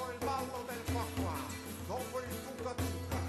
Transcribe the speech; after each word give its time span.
Dopo 0.00 0.12
il 0.12 0.18
ballo 0.24 0.64
del 0.66 0.94
qua 0.94 1.04
dopo 1.86 2.20
il 2.20 2.56
tuca 2.56 2.72
tuca, 2.72 3.20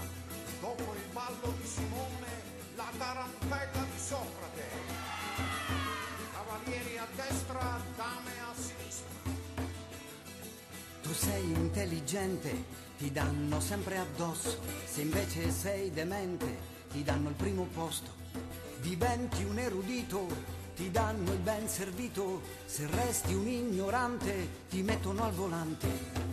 dopo 0.62 0.94
il 0.94 1.12
ballo 1.12 1.54
di 1.60 1.68
Simone, 1.68 2.28
la 2.76 2.90
tarantella 2.98 3.84
di 3.92 4.00
Socrate. 4.00 4.64
Cavalieri 6.32 6.98
a 6.98 7.08
destra, 7.14 7.82
dame 7.98 8.32
a 8.40 8.54
sinistra. 8.56 9.10
Tu 11.02 11.14
sei 11.14 11.44
intelligente, 11.44 12.64
ti 12.98 13.12
danno 13.12 13.60
sempre 13.60 13.98
addosso. 13.98 14.62
Se 14.86 15.02
invece 15.02 15.52
sei 15.52 15.92
demente, 15.92 16.58
ti 16.90 17.04
danno 17.04 17.28
il 17.28 17.36
primo 17.36 17.68
posto. 17.74 18.12
Diventi 18.80 19.44
un 19.44 19.60
erudito, 19.60 20.26
ti 20.74 20.90
danno 20.90 21.34
il 21.34 21.40
ben 21.40 21.68
servito. 21.68 22.42
Se 22.66 22.88
resti 22.88 23.34
un 23.34 23.48
ignorante, 23.50 24.68
ti 24.70 24.82
mettono 24.84 25.26
al 25.26 25.34
volante. 25.34 26.31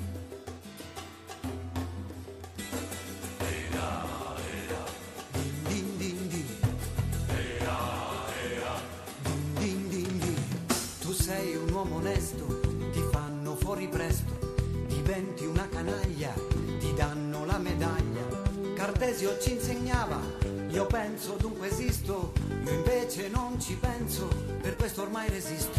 Cartesio 19.28 19.40
ci 19.40 19.52
insegnava, 19.52 20.20
io 20.70 20.86
penso 20.86 21.36
dunque 21.38 21.68
esisto, 21.68 22.32
io 22.64 22.72
invece 22.72 23.28
non 23.28 23.60
ci 23.60 23.74
penso, 23.74 24.28
per 24.62 24.74
questo 24.76 25.02
ormai 25.02 25.28
resisto. 25.28 25.78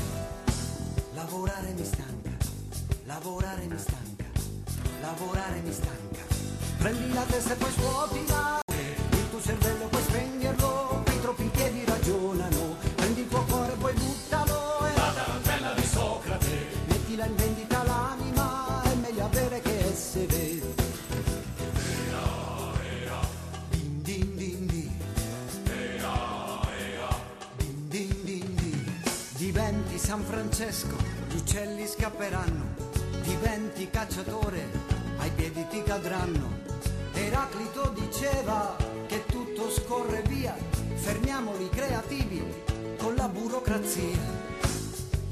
Lavorare 1.14 1.74
mi 1.74 1.84
stanca, 1.84 2.30
lavorare 3.06 3.66
mi 3.66 3.78
stanca, 3.78 4.26
lavorare 5.02 5.62
mi 5.62 5.74
stanca. 5.74 6.22
Prendi 6.78 7.14
la 7.14 7.24
testa 7.24 7.54
e 7.54 7.56
poi 7.56 7.72
scuotila, 7.72 8.59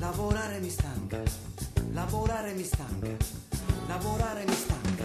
Lavorare 0.10 0.60
mi 0.60 0.70
stanca, 0.70 1.22
lavorare 1.92 2.54
mi 2.54 2.64
stanca, 2.64 3.10
lavorare 3.88 4.46
mi 4.48 4.54
stanca. 4.54 5.04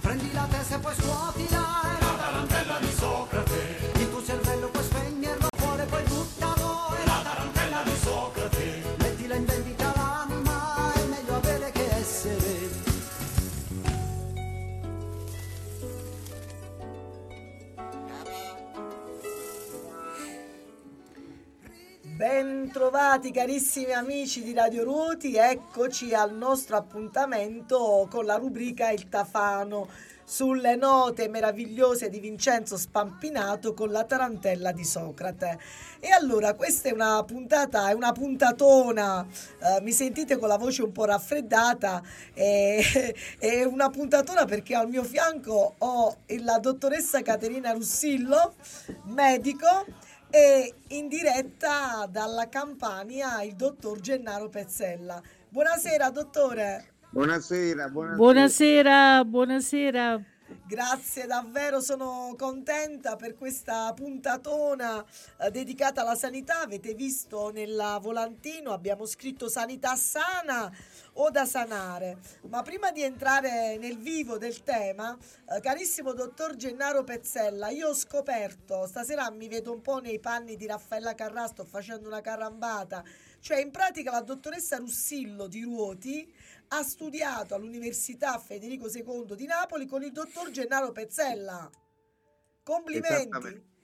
Prendi 0.00 0.32
la 0.32 0.46
testa 0.48 0.76
e 0.76 0.78
poi 0.78 0.94
scuotila, 0.94 1.98
è 1.98 2.04
la 2.04 2.14
tarantella 2.16 2.78
di 2.78 2.92
Socrate. 2.92 3.95
Ben 22.28 22.72
trovati 22.72 23.30
carissimi 23.30 23.92
amici 23.92 24.42
di 24.42 24.52
Radio 24.52 24.82
Ruoti, 24.82 25.36
eccoci 25.36 26.12
al 26.12 26.34
nostro 26.34 26.76
appuntamento 26.76 28.08
con 28.10 28.24
la 28.24 28.34
rubrica 28.34 28.90
Il 28.90 29.08
Tafano 29.08 29.86
sulle 30.24 30.74
note 30.74 31.28
meravigliose 31.28 32.08
di 32.08 32.18
Vincenzo 32.18 32.76
Spampinato 32.76 33.74
con 33.74 33.92
la 33.92 34.02
tarantella 34.02 34.72
di 34.72 34.82
Socrate. 34.82 35.60
E 36.00 36.10
allora 36.10 36.54
questa 36.54 36.88
è 36.88 36.92
una 36.92 37.22
puntata, 37.22 37.90
è 37.90 37.92
una 37.92 38.10
puntatona, 38.10 39.24
eh, 39.24 39.80
mi 39.82 39.92
sentite 39.92 40.36
con 40.36 40.48
la 40.48 40.58
voce 40.58 40.82
un 40.82 40.90
po' 40.90 41.04
raffreddata, 41.04 42.02
eh, 42.34 43.14
è 43.38 43.62
una 43.62 43.88
puntatona 43.88 44.46
perché 44.46 44.74
al 44.74 44.88
mio 44.88 45.04
fianco 45.04 45.74
ho 45.78 46.16
la 46.40 46.58
dottoressa 46.58 47.22
Caterina 47.22 47.70
Russillo, 47.70 48.54
medico 49.04 49.84
e 50.36 50.74
in 50.88 51.08
diretta 51.08 52.06
dalla 52.10 52.50
Campania 52.50 53.40
il 53.42 53.54
dottor 53.54 54.00
Gennaro 54.00 54.50
Pezzella. 54.50 55.22
Buonasera 55.48 56.10
dottore. 56.10 56.92
Buonasera, 57.08 57.88
buonasera. 57.88 58.16
Buonasera, 58.16 59.24
buonasera. 59.24 60.24
Grazie, 60.66 61.26
davvero 61.26 61.80
sono 61.80 62.34
contenta 62.36 63.16
per 63.16 63.34
questa 63.34 63.92
puntatona 63.94 65.02
eh, 65.40 65.50
dedicata 65.50 66.02
alla 66.02 66.14
sanità. 66.14 66.60
Avete 66.60 66.92
visto 66.94 67.50
nel 67.50 67.98
volantino 68.02 68.72
abbiamo 68.72 69.06
scritto 69.06 69.48
sanità 69.48 69.96
sana 69.96 70.70
o 71.16 71.30
da 71.30 71.44
sanare. 71.44 72.18
Ma 72.48 72.62
prima 72.62 72.90
di 72.90 73.02
entrare 73.02 73.76
nel 73.78 73.98
vivo 73.98 74.38
del 74.38 74.62
tema, 74.62 75.16
eh, 75.48 75.60
carissimo 75.60 76.12
dottor 76.12 76.56
Gennaro 76.56 77.04
Pezzella, 77.04 77.68
io 77.68 77.88
ho 77.88 77.94
scoperto, 77.94 78.86
stasera 78.86 79.30
mi 79.30 79.48
vedo 79.48 79.72
un 79.72 79.80
po' 79.80 79.98
nei 79.98 80.18
panni 80.18 80.56
di 80.56 80.66
Raffaella 80.66 81.14
Carrà, 81.14 81.46
sto 81.46 81.64
facendo 81.64 82.08
una 82.08 82.20
carambata, 82.20 83.04
cioè 83.40 83.60
in 83.60 83.70
pratica 83.70 84.10
la 84.10 84.22
dottoressa 84.22 84.76
Russillo 84.76 85.46
di 85.46 85.62
Ruoti 85.62 86.34
ha 86.68 86.82
studiato 86.82 87.54
all'Università 87.54 88.38
Federico 88.38 88.88
II 88.88 89.36
di 89.36 89.46
Napoli 89.46 89.86
con 89.86 90.02
il 90.02 90.12
dottor 90.12 90.50
Gennaro 90.50 90.92
Pezzella. 90.92 91.70
Complimenti. 92.62 93.74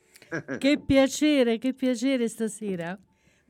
Che 0.58 0.80
piacere, 0.80 1.58
che 1.58 1.74
piacere 1.74 2.26
stasera. 2.26 2.98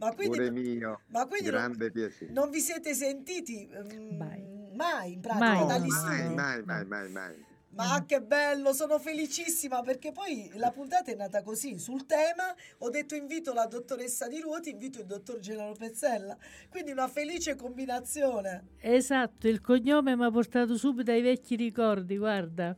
Ma 0.03 0.13
quindi, 0.15 0.37
Pure 0.37 0.51
mio, 0.51 1.01
ma 1.11 1.27
quindi 1.27 1.49
non, 1.51 1.61
grande 1.61 1.91
piacere. 1.93 2.33
non 2.33 2.51
vi 2.51 2.59
siete 2.59 2.93
sentiti 2.93 3.69
mm, 3.73 4.17
Mai. 4.17 4.71
mai 4.75 5.13
in 5.13 5.21
pratica 5.21 5.45
Mai. 5.45 5.67
Dagli 5.67 5.87
mai, 5.87 6.19
studi? 6.19 6.35
mai, 6.35 6.63
mai, 6.65 6.85
mai, 6.87 7.11
mai. 7.11 7.45
Ma 7.75 8.05
che 8.05 8.21
bello, 8.21 8.75
sono 8.75 8.99
felicissima 8.99 9.81
perché 9.81 10.11
poi 10.13 10.51
la 10.57 10.71
puntata 10.73 11.11
è 11.11 11.15
nata 11.15 11.43
così, 11.43 11.79
sul 11.79 12.05
tema 12.05 12.53
ho 12.79 12.91
detto 12.91 13.15
invito 13.15 13.55
la 13.55 13.65
dottoressa 13.67 14.29
di 14.29 14.41
Ruoti, 14.41 14.71
invito 14.71 14.99
il 14.99 15.07
dottor 15.07 15.39
Gennaro 15.39 15.73
Pezzella, 15.75 16.37
quindi 16.69 16.91
una 16.91 17.09
felice 17.09 17.55
combinazione. 17.55 18.65
Esatto, 18.81 19.49
il 19.49 19.61
cognome 19.63 20.15
mi 20.17 20.25
ha 20.25 20.31
portato 20.31 20.77
subito 20.77 21.13
ai 21.13 21.23
vecchi 21.23 21.57
ricordi, 21.57 22.19
guarda. 22.19 22.77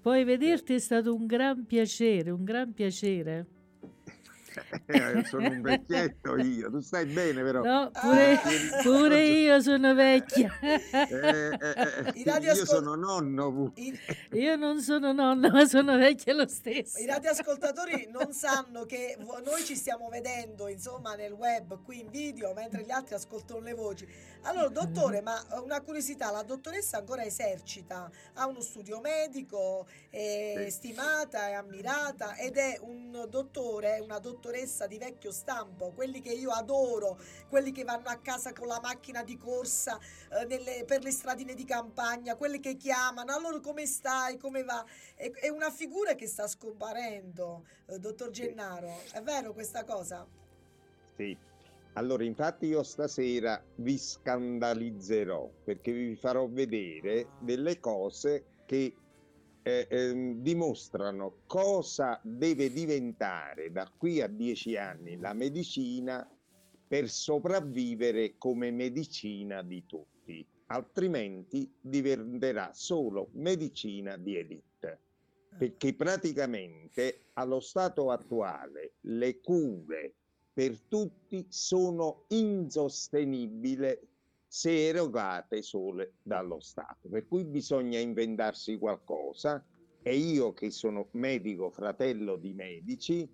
Poi 0.00 0.22
vederti 0.22 0.74
è 0.74 0.78
stato 0.78 1.12
un 1.12 1.26
gran 1.26 1.64
piacere, 1.66 2.30
un 2.30 2.44
gran 2.44 2.72
piacere. 2.72 3.46
Eh, 4.86 5.24
sono 5.24 5.48
un 5.48 5.60
vecchietto 5.60 6.36
io, 6.36 6.70
tu 6.70 6.80
stai 6.80 7.06
bene 7.06 7.42
però. 7.42 7.62
No, 7.62 7.90
pure, 7.90 8.32
Ah. 8.34 8.82
pure 8.82 9.22
io 9.24 9.60
sono 9.60 9.94
vecchia. 9.94 10.52
Eh, 10.60 10.82
eh, 10.90 11.58
eh, 11.60 12.12
I 12.14 12.22
io 12.42 12.64
sono 12.64 12.94
nonno. 12.94 13.72
I, 13.76 13.98
Io 14.32 14.56
non 14.56 14.80
sono 14.80 15.12
nonna, 15.12 15.50
ma 15.50 15.64
sono 15.66 15.96
vecchia 15.96 16.34
lo 16.34 16.46
stesso. 16.48 16.98
I 16.98 17.06
radioascoltatori 17.06 18.08
non 18.10 18.32
sanno 18.32 18.84
che 18.84 19.16
noi 19.44 19.64
ci 19.64 19.76
stiamo 19.76 20.08
vedendo 20.08 20.68
insomma 20.68 21.14
nel 21.14 21.32
web 21.32 21.82
qui 21.82 22.00
in 22.00 22.10
video 22.10 22.52
mentre 22.54 22.82
gli 22.82 22.90
altri 22.90 23.14
ascoltano 23.14 23.60
le 23.60 23.74
voci. 23.74 24.06
Allora, 24.42 24.68
dottore, 24.68 25.20
ma 25.22 25.40
eh, 25.52 25.58
una 25.58 25.80
curiosità, 25.82 26.30
la 26.30 26.42
dottoressa 26.42 26.98
ancora 26.98 27.24
esercita, 27.24 28.08
ha 28.34 28.46
uno 28.46 28.60
studio 28.60 29.00
medico, 29.00 29.86
è 30.08 30.54
Sì. 30.66 30.70
stimata, 30.70 31.48
è 31.48 31.52
ammirata 31.52 32.36
ed 32.36 32.56
è 32.56 32.78
un 32.82 33.26
dottore, 33.28 33.98
una 34.00 34.18
dottoressa 34.18 34.44
di 34.86 34.98
vecchio 34.98 35.32
stampo, 35.32 35.92
quelli 35.92 36.20
che 36.20 36.32
io 36.32 36.50
adoro, 36.50 37.18
quelli 37.48 37.72
che 37.72 37.84
vanno 37.84 38.08
a 38.08 38.16
casa 38.16 38.52
con 38.52 38.66
la 38.66 38.80
macchina 38.80 39.22
di 39.22 39.36
corsa 39.36 39.98
eh, 40.30 40.44
nelle- 40.46 40.84
per 40.84 41.02
le 41.02 41.10
stradine 41.10 41.54
di 41.54 41.64
campagna, 41.64 42.36
quelli 42.36 42.60
che 42.60 42.76
chiamano, 42.76 43.34
allora 43.34 43.60
come 43.60 43.86
stai, 43.86 44.38
come 44.38 44.62
va? 44.62 44.84
È, 45.14 45.30
è 45.30 45.48
una 45.48 45.70
figura 45.70 46.14
che 46.14 46.26
sta 46.26 46.46
scomparendo, 46.46 47.66
eh, 47.86 47.98
dottor 47.98 48.30
Gennaro. 48.30 49.00
È 49.12 49.20
vero 49.20 49.52
questa 49.52 49.84
cosa? 49.84 50.26
Sì. 51.16 51.36
Allora, 51.94 52.24
infatti 52.24 52.66
io 52.66 52.82
stasera 52.82 53.62
vi 53.76 53.96
scandalizzerò 53.96 55.48
perché 55.64 55.92
vi 55.92 56.14
farò 56.14 56.46
vedere 56.46 57.28
delle 57.40 57.80
cose 57.80 58.44
che 58.66 58.94
eh, 59.66 59.88
ehm, 59.90 60.42
dimostrano 60.42 61.38
cosa 61.46 62.20
deve 62.22 62.70
diventare 62.70 63.72
da 63.72 63.90
qui 63.96 64.20
a 64.20 64.28
dieci 64.28 64.76
anni 64.76 65.18
la 65.18 65.32
medicina 65.32 66.24
per 66.86 67.08
sopravvivere 67.08 68.36
come 68.38 68.70
medicina 68.70 69.62
di 69.62 69.84
tutti. 69.84 70.46
altrimenti 70.68 71.72
diventerà 71.80 72.72
solo 72.72 73.28
medicina 73.34 74.16
di 74.16 74.36
elite. 74.36 75.00
Perché 75.56 75.94
praticamente 75.94 77.30
allo 77.34 77.60
stato 77.60 78.10
attuale 78.10 78.94
le 79.02 79.40
cure 79.40 80.14
per 80.52 80.80
tutti 80.88 81.46
sono 81.48 82.24
insostenibili 82.28 83.96
se 84.46 84.88
erogate 84.88 85.62
solo 85.62 86.06
dallo 86.22 86.60
Stato. 86.60 87.08
Per 87.08 87.26
cui 87.26 87.44
bisogna 87.44 87.98
inventarsi 87.98 88.78
qualcosa 88.78 89.64
e 90.02 90.16
io 90.16 90.52
che 90.52 90.70
sono 90.70 91.08
medico, 91.12 91.70
fratello 91.70 92.36
di 92.36 92.52
medici, 92.52 93.28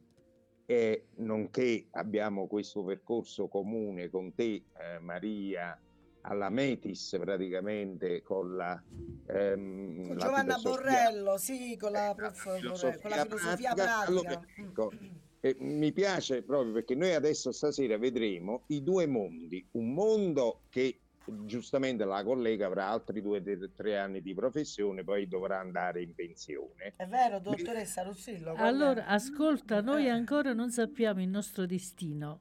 e 0.65 1.09
nonché 1.17 1.89
abbiamo 1.91 2.47
questo 2.47 2.83
percorso 2.83 3.49
comune 3.49 4.09
con 4.09 4.35
te, 4.35 4.65
eh, 4.79 4.99
Maria, 5.01 5.79
alla 6.23 6.51
Metis 6.51 7.17
praticamente 7.21 8.23
con 8.23 8.57
la, 8.57 8.81
ehm, 9.27 10.07
con 10.07 10.17
la 10.17 10.25
Giovanna 10.25 10.59
Borrello, 10.59 11.37
sì, 11.37 11.77
con 11.77 11.93
la, 11.93 12.15
prof, 12.17 12.47
eh, 12.47 12.59
filosofia, 12.59 13.01
con 13.01 13.11
la 13.11 13.25
filosofia 13.25 13.75
pratica. 13.75 14.07
Allora, 14.07 14.47
ecco, 14.57 14.93
eh, 15.41 15.57
mi 15.59 15.93
piace 15.93 16.43
proprio 16.43 16.73
perché 16.73 16.95
noi 16.95 17.13
adesso 17.13 17.51
stasera 17.51 17.99
vedremo 17.99 18.63
i 18.69 18.83
due 18.83 19.07
mondi, 19.07 19.67
un 19.73 19.93
mondo 19.93 20.63
che 20.69 21.02
giustamente 21.45 22.05
la 22.05 22.23
collega 22.25 22.67
avrà 22.67 22.89
altri 22.89 23.21
due 23.21 23.39
o 23.39 23.71
tre 23.75 23.99
anni 23.99 24.21
di 24.21 24.35
professione, 24.35 25.05
poi 25.05 25.29
dovrà 25.29 25.59
andare 25.59 26.03
in 26.03 26.15
pensione. 26.15 26.95
È 26.97 27.07
vero, 27.07 27.39
dottoressa 27.39 28.03
Russillo? 28.03 28.55
Allora, 28.57 29.07
ascolta, 29.07 29.81
noi 29.81 30.09
ancora 30.09 30.53
non 30.53 30.71
sappiamo 30.71 31.23
il 31.23 31.29
nostro 31.29 31.67
destino, 31.67 32.41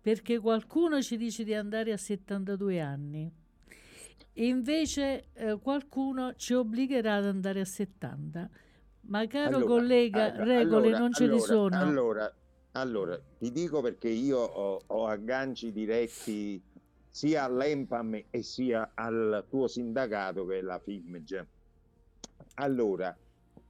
perché 0.00 0.38
qualcuno 0.38 1.02
ci 1.02 1.16
dice 1.16 1.44
di 1.44 1.54
andare 1.54 1.92
a 1.92 1.96
72 1.96 2.80
anni 2.80 3.32
e 4.36 4.46
invece 4.46 5.28
eh, 5.32 5.58
qualcuno 5.60 6.34
ci 6.34 6.54
obbligherà 6.54 7.16
ad 7.16 7.26
andare 7.26 7.60
a 7.60 7.64
70. 7.64 8.50
Ma 9.06 9.26
caro 9.26 9.56
allora, 9.56 9.64
collega, 9.66 10.32
allora, 10.32 10.44
regole 10.44 10.90
non 10.90 11.12
ce 11.12 11.24
allora, 11.24 11.38
ne 11.38 11.42
sono. 11.42 11.78
Allora, 11.78 12.34
allora, 12.72 13.20
ti 13.38 13.52
dico 13.52 13.80
perché 13.80 14.08
io 14.08 14.38
ho, 14.38 14.82
ho 14.84 15.06
agganci 15.06 15.70
diretti 15.70 16.60
sia 17.14 17.44
all'EMPAM 17.44 18.24
e 18.28 18.42
sia 18.42 18.90
al 18.92 19.46
tuo 19.48 19.68
sindacato 19.68 20.44
che 20.46 20.58
è 20.58 20.60
la 20.62 20.80
FIMG. 20.80 21.46
Allora, 22.54 23.16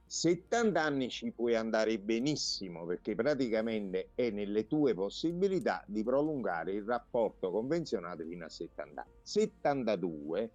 70 0.03 0.81
anni 0.81 1.09
ci 1.09 1.29
puoi 1.31 1.53
andare 1.53 1.99
benissimo 1.99 2.87
perché 2.87 3.13
praticamente 3.13 4.09
è 4.15 4.31
nelle 4.31 4.65
tue 4.65 4.95
possibilità 4.95 5.83
di 5.85 6.03
prolungare 6.03 6.71
il 6.71 6.85
rapporto 6.85 7.51
convenzionale 7.51 8.25
fino 8.25 8.45
a 8.45 8.49
70 8.49 9.01
anni. 9.01 9.11
72 9.21 10.51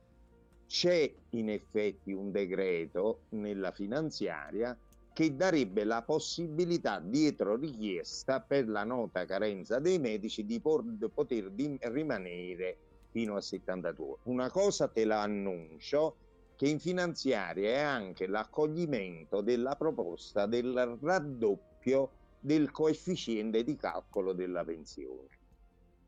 c'è 0.67 1.15
in 1.31 1.49
effetti 1.49 2.11
un 2.11 2.33
decreto 2.33 3.21
nella 3.29 3.71
finanziaria 3.71 4.77
che 5.13 5.35
darebbe 5.35 5.85
la 5.85 6.03
possibilità 6.03 7.01
dietro 7.01 7.57
richiesta 7.57 8.41
per 8.41 8.69
la 8.69 8.85
nota 8.85 9.25
carenza 9.25 9.79
dei 9.79 9.99
medici 9.99 10.45
di 10.47 10.61
poter 10.61 11.53
rimanere 11.81 12.79
fino 13.11 13.37
a 13.37 13.41
72. 13.41 14.19
Una 14.25 14.51
cosa 14.51 14.89
te 14.89 15.05
la 15.05 15.23
annuncio 15.23 16.17
che 16.57 16.69
in 16.69 16.79
finanziaria 16.79 17.71
è 17.71 17.79
anche 17.79 18.27
l'accoglimento 18.27 19.41
della 19.41 19.77
proposta 19.77 20.47
del 20.47 20.99
raddoppio 21.01 22.11
del 22.39 22.71
coefficiente 22.71 23.65
di 23.65 23.77
calcolo 23.77 24.33
della 24.33 24.65
pensione. 24.65 25.40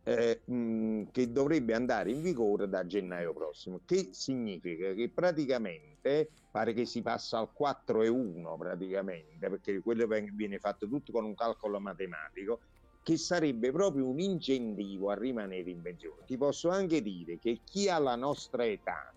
Eh, 0.05 0.43
mh, 0.45 1.11
che 1.13 1.31
dovrebbe 1.31 1.75
andare 1.75 2.11
in 2.11 2.23
vigore 2.23 2.69
da 2.69 2.85
gennaio 2.85 3.33
prossimo, 3.33 3.83
che 3.85 4.09
significa 4.13 4.93
che 4.95 5.13
praticamente 5.13 6.29
pare 6.51 6.73
che 6.73 6.87
si 6.87 7.03
passa 7.03 7.39
al 7.39 7.53
4 7.53 8.03
e 8.03 8.09
1 8.09 8.57
praticamente, 8.57 9.49
perché 9.49 9.81
quello 9.81 10.07
viene 10.35 10.59
fatto 10.59 10.89
tutto 10.89 11.13
con 11.13 11.25
un 11.25 11.35
calcolo 11.35 11.79
matematico, 11.79 12.63
che 13.03 13.17
sarebbe 13.17 13.71
proprio 13.73 14.09
un 14.09 14.19
incentivo 14.19 15.11
a 15.11 15.15
rimanere 15.15 15.71
in 15.71 15.83
pensione. 15.83 16.25
Ti 16.25 16.37
posso 16.37 16.69
anche 16.69 17.01
dire 17.01 17.39
che 17.39 17.61
chi 17.65 17.89
ha 17.89 17.99
la 17.99 18.17
nostra 18.17 18.65
età 18.65 19.15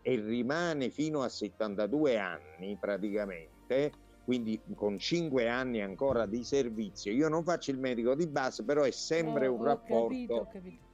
e 0.00 0.16
rimane 0.16 0.90
fino 0.90 1.22
a 1.22 1.28
72 1.28 2.18
anni 2.18 2.76
praticamente, 2.78 3.92
quindi 4.24 4.60
con 4.74 4.98
5 4.98 5.48
anni 5.48 5.80
ancora 5.80 6.26
di 6.26 6.44
servizio, 6.44 7.12
io 7.12 7.28
non 7.28 7.44
faccio 7.44 7.70
il 7.70 7.78
medico 7.78 8.14
di 8.14 8.26
base, 8.26 8.62
però 8.62 8.82
è 8.82 8.90
sempre 8.90 9.46
oh, 9.46 9.54
un 9.54 9.64
rapporto... 9.64 10.06
Capito, 10.06 10.48
capito. 10.52 10.90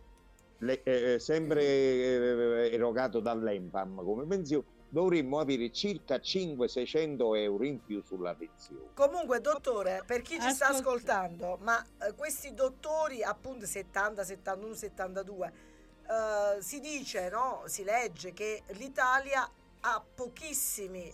Le, 0.60 0.82
eh, 0.82 1.12
eh, 1.12 1.19
sempre 1.20 1.62
eh, 1.62 2.70
erogato 2.72 3.20
dall'EMPAM 3.20 4.02
come 4.02 4.26
pensione 4.26 4.64
dovremmo 4.88 5.38
avere 5.38 5.70
circa 5.70 6.16
500-600 6.16 7.36
euro 7.36 7.64
in 7.64 7.84
più 7.84 8.02
sulla 8.02 8.34
pensione. 8.34 8.90
Comunque, 8.94 9.40
dottore, 9.40 10.02
per 10.06 10.22
chi 10.22 10.40
ci 10.40 10.50
sta 10.50 10.69
ascoltando, 10.69 11.58
ma 11.60 11.84
eh, 12.00 12.14
questi 12.14 12.54
dottori, 12.54 13.22
appunto 13.22 13.66
70, 13.66 14.25
71, 14.25 14.75
72, 14.75 15.52
eh, 16.06 16.62
si 16.62 16.80
dice, 16.80 17.28
no? 17.28 17.62
si 17.66 17.84
legge 17.84 18.32
che 18.32 18.62
l'Italia 18.69 19.48
ha 19.80 20.04
pochissimi 20.14 21.12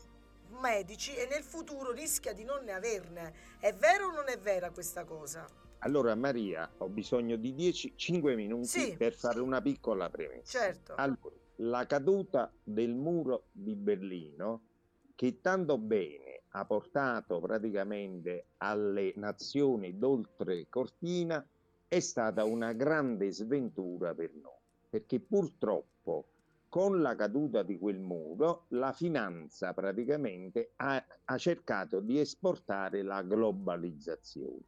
medici 0.60 1.14
e 1.14 1.26
nel 1.26 1.42
futuro 1.42 1.92
rischia 1.92 2.32
di 2.32 2.44
non 2.44 2.64
ne 2.64 2.72
averne. 2.72 3.34
È 3.58 3.72
vero 3.72 4.08
o 4.08 4.12
non 4.12 4.28
è 4.28 4.38
vera 4.38 4.70
questa 4.70 5.04
cosa? 5.04 5.46
Allora 5.80 6.14
Maria, 6.14 6.70
ho 6.78 6.88
bisogno 6.88 7.36
di 7.36 7.52
10-5 7.52 8.34
minuti 8.34 8.66
sì. 8.66 8.96
per 8.96 9.12
fare 9.12 9.40
una 9.40 9.60
piccola 9.60 10.08
premessa. 10.08 10.58
Certo. 10.58 10.94
Allora, 10.96 11.36
la 11.56 11.86
caduta 11.86 12.52
del 12.62 12.94
muro 12.94 13.46
di 13.52 13.74
Berlino 13.74 14.62
che 15.14 15.40
tanto 15.40 15.78
bene 15.78 16.42
ha 16.50 16.64
portato 16.64 17.40
praticamente 17.40 18.46
alle 18.58 19.12
nazioni 19.16 19.98
d'oltre 19.98 20.66
cortina 20.68 21.46
è 21.86 22.00
stata 22.00 22.44
una 22.44 22.72
grande 22.72 23.30
sventura 23.30 24.14
per 24.14 24.32
noi 24.34 24.62
perché 24.94 25.18
purtroppo 25.18 26.26
con 26.75 27.00
la 27.03 27.15
caduta 27.15 27.62
di 27.62 27.79
quel 27.79 28.00
muro 28.00 28.65
la 28.71 28.91
finanza 28.91 29.73
praticamente 29.73 30.73
ha, 30.79 31.00
ha 31.25 31.38
cercato 31.38 32.00
di 32.00 32.19
esportare 32.19 33.03
la 33.03 33.23
globalizzazione. 33.23 34.65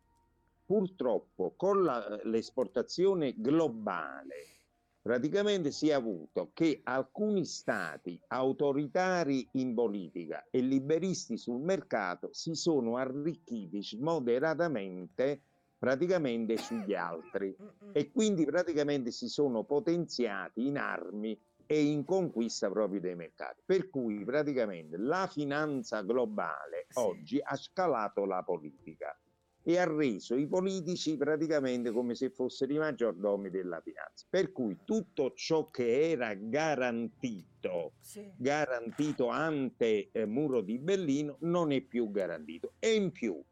Purtroppo 0.65 1.55
con 1.57 1.83
la, 1.83 2.21
l'esportazione 2.23 3.35
globale 3.37 4.61
praticamente 5.03 5.73
si 5.73 5.89
è 5.89 5.95
avuto 5.95 6.51
che 6.55 6.81
alcuni 6.85 7.45
stati 7.45 8.21
autoritari 8.29 9.45
in 9.55 9.75
politica 9.75 10.47
e 10.49 10.61
liberisti 10.61 11.37
sul 11.37 11.61
mercato 11.61 12.29
si 12.31 12.55
sono 12.55 12.99
arricchiti 12.99 13.81
moderatamente 13.99 15.41
praticamente 15.77 16.57
sugli 16.57 16.95
altri. 16.95 17.57
E 17.91 18.13
quindi 18.13 18.45
praticamente 18.45 19.11
si 19.11 19.27
sono 19.29 19.65
potenziati 19.65 20.69
in 20.69 20.79
armi 20.79 21.37
e 21.67 21.83
in 21.83 22.05
conquista 22.05 22.71
proprio 22.71 23.01
dei 23.01 23.15
mercati. 23.15 23.63
Per 23.65 23.91
cui 23.91 24.25
praticamente 24.25 24.97
la 24.97 25.27
finanza 25.27 26.03
globale 26.03 26.87
sì. 26.89 26.99
oggi 26.99 27.41
ha 27.43 27.57
scalato 27.57 28.25
la 28.25 28.43
politica 28.43 29.19
e 29.69 29.79
ha 29.79 29.85
reso 29.85 30.37
i 30.37 30.47
politici 30.47 31.17
praticamente 31.17 31.91
come 31.91 32.15
se 32.15 32.31
fossero 32.31 32.73
i 32.73 32.79
maggiordomi 32.79 33.51
della 33.51 33.81
finanza. 33.81 34.25
Per 34.31 34.53
cui 34.53 34.79
tutto 34.85 35.33
ciò 35.35 35.71
che 35.71 36.11
era 36.11 36.33
garantito, 36.35 37.95
sì. 37.99 38.31
garantito 38.37 39.27
ante 39.27 40.11
eh, 40.13 40.25
muro 40.25 40.61
di 40.61 40.79
Berlino, 40.79 41.39
non 41.41 41.73
è 41.73 41.81
più 41.81 42.13
garantito. 42.13 42.75
E 42.79 42.95
in 42.95 43.11
più, 43.11 43.43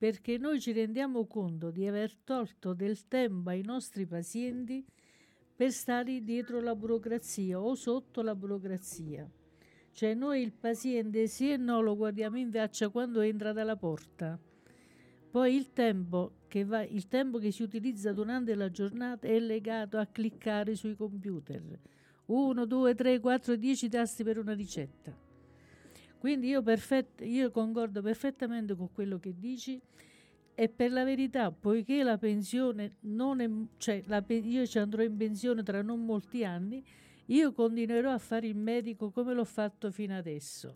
perché 0.00 0.38
noi 0.38 0.58
ci 0.62 0.72
rendiamo 0.72 1.26
conto 1.26 1.70
di 1.70 1.86
aver 1.86 2.16
tolto 2.24 2.72
del 2.72 3.06
tempo 3.06 3.50
ai 3.50 3.60
nostri 3.60 4.06
pazienti 4.06 4.82
per 5.54 5.72
stare 5.72 6.22
dietro 6.22 6.58
la 6.62 6.74
burocrazia 6.74 7.60
o 7.60 7.74
sotto 7.74 8.22
la 8.22 8.34
burocrazia. 8.34 9.30
Cioè 9.92 10.14
noi 10.14 10.40
il 10.40 10.52
paziente 10.52 11.26
sì 11.26 11.52
e 11.52 11.58
no 11.58 11.82
lo 11.82 11.96
guardiamo 11.96 12.38
in 12.38 12.50
faccia 12.50 12.88
quando 12.88 13.20
entra 13.20 13.52
dalla 13.52 13.76
porta. 13.76 14.40
Poi 15.30 15.54
il 15.54 15.70
tempo 15.74 16.32
che, 16.48 16.64
va, 16.64 16.82
il 16.82 17.06
tempo 17.06 17.36
che 17.36 17.50
si 17.50 17.62
utilizza 17.62 18.14
durante 18.14 18.54
la 18.54 18.70
giornata 18.70 19.26
è 19.26 19.38
legato 19.38 19.98
a 19.98 20.06
cliccare 20.06 20.76
sui 20.76 20.96
computer. 20.96 21.78
1, 22.24 22.64
2, 22.64 22.94
3, 22.94 23.20
4, 23.20 23.54
10 23.54 23.88
tasti 23.90 24.24
per 24.24 24.38
una 24.38 24.54
ricetta. 24.54 25.28
Quindi 26.20 26.48
io, 26.48 26.60
perfett- 26.62 27.22
io 27.22 27.50
concordo 27.50 28.02
perfettamente 28.02 28.76
con 28.76 28.92
quello 28.92 29.18
che 29.18 29.32
dici 29.38 29.80
e 30.54 30.68
per 30.68 30.92
la 30.92 31.02
verità, 31.02 31.50
poiché 31.50 32.02
la 32.02 32.18
pensione 32.18 32.96
non 33.00 33.40
è, 33.40 33.48
cioè 33.78 34.02
la 34.04 34.22
io 34.28 34.66
ci 34.66 34.78
andrò 34.78 35.02
in 35.02 35.16
pensione 35.16 35.62
tra 35.62 35.80
non 35.80 36.04
molti 36.04 36.44
anni, 36.44 36.84
io 37.28 37.52
continuerò 37.54 38.12
a 38.12 38.18
fare 38.18 38.46
il 38.46 38.54
medico 38.54 39.10
come 39.10 39.32
l'ho 39.32 39.46
fatto 39.46 39.90
fino 39.90 40.14
adesso. 40.14 40.74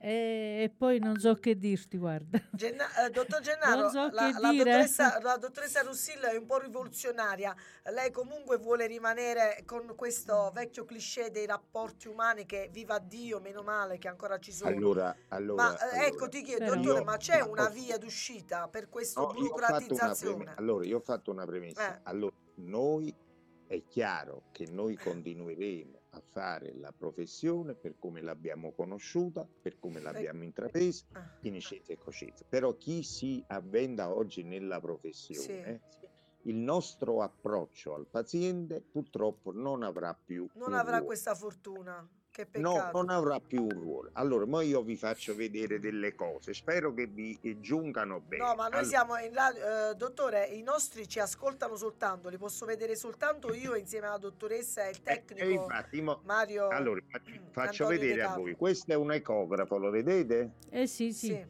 E, 0.00 0.72
poi 0.78 1.00
non 1.00 1.18
so 1.18 1.34
che 1.34 1.58
dirti, 1.58 1.98
guarda. 1.98 2.38
Genna- 2.52 2.86
eh, 3.04 3.10
dottor 3.10 3.40
Gennaro, 3.40 3.88
so 3.88 4.08
la, 4.12 4.30
la 4.38 4.52
dottoressa, 4.52 5.18
la 5.20 5.36
dottoressa 5.36 5.80
Russillo 5.82 6.26
è 6.28 6.36
un 6.36 6.46
po' 6.46 6.58
rivoluzionaria. 6.58 7.52
Lei 7.92 8.12
comunque 8.12 8.58
vuole 8.58 8.86
rimanere 8.86 9.64
con 9.66 9.92
questo 9.96 10.52
vecchio 10.54 10.84
cliché 10.84 11.30
dei 11.32 11.46
rapporti 11.46 12.06
umani 12.06 12.46
che 12.46 12.68
viva 12.72 13.00
Dio, 13.00 13.40
meno 13.40 13.62
male 13.62 13.98
che 13.98 14.06
ancora 14.06 14.38
ci 14.38 14.52
sono. 14.52 14.70
Allora, 14.70 15.16
allora, 15.30 15.62
ma 15.64 15.76
eh, 15.76 15.82
allora, 15.82 16.06
ecco, 16.06 16.28
ti 16.28 16.42
chiedo, 16.42 16.64
Però- 16.64 16.74
dottore, 16.76 16.98
Io- 17.00 17.04
ma 17.04 17.16
c'è 17.16 17.38
ma 17.40 17.46
una 17.46 17.66
posso- 17.66 17.74
via 17.80 17.98
d'uscita 17.98 18.68
per 18.68 18.88
questa 18.88 19.20
No, 19.20 19.32
io 19.34 19.40
burocratizzazione? 19.40 20.34
premessa. 20.36 20.60
Allora, 20.60 20.84
io 20.86 20.96
ho 20.98 21.00
fatto 21.00 21.30
una 21.32 21.44
premessa. 21.44 21.96
Eh. 21.96 22.00
Allora, 22.04 22.36
noi 22.54 23.12
è 23.66 23.82
chiaro 23.88 24.44
che 24.52 24.66
noi 24.70 24.96
continueremo 24.96 25.97
a 26.18 26.22
fare 26.32 26.74
la 26.74 26.92
professione 26.92 27.74
per 27.74 27.98
come 27.98 28.20
l'abbiamo 28.20 28.72
conosciuta, 28.72 29.46
per 29.62 29.78
come 29.78 30.00
l'abbiamo 30.00 30.42
intrapresa, 30.42 31.04
Ah, 31.12 31.36
in 31.42 31.60
scienza 31.60 31.92
e 31.92 31.98
coscienza. 31.98 32.44
Però 32.48 32.76
chi 32.76 33.02
si 33.02 33.42
avventa 33.48 34.12
oggi 34.14 34.42
nella 34.42 34.80
professione, 34.80 35.80
il 36.42 36.56
nostro 36.56 37.22
approccio 37.22 37.94
al 37.94 38.06
paziente 38.06 38.80
purtroppo 38.80 39.52
non 39.52 39.82
avrà 39.82 40.14
più 40.14 40.48
non 40.54 40.72
avrà 40.72 40.92
ruolo. 40.92 41.06
questa 41.06 41.34
fortuna. 41.34 42.08
Che 42.38 42.60
No, 42.60 42.90
non 42.92 43.10
avrà 43.10 43.40
più 43.40 43.64
un 43.64 43.80
ruolo. 43.80 44.10
Allora, 44.12 44.46
mo 44.46 44.60
io 44.60 44.80
vi 44.82 44.96
faccio 44.96 45.34
vedere 45.34 45.80
delle 45.80 46.14
cose, 46.14 46.54
spero 46.54 46.94
che 46.94 47.06
vi 47.06 47.36
eh, 47.42 47.58
giungano 47.58 48.20
bene. 48.20 48.44
No, 48.44 48.54
ma 48.54 48.68
noi 48.68 48.78
Allora, 48.78 48.84
siamo 48.84 49.16
in 49.16 49.34
radio, 49.34 49.90
eh, 49.90 49.94
dottore, 49.96 50.44
i 50.44 50.62
nostri 50.62 51.08
ci 51.08 51.18
ascoltano 51.18 51.74
soltanto, 51.74 52.28
li 52.28 52.38
posso 52.38 52.64
vedere 52.64 52.94
soltanto 52.94 53.52
io 53.52 53.74
insieme 53.74 54.06
alla 54.06 54.18
dottoressa 54.18 54.86
e 54.86 54.90
il 54.90 54.96
eh, 54.98 55.02
tecnico 55.02 55.44
e 55.44 55.50
infatti, 55.50 56.00
mo- 56.00 56.20
Mario. 56.22 56.68
allora, 56.68 57.00
faccio, 57.10 57.32
faccio 57.50 57.86
vedere 57.88 58.22
a 58.22 58.36
voi. 58.36 58.54
Questo 58.54 58.92
è 58.92 58.94
un 58.94 59.10
ecografo, 59.10 59.76
lo 59.76 59.90
vedete? 59.90 60.52
Eh 60.70 60.86
sì, 60.86 61.12
sì. 61.12 61.26
Sì. 61.26 61.46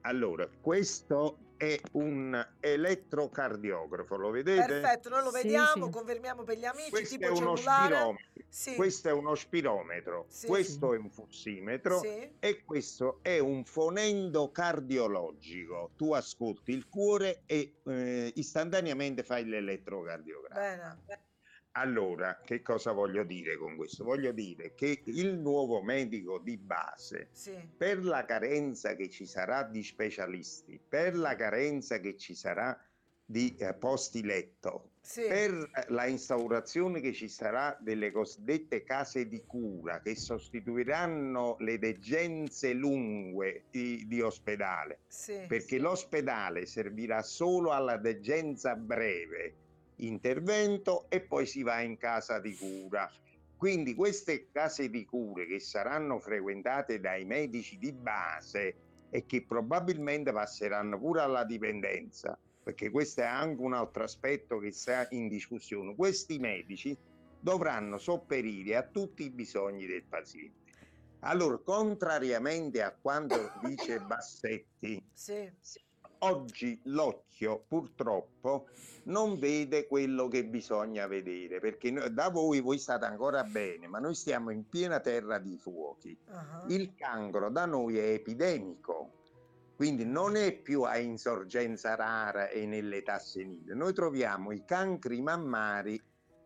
Allora, 0.00 0.48
questo 0.60 1.38
è 1.60 1.78
un 1.92 2.48
elettrocardiografo, 2.58 4.16
lo 4.16 4.30
vedete? 4.30 4.80
Perfetto, 4.80 5.10
noi 5.10 5.24
lo 5.24 5.30
Sì, 5.30 5.42
vediamo, 5.42 5.84
sì. 5.84 5.90
confermiamo 5.90 6.42
per 6.42 6.56
gli 6.56 6.64
amici, 6.64 6.88
Questo 6.88 7.18
tipo 7.18 7.26
è 7.26 7.36
uno 7.36 7.54
cellulare. 7.54 7.84
spirometro. 7.94 8.28
Sì. 8.48 8.74
Questo 8.76 9.08
è 9.10 9.12
uno 9.12 9.34
spirometro, 9.34 10.24
Sì. 10.28 10.46
questo 10.46 10.94
è 10.94 10.96
un 10.96 11.10
fussimetro 11.10 11.98
Sì. 12.00 12.30
e 12.38 12.64
questo 12.64 13.18
è 13.20 13.38
un 13.38 13.64
fonendo 13.64 14.50
cardiologico. 14.50 15.90
Tu 15.96 16.12
ascolti 16.14 16.72
il 16.72 16.88
cuore 16.88 17.42
e 17.44 17.74
eh, 17.84 18.32
istantaneamente 18.36 19.22
fai 19.22 19.44
l'elettrocardiogramma. 19.44 20.98
Bene. 21.06 21.20
Allora, 21.72 22.40
che 22.44 22.62
cosa 22.62 22.90
voglio 22.90 23.22
dire 23.22 23.56
con 23.56 23.76
questo? 23.76 24.02
Voglio 24.02 24.32
dire 24.32 24.74
che 24.74 25.02
il 25.04 25.38
nuovo 25.38 25.80
medico 25.82 26.38
di 26.40 26.56
base, 26.56 27.28
Sì. 27.30 27.56
per 27.76 28.04
la 28.04 28.24
carenza 28.24 28.94
che 28.96 29.08
ci 29.08 29.24
sarà 29.24 29.62
di 29.62 29.84
specialisti, 29.84 30.80
per 30.86 31.16
la 31.16 31.36
carenza 31.36 32.00
che 32.00 32.16
ci 32.16 32.34
sarà 32.34 32.76
di 33.24 33.54
eh, 33.56 33.74
posti 33.74 34.24
letto, 34.24 34.90
Sì. 35.00 35.22
per 35.28 35.70
la 35.88 36.06
instaurazione 36.06 37.00
che 37.00 37.12
ci 37.12 37.28
sarà 37.28 37.78
delle 37.80 38.10
cosiddette 38.10 38.82
case 38.82 39.28
di 39.28 39.44
cura 39.46 40.00
che 40.00 40.16
sostituiranno 40.16 41.54
le 41.60 41.78
degenze 41.78 42.72
lunghe 42.72 43.66
di, 43.70 44.08
di 44.08 44.20
ospedale, 44.20 45.02
Sì. 45.06 45.44
perché 45.46 45.78
l'ospedale 45.78 46.66
servirà 46.66 47.22
solo 47.22 47.70
alla 47.70 47.96
degenza 47.96 48.74
breve, 48.74 49.54
intervento 50.06 51.06
e 51.08 51.20
poi 51.20 51.46
si 51.46 51.62
va 51.62 51.80
in 51.80 51.96
casa 51.96 52.38
di 52.38 52.54
cura. 52.56 53.10
Quindi 53.56 53.94
queste 53.94 54.48
case 54.50 54.88
di 54.88 55.04
cure 55.04 55.46
che 55.46 55.60
saranno 55.60 56.18
frequentate 56.18 56.98
dai 56.98 57.24
medici 57.24 57.76
di 57.78 57.92
base 57.92 58.74
e 59.10 59.26
che 59.26 59.44
probabilmente 59.44 60.32
passeranno 60.32 60.98
pure 60.98 61.20
alla 61.20 61.44
dipendenza, 61.44 62.38
perché 62.62 62.90
questo 62.90 63.20
è 63.20 63.24
anche 63.24 63.60
un 63.60 63.74
altro 63.74 64.04
aspetto 64.04 64.58
che 64.58 64.72
sta 64.72 65.06
in 65.10 65.28
discussione, 65.28 65.94
questi 65.94 66.38
medici 66.38 66.96
dovranno 67.38 67.98
sopperire 67.98 68.76
a 68.76 68.82
tutti 68.82 69.24
i 69.24 69.30
bisogni 69.30 69.86
del 69.86 70.04
paziente. 70.04 70.58
Allora, 71.20 71.58
contrariamente 71.58 72.82
a 72.82 72.94
quanto 72.98 73.52
dice 73.62 74.00
Bassetti, 74.06 75.02
Sì. 75.60 75.88
Oggi 76.20 76.80
l'occhio 76.84 77.64
purtroppo 77.66 78.68
non 79.04 79.38
vede 79.38 79.86
quello 79.86 80.28
che 80.28 80.44
bisogna 80.44 81.06
vedere, 81.06 81.60
perché 81.60 81.92
da 82.10 82.28
voi 82.28 82.60
voi 82.60 82.78
state 82.78 83.04
ancora 83.04 83.44
bene, 83.44 83.86
ma 83.86 83.98
noi 83.98 84.14
stiamo 84.14 84.50
in 84.50 84.68
piena 84.68 85.00
terra 85.00 85.38
di 85.38 85.56
fuochi. 85.56 86.16
Ah. 86.28 86.64
Il 86.68 86.94
cancro 86.94 87.50
da 87.50 87.66
noi 87.66 87.98
è 87.98 88.12
epidemico, 88.12 89.12
quindi 89.76 90.04
non 90.04 90.36
è 90.36 90.52
più 90.52 90.82
a 90.82 90.98
insorgenza 90.98 91.94
rara 91.94 92.48
e 92.48 92.66
nell'età 92.66 93.18
senile. 93.18 93.74
Noi 93.74 93.94
troviamo 93.94 94.52
i 94.52 94.64
cancri 94.64 95.22
mammari 95.22 96.00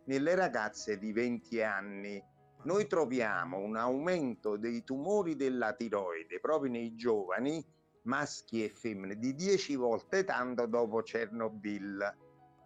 nelle 0.04 0.34
ragazze 0.34 0.98
di 0.98 1.12
20 1.12 1.62
anni. 1.62 2.22
Noi 2.62 2.86
troviamo 2.86 3.58
un 3.58 3.76
aumento 3.76 4.56
dei 4.56 4.84
tumori 4.84 5.34
della 5.34 5.72
tiroide 5.74 6.40
proprio 6.40 6.70
nei 6.70 6.94
giovani, 6.94 7.62
maschi 8.04 8.64
e 8.64 8.68
femmine, 8.68 9.18
di 9.18 9.34
10 9.34 9.76
volte 9.76 10.24
tanto 10.24 10.66
dopo 10.66 11.02
Chernobyl. 11.02 12.16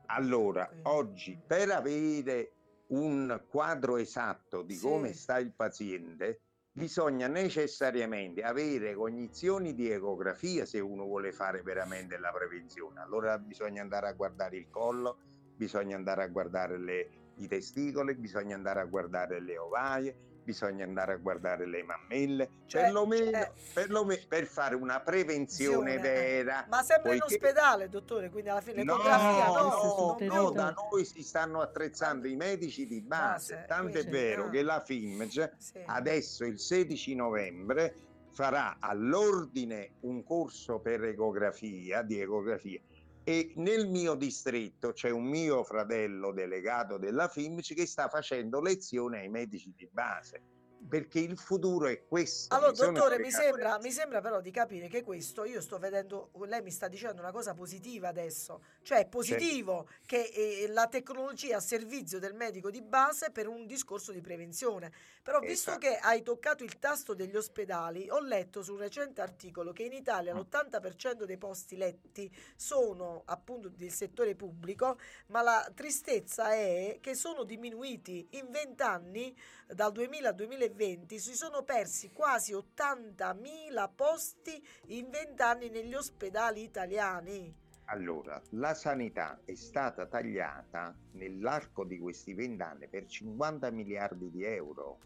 Allora, 0.07 0.69
oggi 0.85 1.39
per 1.45 1.71
avere 1.71 2.53
un 2.89 3.45
quadro 3.49 3.97
esatto 3.97 4.63
di 4.63 4.75
Sì. 4.75 4.87
come 4.87 5.13
sta 5.13 5.39
il 5.39 5.53
paziente, 5.55 6.41
bisogna 6.73 7.27
necessariamente 7.27 8.43
avere 8.43 8.95
cognizioni 8.95 9.75
di 9.75 9.91
ecografia 9.91 10.65
se 10.65 10.81
uno 10.81 11.05
vuole 11.05 11.33
fare 11.33 11.63
veramente 11.63 12.19
la 12.19 12.31
prevenzione. 12.31 13.01
Allora 13.01 13.39
bisogna 13.39 13.83
andare 13.83 14.09
a 14.09 14.13
guardare 14.13 14.57
il 14.57 14.71
collo, 14.71 15.19
bisogna 15.57 15.97
andare 15.97 16.23
a 16.23 16.29
guardare 16.29 16.79
le- 16.79 17.11
i 17.37 17.47
testicoli, 17.47 18.15
bisogna 18.15 18.55
andare 18.55 18.81
a 18.81 18.85
guardare 18.85 19.41
le 19.41 19.59
ovaie, 19.59 20.17
bisogna 20.49 20.85
andare 20.85 21.13
a 21.13 21.17
guardare 21.17 21.67
le 21.67 21.83
mammelle, 21.83 22.49
Cioè, 22.65 22.85
perlomeno, 22.85 23.37
eh. 23.39 23.53
perlomeno 23.75 24.23
per 24.27 24.47
fare 24.47 24.75
una 24.77 24.99
prevenzione 25.01 25.97
Visione, 25.97 25.99
vera. 25.99 26.67
Ma 26.71 26.83
sempre 26.83 27.13
in 27.13 27.19
poiché- 27.19 27.35
ospedale, 27.35 27.89
dottore, 27.91 28.31
quindi 28.31 28.49
alla 28.49 28.63
fine 28.63 28.83
No, 28.83 28.97
l'ecografia 28.97 29.47
no. 29.47 29.53
no, 29.53 29.69
no, 29.69 30.15
territorio. 30.17 30.51
da 30.53 30.71
noi 30.91 31.05
si 31.05 31.23
stanno 31.23 31.61
attrezzando 31.61 32.27
i 32.29 32.35
medici 32.37 32.87
di 32.87 33.03
base, 33.03 33.55
Base, 33.57 33.65
tanto 33.69 33.99
è 33.99 34.01
quindi, 34.01 34.11
vero 34.11 34.45
ah. 34.47 34.49
che 34.49 34.63
la 34.63 34.81
FIMG 34.81 35.53
Sì. 35.59 35.83
adesso 35.85 36.45
il 36.47 36.59
16 36.59 37.15
novembre 37.15 37.95
farà 38.31 38.79
all'ordine 38.81 39.97
un 40.01 40.25
corso 40.25 40.79
per 40.79 41.05
ecografia, 41.05 42.01
di 42.01 42.21
ecografia 42.21 42.81
e 43.29 43.53
nel 43.57 43.91
mio 43.91 44.15
distretto 44.15 44.93
c'è 44.93 45.11
un 45.11 45.25
mio 45.25 45.63
fratello 45.63 46.33
delegato 46.33 46.97
della 46.97 47.29
FIMC 47.29 47.75
che 47.75 47.85
sta 47.85 48.09
facendo 48.09 48.59
lezione 48.63 49.19
ai 49.19 49.29
medici 49.29 49.71
di 49.77 49.87
base 49.93 50.58
perché 50.87 51.19
il 51.21 51.37
futuro 51.39 51.87
è 51.87 52.05
questo. 52.07 52.55
Allora, 52.55 52.71
mi 52.73 52.77
dottore, 52.77 53.19
mi 53.19 53.31
sembra, 53.31 53.79
mi 53.79 53.91
sembra 53.91 54.21
però 54.21 54.41
di 54.41 54.51
capire 54.51 54.89
che 54.89 55.03
questo, 55.03 55.45
io 55.45 55.61
sto 55.61 55.79
vedendo, 55.79 56.31
lei 56.47 56.63
mi 56.63 56.71
sta 56.71 56.89
dicendo 56.89 57.21
una 57.21 57.33
cosa 57.33 57.55
positiva 57.55 58.09
adesso, 58.09 58.63
cioè 58.83 58.99
è 59.01 59.07
positivo 59.07 59.89
che 60.07 60.23
eh, 60.35 60.67
la 60.69 60.87
tecnologia 60.89 61.57
a 61.57 61.61
servizio 61.61 62.19
del 62.19 62.35
medico 62.35 62.71
di 62.71 62.83
base 62.83 63.31
per 63.31 63.49
un 63.49 63.67
discorso 63.67 64.13
di 64.13 64.21
prevenzione. 64.21 64.93
Però 65.23 65.41
visto 65.41 65.71
Esatto. 65.71 65.79
che 65.87 65.97
hai 65.99 66.23
toccato 66.23 66.65
il 66.65 66.79
tasto 66.79 67.15
degli 67.15 67.37
ospedali, 67.37 68.09
ho 68.11 68.21
letto 68.21 68.63
su 68.63 68.73
un 68.73 68.79
recente 68.79 69.21
articolo 69.21 69.73
che 69.73 69.83
in 69.85 69.93
Italia 69.93 70.35
Mm. 70.35 70.39
l'80% 70.39 71.25
dei 71.25 71.37
posti 71.39 71.77
letti 71.77 72.35
sono 72.57 73.23
appunto 73.27 73.69
del 73.69 73.91
settore 73.91 74.35
pubblico, 74.35 74.99
ma 75.27 75.43
la 75.43 75.71
tristezza 75.75 76.53
è 76.53 76.99
che 77.01 77.15
sono 77.15 77.45
diminuiti 77.45 78.27
in 78.33 78.49
20 78.51 78.83
anni 78.83 79.37
dal 79.75 79.93
2000 79.93 80.29
al 80.31 80.35
2020 80.35 81.19
si 81.19 81.35
sono 81.35 81.63
persi 81.63 82.11
quasi 82.13 82.55
80.000 82.55 83.91
posti 83.95 84.63
in 84.87 85.11
20 85.11 85.43
anni 85.43 85.69
negli 85.69 85.95
ospedali 85.95 86.63
italiani. 86.63 87.55
Allora, 87.91 88.41
la 88.51 88.75
sanità 88.75 89.41
è 89.45 89.55
stata 89.55 90.07
tagliata 90.07 90.95
nell'arco 91.13 91.85
di 91.85 91.99
questi 91.99 92.35
vent'anni 92.35 92.87
per 92.89 93.07
50 93.07 93.71
miliardi 93.71 94.31
di 94.31 94.45
euro. 94.45 94.99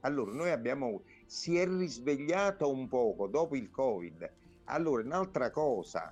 Allora, 0.00 0.32
noi 0.32 0.50
abbiamo, 0.50 1.02
si 1.26 1.58
è 1.58 1.66
risvegliato 1.66 2.70
un 2.70 2.88
poco 2.88 3.26
dopo 3.26 3.56
il 3.56 3.70
Covid. 3.70 4.30
Allora, 4.64 5.02
un'altra 5.02 5.50
cosa, 5.50 6.10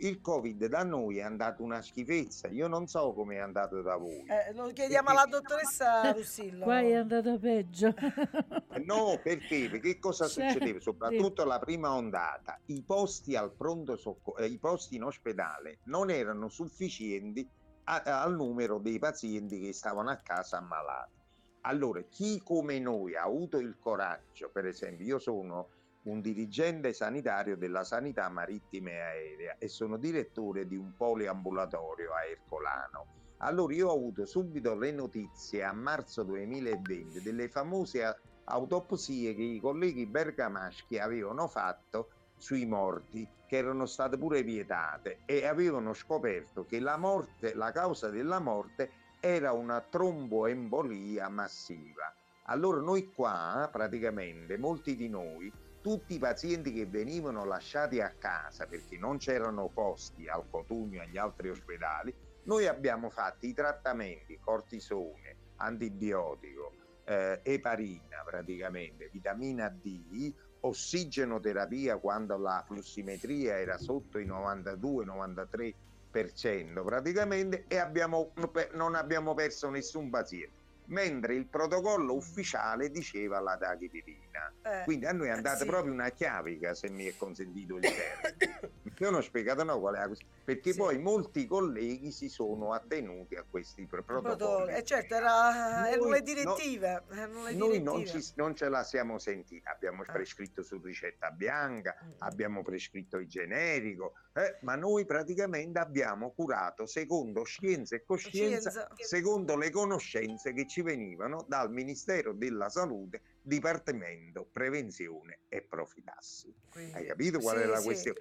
il 0.00 0.20
Covid 0.20 0.66
da 0.66 0.82
noi 0.82 1.18
è 1.18 1.22
andato 1.22 1.62
una 1.62 1.82
schifezza. 1.82 2.48
Io 2.48 2.68
non 2.68 2.86
so 2.86 3.12
come 3.12 3.36
è 3.36 3.38
andato 3.38 3.82
da 3.82 3.96
voi. 3.96 4.24
Eh, 4.26 4.52
lo 4.54 4.70
chiediamo 4.72 5.10
alla 5.10 5.26
dottoressa 5.26 6.10
Russillo. 6.12 6.64
Qua 6.64 6.80
è 6.80 6.94
andata 6.94 7.36
peggio. 7.38 7.88
Eh, 7.96 8.78
No, 8.84 9.18
perché? 9.22 9.68
Perché 9.70 9.98
cosa 9.98 10.26
Cioè, 10.26 10.50
succedeva? 10.52 10.80
Soprattutto 10.80 11.44
la 11.44 11.58
prima 11.58 11.92
ondata, 11.92 12.58
i 12.66 12.82
posti 12.82 13.34
al 13.36 13.52
pronto 13.52 13.96
soccorso, 13.96 14.44
i 14.44 14.58
posti 14.58 14.96
in 14.96 15.02
ospedale 15.04 15.80
non 15.84 16.10
erano 16.10 16.48
sufficienti 16.48 17.46
a- 17.84 18.22
al 18.22 18.34
numero 18.36 18.78
dei 18.78 18.98
pazienti 18.98 19.60
che 19.60 19.72
stavano 19.72 20.10
a 20.10 20.16
casa 20.16 20.58
ammalati. 20.58 21.16
Allora, 21.62 22.00
chi 22.08 22.40
come 22.42 22.78
noi 22.78 23.16
ha 23.16 23.24
avuto 23.24 23.58
il 23.58 23.76
coraggio, 23.78 24.48
per 24.50 24.64
esempio, 24.66 25.04
io 25.04 25.18
sono 25.18 25.68
un 26.08 26.20
dirigente 26.22 26.92
sanitario 26.92 27.56
della 27.56 27.84
sanità 27.84 28.28
marittima 28.28 28.90
e 28.90 28.98
aerea 28.98 29.56
e 29.58 29.68
sono 29.68 29.98
direttore 29.98 30.66
di 30.66 30.76
un 30.76 30.94
poliambulatorio 30.96 32.12
a 32.12 32.24
Ercolano. 32.24 33.06
Allora 33.38 33.74
io 33.74 33.88
ho 33.88 33.94
avuto 33.94 34.24
subito 34.24 34.74
le 34.74 34.90
notizie 34.90 35.62
a 35.62 35.72
marzo 35.72 36.22
2020 36.24 37.22
delle 37.22 37.48
famose 37.48 38.16
autopsie 38.44 39.34
che 39.34 39.42
i 39.42 39.60
colleghi 39.60 40.06
bergamaschi 40.06 40.98
avevano 40.98 41.46
fatto 41.46 42.08
sui 42.36 42.64
morti 42.64 43.28
che 43.46 43.56
erano 43.56 43.86
state 43.86 44.16
pure 44.16 44.42
vietate 44.42 45.20
e 45.26 45.46
avevano 45.46 45.92
scoperto 45.92 46.64
che 46.64 46.80
la 46.80 46.96
morte, 46.96 47.54
la 47.54 47.70
causa 47.70 48.08
della 48.08 48.38
morte 48.38 48.90
era 49.20 49.52
una 49.52 49.80
tromboembolia 49.80 51.28
massiva. 51.28 52.12
Allora 52.44 52.80
noi 52.80 53.12
qua 53.12 53.68
praticamente 53.70 54.56
molti 54.56 54.96
di 54.96 55.08
noi 55.08 55.52
tutti 55.88 56.16
i 56.16 56.18
pazienti 56.18 56.70
che 56.70 56.84
venivano 56.84 57.46
lasciati 57.46 58.02
a 58.02 58.12
casa 58.18 58.66
perché 58.66 58.98
non 58.98 59.16
c'erano 59.16 59.70
posti 59.72 60.28
al 60.28 60.44
Cotugno 60.50 61.00
e 61.00 61.06
agli 61.06 61.16
altri 61.16 61.48
ospedali, 61.48 62.14
noi 62.42 62.66
abbiamo 62.66 63.08
fatto 63.08 63.46
i 63.46 63.54
trattamenti 63.54 64.38
cortisone, 64.38 65.54
antibiotico, 65.56 66.74
eh, 67.04 67.40
eparina 67.42 68.22
praticamente, 68.22 69.08
vitamina 69.10 69.70
D, 69.70 70.30
ossigenoterapia 70.60 71.96
quando 71.96 72.36
la 72.36 72.62
flussimetria 72.66 73.58
era 73.58 73.78
sotto 73.78 74.18
i 74.18 74.26
92-93% 74.26 76.84
praticamente 76.84 77.64
e 77.66 77.78
abbiamo, 77.78 78.34
non 78.72 78.94
abbiamo 78.94 79.32
perso 79.32 79.70
nessun 79.70 80.10
paziente 80.10 80.66
mentre 80.88 81.34
il 81.34 81.46
protocollo 81.46 82.14
ufficiale 82.14 82.90
diceva 82.90 83.40
la 83.40 83.56
tachipirina. 83.56 84.27
Eh, 84.62 84.82
Quindi 84.84 85.06
a 85.06 85.12
noi 85.12 85.28
è 85.28 85.30
eh, 85.30 85.34
andata 85.34 85.58
sì. 85.58 85.66
proprio 85.66 85.92
una 85.92 86.10
chiavica, 86.10 86.74
se 86.74 86.88
mi 86.90 87.04
è 87.06 87.16
consentito 87.16 87.76
il 87.76 87.82
termine. 87.82 88.70
Io 88.98 89.10
non 89.10 89.20
ho 89.20 89.22
spiegato 89.22 89.62
no 89.64 89.78
qual 89.78 89.94
è 89.94 89.98
la 90.00 90.06
questione, 90.06 90.32
perché 90.44 90.72
Sì. 90.72 90.78
poi 90.78 90.98
molti 90.98 91.46
colleghi 91.46 92.10
si 92.10 92.28
sono 92.28 92.72
attenuti 92.72 93.36
a 93.36 93.44
questi 93.48 93.86
protocolli. 93.86 94.74
Eh, 94.74 94.82
certo, 94.84 95.14
era, 95.14 95.86
erano 95.88 96.02
Noi- 96.04 96.12
le 96.12 96.22
direttive. 96.22 97.02
erano 97.10 97.44
le 97.44 97.54
Noi 97.54 97.80
non, 97.82 97.96
direttive. 97.98 98.22
ci- 98.22 98.32
non 98.36 98.54
ce 98.56 98.68
la 98.68 98.82
siamo 98.82 99.18
sentita, 99.18 99.70
abbiamo 99.70 100.02
Eh. 100.02 100.06
prescritto 100.12 100.62
su 100.62 100.80
ricetta 100.82 101.30
bianca, 101.30 101.96
Mm. 102.04 102.10
abbiamo 102.18 102.62
prescritto 102.62 103.18
il 103.18 103.28
generico, 103.28 104.14
eh, 104.34 104.58
ma 104.62 104.74
noi 104.74 105.04
praticamente 105.04 105.78
abbiamo 105.78 106.32
curato 106.32 106.86
secondo 106.86 107.44
scienza 107.44 107.94
e 107.96 108.04
coscienza, 108.04 108.70
Scienza. 108.70 108.88
secondo 108.96 109.56
le 109.56 109.70
conoscenze 109.70 110.52
che 110.52 110.66
ci 110.66 110.82
venivano 110.82 111.44
dal 111.48 111.70
Ministero 111.70 112.32
della 112.32 112.68
Salute, 112.68 113.20
Dipartimento 113.48 114.46
Prevenzione 114.52 115.40
e 115.48 115.62
Profilassi. 115.62 116.54
Quindi- 116.70 116.92
Hai 116.92 117.06
capito 117.06 117.38
qual 117.40 117.56
sì, 117.56 117.62
è 117.62 117.66
la 117.66 117.78
sì. 117.78 117.84
questione? 117.84 118.20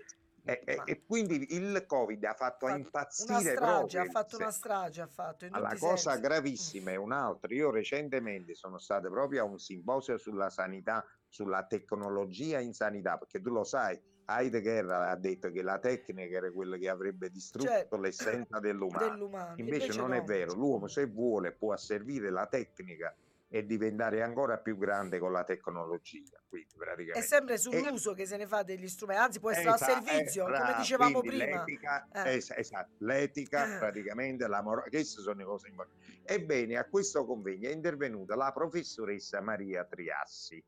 E, 0.49 0.61
e- 0.63 0.81
e 0.85 1.03
quindi 1.05 1.53
il 1.55 1.83
Covid 1.85 2.23
ha 2.23 2.33
fatto 2.33 2.67
Fatto 2.67 2.79
impazzire 2.79 3.33
una 3.33 3.41
strage, 3.51 3.99
ha 3.99 4.05
fatto 4.05 4.37
una 4.37 4.51
strage, 4.51 5.01
ha 5.01 5.07
fatto 5.07 5.45
la 5.49 5.75
cosa 5.77 6.11
sensi. 6.11 6.21
gravissima 6.21 6.91
è 6.91 6.95
un'altra. 6.95 7.53
Io 7.53 7.69
recentemente 7.69 8.55
sono 8.55 8.77
stato 8.79 9.09
proprio 9.09 9.41
a 9.41 9.45
un 9.45 9.59
simposio 9.59 10.17
sulla 10.17 10.49
sanità, 10.49 11.05
sulla 11.27 11.65
tecnologia 11.65 12.59
in 12.59 12.73
sanità, 12.73 13.17
perché 13.17 13.41
tu 13.41 13.49
lo 13.49 13.65
sai, 13.65 13.99
Heidegger 14.29 14.89
ha 14.89 15.15
detto 15.17 15.51
che 15.51 15.61
la 15.61 15.79
tecnica 15.79 16.37
era 16.37 16.49
quella 16.49 16.77
che 16.77 16.87
avrebbe 16.87 17.29
distrutto 17.29 17.67
Certo. 17.69 17.97
l'essenza 17.97 18.59
dell'umano. 18.59 19.09
dell'umano. 19.09 19.53
Invece, 19.57 19.97
non 19.97 20.09
no. 20.11 20.15
è 20.15 20.23
vero, 20.23 20.53
l'uomo 20.53 20.87
se 20.87 21.07
vuole 21.07 21.51
può 21.51 21.73
asservire 21.73 22.29
la 22.29 22.45
tecnica 22.47 23.13
e 23.49 23.65
diventare 23.65 24.21
ancora 24.21 24.57
più 24.57 24.77
grande 24.77 25.19
con 25.19 25.31
la 25.31 25.43
tecnologia. 25.43 26.37
Quindi 26.49 26.67
È 27.13 27.21
sempre 27.21 27.57
sull'uso 27.57 28.13
che 28.13 28.25
se 28.25 28.35
ne 28.35 28.45
fa 28.45 28.63
degli 28.63 28.87
strumenti, 28.89 29.21
anzi 29.21 29.39
può 29.39 29.51
essere 29.51 29.69
Esa- 29.73 29.85
a 29.85 30.01
servizio, 30.03 30.47
eh, 30.47 30.57
come 30.59 30.75
dicevamo 30.77 31.19
prima. 31.21 31.45
L'etica, 31.45 32.07
Eh. 32.11 32.35
es- 32.35 32.51
esatto, 32.51 32.91
l'etica 32.99 33.75
Eh. 33.75 33.79
praticamente, 33.79 34.47
la 34.47 34.61
mora- 34.61 34.81
queste 34.81 35.21
sono 35.21 35.35
le 35.37 35.45
cose 35.45 35.69
importanti. 35.69 36.21
Ebbene, 36.25 36.75
a 36.77 36.85
questo 36.85 37.25
convegno 37.25 37.69
è 37.69 37.71
intervenuta 37.71 38.35
la 38.35 38.51
professoressa 38.51 39.39
Maria 39.39 39.85
Triassi, 39.85 40.61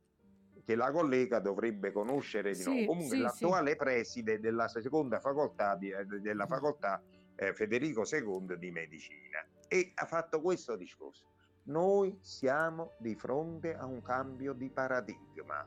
che 0.64 0.76
la 0.76 0.92
collega 0.92 1.40
dovrebbe 1.40 1.92
conoscere 1.92 2.52
di 2.54 2.62
Sì, 2.62 2.70
nuovo. 2.70 2.86
Comunque, 2.86 3.16
sì, 3.18 3.22
l'attuale 3.22 3.76
preside 3.76 4.40
della 4.40 4.68
seconda 4.70 5.20
facoltà, 5.20 5.76
di- 5.76 5.90
eh, 5.92 6.06
della 6.06 6.46
facoltà 6.46 7.02
eh, 7.42 7.54
Federico 7.54 8.04
II 8.06 8.58
di 8.58 8.70
medicina. 8.70 9.40
E 9.70 9.92
ha 9.96 10.06
fatto 10.06 10.42
questo 10.42 10.76
discorso. 10.76 11.24
Noi 11.64 12.18
siamo 12.22 12.94
di 12.98 13.16
fronte 13.16 13.76
a 13.76 13.86
un 13.86 14.02
cambio 14.02 14.54
di 14.54 14.70
paradigma. 14.70 15.66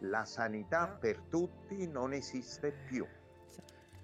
La 0.00 0.24
sanità 0.24 0.88
per 0.88 1.20
tutti 1.28 1.86
non 1.86 2.12
esiste 2.12 2.72
più. 2.72 3.06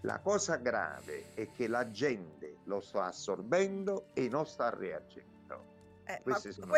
La 0.02 0.20
cosa 0.20 0.56
grave 0.56 1.34
è 1.34 1.50
che 1.50 1.66
la 1.68 1.90
gente 1.90 2.58
lo 2.64 2.80
sta 2.80 3.06
assorbendo 3.06 4.06
e 4.14 4.28
non 4.28 4.46
sta 4.46 4.70
reagendo. 4.70 5.28
Eh, 6.04 6.20
questa 6.22 6.48
è 6.48 6.52
prove. 6.54 6.70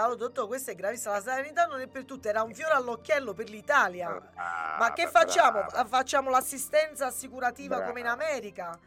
allora, 0.00 0.14
dottor, 0.16 0.46
questa 0.46 0.70
è 0.72 0.74
gravissima. 0.74 1.14
La 1.14 1.20
sanità 1.20 1.66
non 1.66 1.80
è 1.80 1.86
per 1.86 2.04
tutti, 2.04 2.28
era 2.28 2.42
un 2.42 2.54
fiore 2.54 2.72
all'occhiello 2.74 3.34
per 3.34 3.48
l'Italia. 3.48 4.08
Ah, 4.34 4.76
Ma 4.78 4.92
che 4.92 5.02
brava, 5.04 5.18
facciamo? 5.20 5.64
brava. 5.66 5.84
Facciamo 5.84 6.30
l'assistenza 6.30 7.06
assicurativa 7.06 7.82
come 7.82 8.00
in 8.00 8.06
Brava. 8.06 8.24
America? 8.24 8.78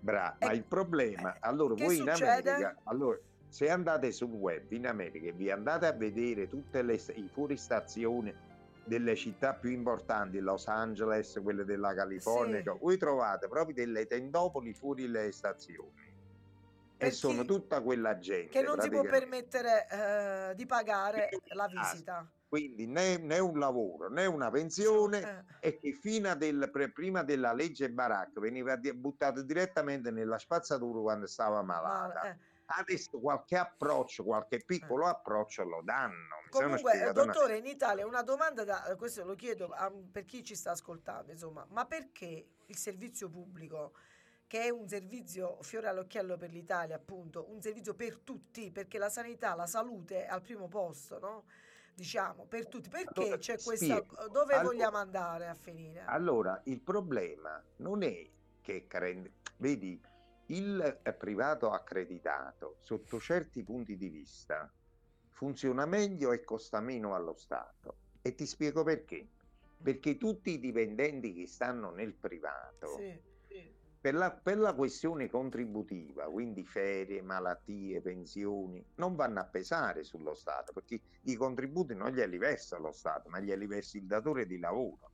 Brava, 0.00 0.36
E- 0.38 0.46
ma 0.46 0.52
il 0.52 0.64
problema, 0.64 1.34
eh, 1.34 1.38
allora 1.42 1.74
voi 1.74 1.98
in 1.98 2.06
succede? 2.06 2.50
America, 2.50 2.76
allora, 2.84 3.18
se 3.52 3.68
andate 3.68 4.12
sul 4.12 4.30
web 4.30 4.72
in 4.72 4.86
America 4.86 5.26
e 5.26 5.32
vi 5.32 5.50
andate 5.50 5.84
a 5.84 5.92
vedere 5.92 6.48
tutte 6.48 6.80
le 6.80 6.96
fuoristazioni 7.30 8.34
delle 8.82 9.14
città 9.14 9.52
più 9.52 9.68
importanti, 9.68 10.38
Los 10.40 10.66
Angeles, 10.68 11.38
quelle 11.42 11.66
della 11.66 11.92
California, 11.92 12.62
Sì. 12.62 12.78
voi 12.80 12.96
trovate 12.96 13.48
proprio 13.48 13.74
delle 13.74 14.06
tendopoli 14.06 14.72
fuori 14.72 15.06
le 15.06 15.30
stazioni. 15.32 15.92
e 16.96 17.10
sono 17.10 17.44
tutta 17.44 17.80
quella 17.82 18.16
gente 18.20 18.48
che 18.50 18.62
non 18.62 18.80
si 18.80 18.88
può 18.88 19.02
permettere 19.02 19.88
eh, 19.90 20.54
di 20.54 20.64
pagare 20.66 21.28
la 21.48 21.64
Ah, 21.64 21.68
visita. 21.90 22.32
Quindi 22.48 22.86
né, 22.86 23.16
né 23.18 23.40
un 23.40 23.58
lavoro 23.58 24.08
né 24.08 24.24
una 24.26 24.50
pensione 24.52 25.44
Eh, 25.58 25.68
e 25.68 25.78
che 25.78 25.92
fino 25.94 26.32
del- 26.36 26.70
prima 26.94 27.24
della 27.24 27.52
legge 27.52 27.90
Barak 27.90 28.38
veniva 28.38 28.78
buttato 28.94 29.42
direttamente 29.42 30.12
nella 30.12 30.38
spazzatura 30.38 31.00
quando 31.00 31.26
stava 31.26 31.60
ma- 31.62 31.80
malata. 31.82 32.30
eh. 32.30 32.38
Adesso 32.74 33.18
qualche 33.20 33.56
approccio, 33.56 34.24
qualche 34.24 34.62
piccolo 34.64 35.06
approccio 35.06 35.62
lo 35.64 35.82
danno. 35.84 36.36
Mi 36.44 36.50
Comunque, 36.50 36.92
eh, 36.92 36.94
spiegato 36.96 37.22
una- 37.22 37.32
dottore, 37.32 37.56
in 37.58 37.66
Italia 37.66 38.06
una 38.06 38.22
domanda 38.22 38.64
da 38.64 38.86
eh, 38.86 38.96
questo 38.96 39.24
lo 39.24 39.34
chiedo 39.34 39.68
a- 39.68 39.92
per 40.10 40.24
chi 40.24 40.42
ci 40.42 40.54
sta 40.54 40.70
ascoltando, 40.70 41.32
insomma, 41.32 41.66
ma 41.70 41.84
perché 41.86 42.46
il 42.66 42.76
servizio 42.76 43.28
pubblico, 43.28 43.92
che 44.46 44.62
è 44.64 44.68
un 44.70 44.88
servizio 44.88 45.58
fiore 45.62 45.88
all'occhiello 45.88 46.36
per 46.36 46.50
l'Italia, 46.50 46.96
appunto, 46.96 47.50
un 47.50 47.60
servizio 47.60 47.94
per 47.94 48.18
tutti, 48.18 48.70
perché 48.70 48.98
la 48.98 49.08
sanità, 49.08 49.54
la 49.54 49.66
salute 49.66 50.24
è 50.26 50.28
al 50.28 50.42
primo 50.42 50.68
posto, 50.68 51.18
no? 51.18 51.44
Diciamo, 51.94 52.46
per 52.46 52.68
tutti. 52.68 52.88
Perché 52.88 53.20
Allora, 53.20 53.36
c'è 53.36 53.58
questa 53.62 53.96
spiego. 53.96 54.28
dove 54.28 54.54
Allora- 54.54 54.62
vogliamo 54.62 54.96
andare 54.96 55.48
a 55.48 55.54
finire? 55.54 56.04
Allora, 56.06 56.58
il 56.64 56.80
problema 56.80 57.62
non 57.76 58.02
è 58.02 58.26
che, 58.62 58.86
vedi, 59.58 60.00
il 60.52 61.00
privato 61.18 61.70
accreditato, 61.70 62.76
sotto 62.80 63.18
certi 63.18 63.62
punti 63.62 63.96
di 63.96 64.08
vista, 64.08 64.70
funziona 65.30 65.86
meglio 65.86 66.32
e 66.32 66.44
costa 66.44 66.80
meno 66.80 67.14
allo 67.14 67.34
Stato. 67.34 67.96
E 68.20 68.34
ti 68.34 68.46
spiego 68.46 68.84
perché. 68.84 69.28
Perché 69.82 70.16
tutti 70.16 70.50
i 70.50 70.60
dipendenti 70.60 71.32
che 71.32 71.46
stanno 71.46 71.90
nel 71.90 72.14
privato, 72.14 72.86
Sì, 72.96 73.20
sì. 73.48 73.74
per 74.00 74.14
la, 74.14 74.30
per 74.30 74.58
la 74.58 74.74
questione 74.74 75.28
contributiva, 75.28 76.26
quindi 76.26 76.64
ferie, 76.64 77.22
malattie, 77.22 78.00
pensioni, 78.00 78.84
non 78.96 79.16
vanno 79.16 79.40
a 79.40 79.46
pesare 79.46 80.04
sullo 80.04 80.34
Stato, 80.34 80.72
perché 80.72 81.00
i 81.22 81.34
contributi 81.34 81.94
non 81.94 82.10
glieli 82.10 82.38
versa 82.38 82.78
lo 82.78 82.92
Stato, 82.92 83.28
ma 83.28 83.40
glieli 83.40 83.66
versa 83.66 83.96
il 83.96 84.06
datore 84.06 84.46
di 84.46 84.58
lavoro. 84.58 85.11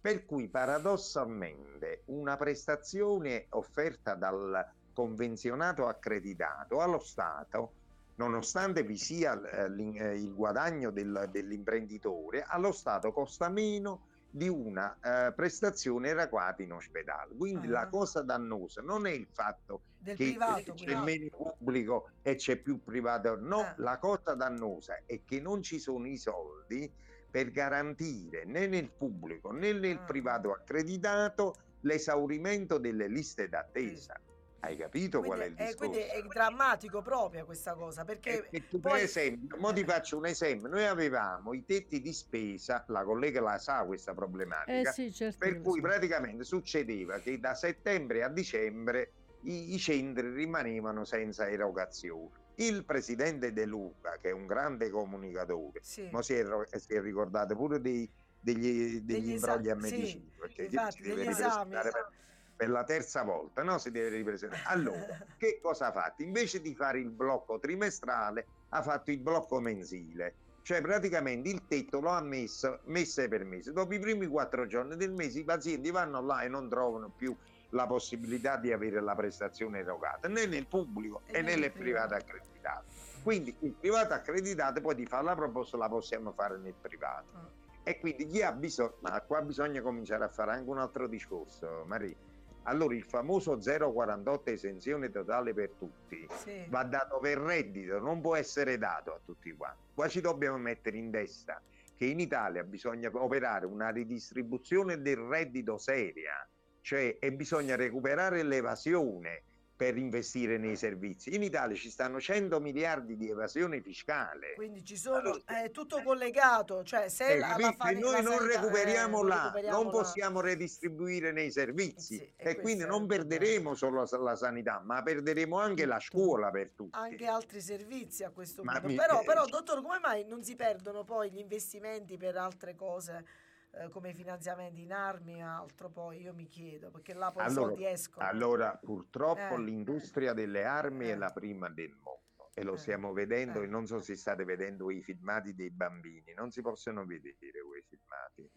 Per 0.00 0.24
cui 0.24 0.48
paradossalmente 0.48 2.02
una 2.06 2.36
prestazione 2.36 3.46
offerta 3.50 4.14
dal 4.14 4.66
convenzionato 4.92 5.86
accreditato 5.86 6.80
allo 6.80 7.00
Stato, 7.00 7.72
nonostante 8.16 8.82
vi 8.84 8.96
sia 8.96 9.40
eh, 9.40 9.64
eh, 9.96 10.14
il 10.14 10.34
guadagno 10.34 10.90
del- 10.90 11.28
dell'imprenditore, 11.30 12.42
allo 12.42 12.72
Stato 12.72 13.12
costa 13.12 13.48
meno 13.48 14.06
di 14.30 14.48
una 14.48 14.96
eh, 15.02 15.32
prestazione 15.32 16.08
erogata 16.10 16.62
in 16.62 16.72
ospedale. 16.72 17.34
Quindi 17.34 17.66
Ah. 17.68 17.70
la 17.70 17.88
cosa 17.88 18.22
dannosa 18.22 18.82
non 18.82 19.06
è 19.06 19.10
il 19.10 19.26
fatto 19.26 19.80
che 20.04 20.14
privato, 20.14 20.74
c'è 20.74 20.84
quindi. 20.84 21.18
meno 21.18 21.28
pubblico 21.56 22.10
e 22.22 22.34
c'è 22.36 22.56
più 22.56 22.82
privato. 22.82 23.36
No, 23.40 23.60
Ah. 23.60 23.74
la 23.78 23.98
cosa 23.98 24.34
dannosa 24.34 25.00
è 25.06 25.22
che 25.24 25.40
non 25.40 25.62
ci 25.62 25.78
sono 25.80 26.06
i 26.06 26.16
soldi 26.18 26.92
per 27.30 27.50
garantire 27.50 28.44
né 28.44 28.66
nel 28.66 28.90
pubblico 28.90 29.50
né 29.52 29.72
nel 29.72 29.98
Ah. 29.98 30.04
privato 30.04 30.52
accreditato 30.52 31.54
l'esaurimento 31.80 32.78
delle 32.78 33.06
liste 33.08 33.48
d'attesa. 33.48 34.18
Hai 34.60 34.76
capito 34.76 35.22
qual 35.22 35.38
è 35.38 35.44
il 35.44 35.54
Quindi, 35.54 35.62
eh, 35.62 35.66
discorso? 35.66 35.90
quindi 35.92 36.08
è 36.10 36.22
drammatico 36.26 37.00
proprio 37.00 37.44
questa 37.44 37.74
cosa, 37.74 38.04
perché 38.04 38.48
E- 38.50 38.56
e 38.58 38.68
tu, 38.68 38.80
poi- 38.80 38.92
per 38.92 39.02
esempio, 39.02 39.56
mo 39.58 39.72
ti 39.72 39.84
faccio 39.84 40.16
un 40.16 40.26
esempio, 40.26 40.68
noi 40.68 40.84
avevamo 40.84 41.52
i 41.54 41.64
tetti 41.64 42.00
di 42.00 42.12
spesa, 42.12 42.84
la 42.88 43.04
collega 43.04 43.40
la 43.40 43.56
sa 43.58 43.84
questa 43.84 44.10
Eh 44.10 44.14
problematica, 44.16 44.90
sì, 44.90 45.12
certo. 45.12 45.38
per 45.38 45.60
cui 45.60 45.80
so. 45.80 45.86
praticamente 45.86 46.42
succedeva 46.42 47.18
che 47.20 47.38
da 47.38 47.54
settembre 47.54 48.24
a 48.24 48.28
dicembre 48.28 49.12
i, 49.42 49.74
i 49.74 49.78
centri 49.78 50.28
rimanevano 50.32 51.04
senza 51.04 51.48
erogazione. 51.48 52.46
Il 52.60 52.84
presidente 52.84 53.52
De 53.52 53.64
Luca, 53.64 54.16
che 54.20 54.30
è 54.30 54.32
un 54.32 54.46
grande 54.46 54.90
comunicatore, 54.90 55.80
sì. 55.82 56.08
ma 56.10 56.22
si 56.22 56.34
è, 56.34 56.44
si 56.76 56.92
è 56.92 57.00
ricordato 57.00 57.54
pure 57.54 57.80
dei- 57.80 58.10
degli, 58.40 59.00
degli 59.00 59.00
Degli 59.00 59.30
imbrogli 59.32 59.68
a 59.68 59.74
sì, 59.74 59.80
medicina, 59.80 60.30
perché 60.40 60.62
infatti, 60.64 60.96
si 60.96 61.02
deve 61.02 61.20
ripresentare 61.20 61.90
per, 61.90 62.10
per 62.56 62.70
la 62.70 62.82
terza 62.82 63.22
volta, 63.22 63.62
no? 63.62 63.78
Si 63.78 63.92
deve 63.92 64.16
ripresentare. 64.16 64.62
Allora, 64.66 65.24
che 65.38 65.60
cosa 65.62 65.86
ha 65.86 65.92
fatto? 65.92 66.22
Invece 66.22 66.60
di 66.60 66.74
fare 66.74 66.98
il 66.98 67.10
blocco 67.10 67.60
trimestrale, 67.60 68.46
ha 68.70 68.82
fatto 68.82 69.12
il 69.12 69.18
blocco 69.18 69.60
mensile. 69.60 70.34
Cioè 70.62 70.80
praticamente 70.82 71.48
il 71.48 71.66
tetto 71.66 72.00
lo 72.00 72.10
ha 72.10 72.20
messo 72.20 72.80
mese 72.86 73.28
per 73.28 73.44
mese. 73.44 73.72
Dopo 73.72 73.94
i 73.94 74.00
primi 74.00 74.26
quattro 74.26 74.66
giorni 74.66 74.96
del 74.96 75.12
mese 75.12 75.38
i 75.38 75.44
pazienti 75.44 75.90
vanno 75.90 76.20
là 76.20 76.42
e 76.42 76.48
non 76.48 76.68
trovano 76.68 77.08
più 77.08 77.34
la 77.70 77.86
possibilità 77.86 78.56
di 78.56 78.72
avere 78.72 79.00
la 79.00 79.14
prestazione 79.14 79.80
erogata 79.80 80.28
né 80.28 80.46
nel 80.46 80.66
pubblico 80.66 81.22
E 81.26 81.38
e 81.38 81.42
nel 81.42 81.44
nelle 81.54 81.70
privato. 81.70 82.06
private 82.08 82.14
accreditate. 82.14 82.84
Quindi 83.22 83.54
il 83.60 83.72
privato 83.72 84.14
accreditato 84.14 84.80
poi 84.80 84.94
di 84.94 85.04
fare 85.06 85.24
la 85.24 85.34
proposta 85.34 85.76
la 85.76 85.88
possiamo 85.88 86.32
fare 86.32 86.56
nel 86.58 86.74
privato. 86.80 87.32
Ah, 87.34 87.48
E 87.82 87.98
quindi 87.98 88.26
chi 88.26 88.42
ha 88.42 88.52
bisogno, 88.52 88.96
ma 89.00 89.20
qua 89.22 89.42
bisogna 89.42 89.82
cominciare 89.82 90.24
a 90.24 90.28
fare 90.28 90.52
anche 90.52 90.70
un 90.70 90.78
altro 90.78 91.06
discorso, 91.08 91.84
Maria. 91.86 92.16
Allora 92.64 92.94
il 92.94 93.04
famoso 93.04 93.56
048 93.58 94.50
esenzione 94.50 95.10
totale 95.10 95.54
per 95.54 95.70
tutti 95.78 96.26
sì. 96.42 96.64
va 96.68 96.82
dato 96.84 97.18
per 97.18 97.38
reddito, 97.38 97.98
non 97.98 98.20
può 98.20 98.36
essere 98.36 98.76
dato 98.76 99.14
a 99.14 99.20
tutti 99.24 99.50
quanti. 99.52 99.84
Qua 99.94 100.06
ci 100.08 100.20
dobbiamo 100.20 100.58
mettere 100.58 100.98
in 100.98 101.10
testa 101.10 101.60
che 101.96 102.04
in 102.04 102.20
Italia 102.20 102.62
bisogna 102.64 103.10
operare 103.12 103.64
una 103.66 103.88
ridistribuzione 103.88 105.00
del 105.00 105.16
reddito 105.16 105.78
seria, 105.78 106.46
cioè 106.88 107.18
e 107.20 107.32
bisogna 107.34 107.76
recuperare 107.76 108.42
l'evasione 108.42 109.42
per 109.76 109.98
investire 109.98 110.56
nei 110.56 110.74
servizi. 110.74 111.34
In 111.34 111.42
Italia 111.42 111.76
ci 111.76 111.90
stanno 111.90 112.18
100 112.18 112.58
miliardi 112.60 113.14
di 113.18 113.28
evasione 113.28 113.80
fiscale. 113.82 114.54
Quindi 114.54 114.82
ci 114.82 114.96
sono, 114.96 115.18
Allora, 115.18 115.40
è 115.62 115.70
tutto 115.70 116.00
collegato, 116.02 116.82
cioè 116.82 117.08
se 117.10 117.34
Eh, 117.34 117.38
la, 117.38 117.54
la 117.58 117.72
fa- 117.72 117.90
E 117.90 117.92
noi 117.92 118.22
non 118.22 118.38
sanità- 118.38 118.60
recuperiamo 118.60 119.18
eh, 119.18 119.20
non 119.20 119.28
là, 119.28 119.42
recuperiamo 119.42 119.76
non 119.76 119.84
là. 119.84 119.90
possiamo 119.92 120.40
redistribuire 120.40 121.30
nei 121.30 121.50
servizi 121.52 122.16
Sì, 122.16 122.32
e 122.36 122.50
e 122.52 122.56
quindi 122.56 122.86
non 122.86 123.06
perderemo 123.06 123.74
solo 123.74 124.04
la, 124.10 124.34
sanità, 124.34 124.80
ma 124.82 125.02
perderemo 125.02 125.58
anche 125.60 125.84
la 125.84 126.00
scuola 126.00 126.50
per 126.50 126.70
tutti. 126.74 126.98
anche 126.98 127.26
altri 127.26 127.60
servizi 127.60 128.24
a 128.24 128.30
questo 128.30 128.64
Ma 128.64 128.80
punto. 128.80 128.96
Però, 128.96 129.20
eh, 129.20 129.24
però, 129.26 129.44
dottor, 129.44 129.82
come 129.82 129.98
mai 130.00 130.24
non 130.26 130.42
si 130.42 130.56
perdono 130.56 131.04
poi 131.04 131.30
gli 131.30 131.38
investimenti 131.38 132.16
per 132.16 132.36
altre 132.36 132.74
cose 132.74 133.24
eh, 133.72 133.88
come 133.90 134.10
i 134.10 134.14
finanziamenti 134.14 134.82
in 134.82 134.92
armi 134.92 135.36
e 135.38 135.42
altro? 135.42 135.90
Poi 135.90 136.20
io 136.20 136.34
mi 136.34 136.46
chiedo, 136.48 136.90
perché 136.90 137.14
là 137.14 137.30
poi 137.30 137.42
i 137.42 137.46
Allora, 137.46 137.66
soldi 137.68 137.86
escono. 137.86 138.26
Allora, 138.26 138.76
purtroppo 138.76 139.54
Eh. 139.54 139.60
l'industria 139.60 140.32
delle 140.32 140.64
armi 140.64 141.08
Eh. 141.08 141.12
è 141.12 141.16
la 141.16 141.30
prima 141.30 141.68
del 141.68 141.94
mondo 141.94 142.50
e 142.54 142.62
lo 142.62 142.74
Eh. 142.74 142.78
stiamo 142.78 143.12
vedendo 143.12 143.60
Eh. 143.60 143.64
e 143.64 143.66
non 143.66 143.86
so 143.86 144.00
se 144.00 144.16
state 144.16 144.44
vedendo 144.44 144.90
i 144.90 145.02
filmati 145.02 145.54
dei 145.54 145.70
bambini, 145.70 146.32
non 146.34 146.50
si 146.50 146.62
possono 146.62 147.04
vedere 147.04 147.62
quei 147.66 147.82
filmati. 147.82 148.50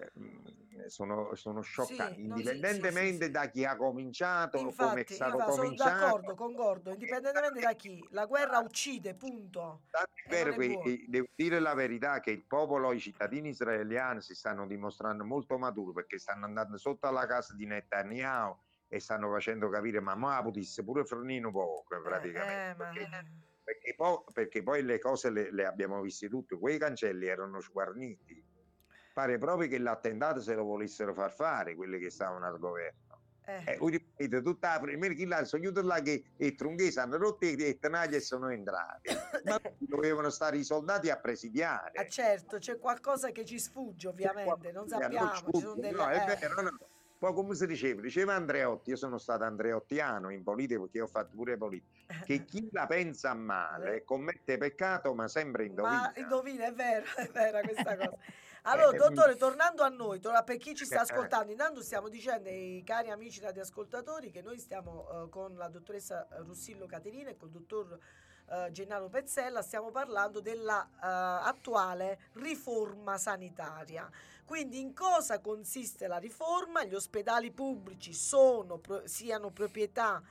Eh, 0.00 0.12
mm, 0.18 0.86
Sono, 0.86 1.34
sono 1.34 1.60
scioccanti, 1.60 2.22
no, 2.22 2.36
sì, 2.36 2.48
indipendentemente 2.48 3.18
sì, 3.18 3.24
sì, 3.24 3.30
da 3.30 3.50
chi 3.50 3.64
ha 3.64 3.76
cominciato, 3.76 4.58
come 4.58 4.64
è 4.64 4.68
Infatti, 4.68 5.14
stato 5.14 5.32
infatti, 5.32 5.50
sono 5.52 5.64
cominciato. 5.64 5.98
d'accordo, 5.98 6.34
concordo, 6.34 6.90
indipendentemente 6.92 7.60
da 7.60 7.72
chi. 7.74 8.06
La 8.10 8.26
guerra 8.26 8.58
uccide, 8.58 9.14
punto. 9.14 9.82
Buono. 10.28 10.82
eh, 10.84 11.04
devo 11.08 11.26
dire 11.34 11.58
la 11.58 11.74
verità 11.74 12.20
che 12.20 12.30
il 12.30 12.44
popolo, 12.46 12.92
i 12.92 13.00
cittadini 13.00 13.48
israeliani 13.48 14.20
si 14.20 14.34
stanno 14.34 14.66
dimostrando 14.66 15.24
molto 15.24 15.58
maturi 15.58 15.92
perché 15.92 16.18
stanno 16.18 16.44
andando 16.44 16.76
sotto 16.76 17.06
alla 17.06 17.26
casa 17.26 17.54
di 17.54 17.64
Netanyahu 17.66 18.56
e 18.88 19.00
stanno 19.00 19.30
facendo 19.30 19.68
capire 19.68 20.00
ma 20.00 20.14
ma 20.14 20.42
potesse 20.42 20.84
pure 20.84 21.04
fornire 21.04 21.50
poco 21.50 21.84
Eh, 21.96 22.00
praticamente 22.02 22.70
eh, 22.70 22.74
ma- 22.76 22.92
perché, 22.92 23.08
perché 23.64 23.94
poi, 23.96 24.18
perché 24.32 24.62
poi 24.62 24.82
le 24.82 24.98
cose 24.98 25.30
le, 25.30 25.50
le 25.52 25.64
abbiamo 25.66 26.00
viste 26.00 26.28
tutte 26.28 26.58
quei 26.58 26.78
cancelli 26.78 27.26
erano 27.26 27.60
sguarniti 27.60 28.42
pare 29.18 29.36
proprio 29.36 29.68
che 29.68 29.78
l'attentato 29.78 30.40
se 30.40 30.54
lo 30.54 30.62
volessero 30.62 31.12
far 31.12 31.32
fare 31.32 31.74
quelli 31.74 31.98
che 31.98 32.08
stavano 32.08 32.46
al 32.46 32.56
governo 32.56 33.06
eh, 33.44 33.64
eh, 33.66 33.78
ripeto, 33.80 34.42
tutta 34.42 34.74
la 34.74 34.78
prima 34.78 35.08
chi 35.08 35.26
là 35.26 35.42
sono 35.44 35.62
chiusi 35.62 35.84
là 35.84 36.00
che 36.00 36.22
i 36.36 36.54
trunghesi 36.54 37.00
hanno 37.00 37.16
rotto 37.16 37.44
e 37.44 37.48
i 37.48 37.78
tenagli 37.80 38.14
e 38.14 38.20
sono 38.20 38.48
entrati 38.50 39.10
ma 39.42 39.60
dovevano 39.78 40.30
stare 40.30 40.58
i 40.58 40.62
soldati 40.62 41.10
a 41.10 41.16
presidiare 41.16 41.90
Ah, 41.98 42.06
certo, 42.06 42.58
c'è 42.58 42.78
qualcosa 42.78 43.32
che 43.32 43.44
ci 43.44 43.58
sfugge, 43.58 44.06
ovviamente, 44.08 44.70
non 44.70 44.86
sappiamo. 44.86 45.34
Sfugge, 45.34 45.80
delle, 45.80 45.96
no, 45.96 46.08
è 46.08 46.30
eh, 46.30 46.36
vero, 46.38 46.62
no. 46.62 46.78
Poi 47.18 47.34
come 47.34 47.56
si 47.56 47.66
diceva, 47.66 48.00
diceva 48.00 48.34
Andreotti, 48.34 48.90
io 48.90 48.96
sono 48.96 49.18
stato 49.18 49.42
andreottiano 49.42 50.30
in 50.30 50.44
politica 50.44 50.78
perché 50.80 51.00
ho 51.00 51.08
fatto 51.08 51.34
pure 51.34 51.56
politica, 51.56 52.22
che 52.24 52.44
chi 52.46 52.68
la 52.70 52.86
pensa 52.86 53.34
male 53.34 54.04
commette 54.04 54.56
peccato 54.58 55.12
ma 55.14 55.26
sempre 55.26 55.64
indovina. 55.64 56.12
Ma 56.14 56.20
indovina, 56.20 56.66
è 56.66 56.72
vero, 56.72 57.06
è 57.16 57.28
vera 57.32 57.60
questa 57.62 57.96
cosa. 57.96 58.16
Allora, 58.70 58.94
Eh, 58.94 58.98
dottore, 58.98 59.36
tornando 59.36 59.82
a 59.82 59.88
noi, 59.88 60.20
per 60.20 60.58
chi 60.58 60.74
ci 60.74 60.84
sta 60.84 60.96
Eh, 60.96 60.98
eh. 60.98 61.02
ascoltando, 61.02 61.50
intanto 61.52 61.82
stiamo 61.82 62.10
dicendo 62.10 62.50
ai 62.50 62.82
cari 62.84 63.08
amici 63.08 63.40
radioascoltatori 63.40 64.30
che 64.30 64.42
noi 64.42 64.58
stiamo 64.58 65.08
eh, 65.24 65.28
con 65.30 65.56
la 65.56 65.68
dottoressa 65.68 66.26
Russillo 66.44 66.84
Caterina 66.84 67.30
e 67.30 67.36
col 67.36 67.48
dottor 67.48 67.98
eh, 68.50 68.68
Gennaro 68.70 69.08
Pezzella, 69.08 69.62
stiamo 69.62 69.90
parlando 69.90 70.40
della 70.40 70.86
eh, 71.02 72.18
riforma 72.34 73.16
sanitaria. 73.16 74.06
Quindi 74.44 74.80
in 74.80 74.92
cosa 74.92 75.40
consiste 75.40 76.06
la 76.06 76.18
riforma? 76.18 76.84
Gli 76.84 76.94
ospedali 76.94 77.50
pubblici 77.50 78.12
sono, 78.12 78.76
pro- 78.76 79.06
siano 79.06 79.50
proprietà 79.50 80.22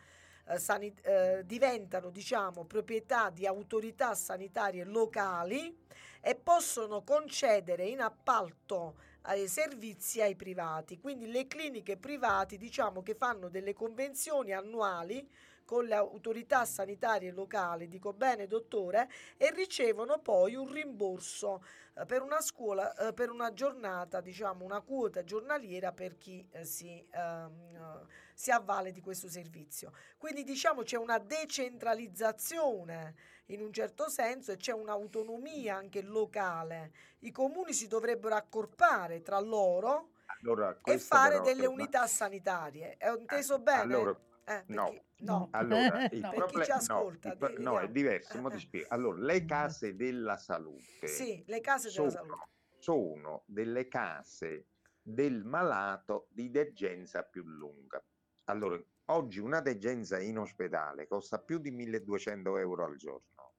sani- 0.58 0.94
eh, 1.02 1.44
diventano 1.46 2.10
diciamo 2.10 2.64
proprietà 2.66 3.30
di 3.30 3.46
autorità 3.46 4.16
sanitarie 4.16 4.86
locali 4.86 5.86
e 6.28 6.36
possono 6.36 7.04
concedere 7.04 7.86
in 7.86 8.02
appalto 8.02 8.96
ai 9.22 9.48
servizi 9.48 10.22
ai 10.22 10.36
privati. 10.36 11.00
Quindi 11.00 11.32
le 11.32 11.48
cliniche 11.48 11.96
private 11.96 12.58
diciamo 12.58 13.02
che 13.02 13.16
fanno 13.16 13.48
delle 13.48 13.72
convenzioni 13.72 14.52
annuali 14.52 15.26
con 15.68 15.84
le 15.84 15.96
autorità 15.96 16.64
sanitarie 16.64 17.32
locali, 17.32 17.90
dico 17.90 18.14
bene 18.14 18.48
dottore, 18.48 19.10
e 19.36 19.52
ricevono 19.52 20.18
poi 20.20 20.56
un 20.56 20.72
rimborso 20.72 21.62
eh, 21.94 22.06
per 22.06 22.22
una 22.22 22.40
scuola, 22.40 22.96
eh, 22.96 23.12
per 23.12 23.30
una 23.30 23.52
giornata, 23.52 24.22
diciamo 24.22 24.64
una 24.64 24.80
quota 24.80 25.26
giornaliera 25.26 25.92
per 25.92 26.18
chi 26.18 26.48
eh, 26.52 26.64
si, 26.64 27.06
ehm, 27.12 28.08
si 28.34 28.50
avvale 28.50 28.94
di 28.94 29.02
questo 29.02 29.28
servizio. 29.28 29.92
Quindi 30.18 30.46
diciamo 30.46 30.84
c'è 30.84 30.96
una 30.96 31.20
decentralizzazione 31.20 33.16
in 33.48 33.62
un 33.62 33.74
certo 33.74 34.10
senso 34.10 34.54
e 34.54 34.56
c'è 34.56 34.72
un'autonomia 34.72 35.76
anche 35.76 36.02
locale. 36.02 36.94
I 37.20 37.32
comuni 37.32 37.74
si 37.74 37.88
dovrebbero 37.88 38.36
accorpare 38.36 39.22
tra 39.22 39.40
loro 39.42 40.12
allora, 40.40 40.80
e 40.82 40.98
fare 40.98 41.42
delle 41.42 41.66
unità 41.66 42.08
sanitarie. 42.08 42.96
È 42.96 43.10
inteso 43.10 43.60
bene? 43.60 43.82
Allora, 43.82 44.18
eh, 44.48 44.64
no. 44.68 44.94
no. 45.18 45.48
Allora, 45.52 46.08
il 46.12 46.20
No. 46.20 46.30
Ascolta, 46.74 47.36
no, 47.40 47.48
di- 47.48 47.64
no, 47.64 47.80
è 47.80 47.88
vediamo. 47.88 47.88
diverso. 47.92 48.38
Eh, 48.38 48.78
eh. 48.78 48.86
Allora, 48.90 49.20
le 49.20 49.46
case 49.46 49.96
della 49.96 50.38
salute 50.38 51.08
Sì, 51.08 51.44
le 51.48 51.60
case 51.62 51.90
della 51.92 52.10
sono, 52.10 52.12
salute. 52.12 52.50
sono 52.78 53.44
delle 53.46 53.88
case 53.88 54.68
del 55.02 55.44
malato 55.44 56.28
di 56.32 56.50
degenza 56.50 57.24
più 57.24 57.44
lunga. 57.44 58.02
Allora, 58.46 58.82
oggi 59.06 59.40
una 59.40 59.60
degenza 59.62 60.20
in 60.20 60.38
ospedale 60.38 61.08
costa 61.08 61.40
più 61.40 61.60
di 61.60 61.72
1200 61.72 62.58
euro 62.58 62.86
al 62.86 62.96
giorno. 62.96 63.54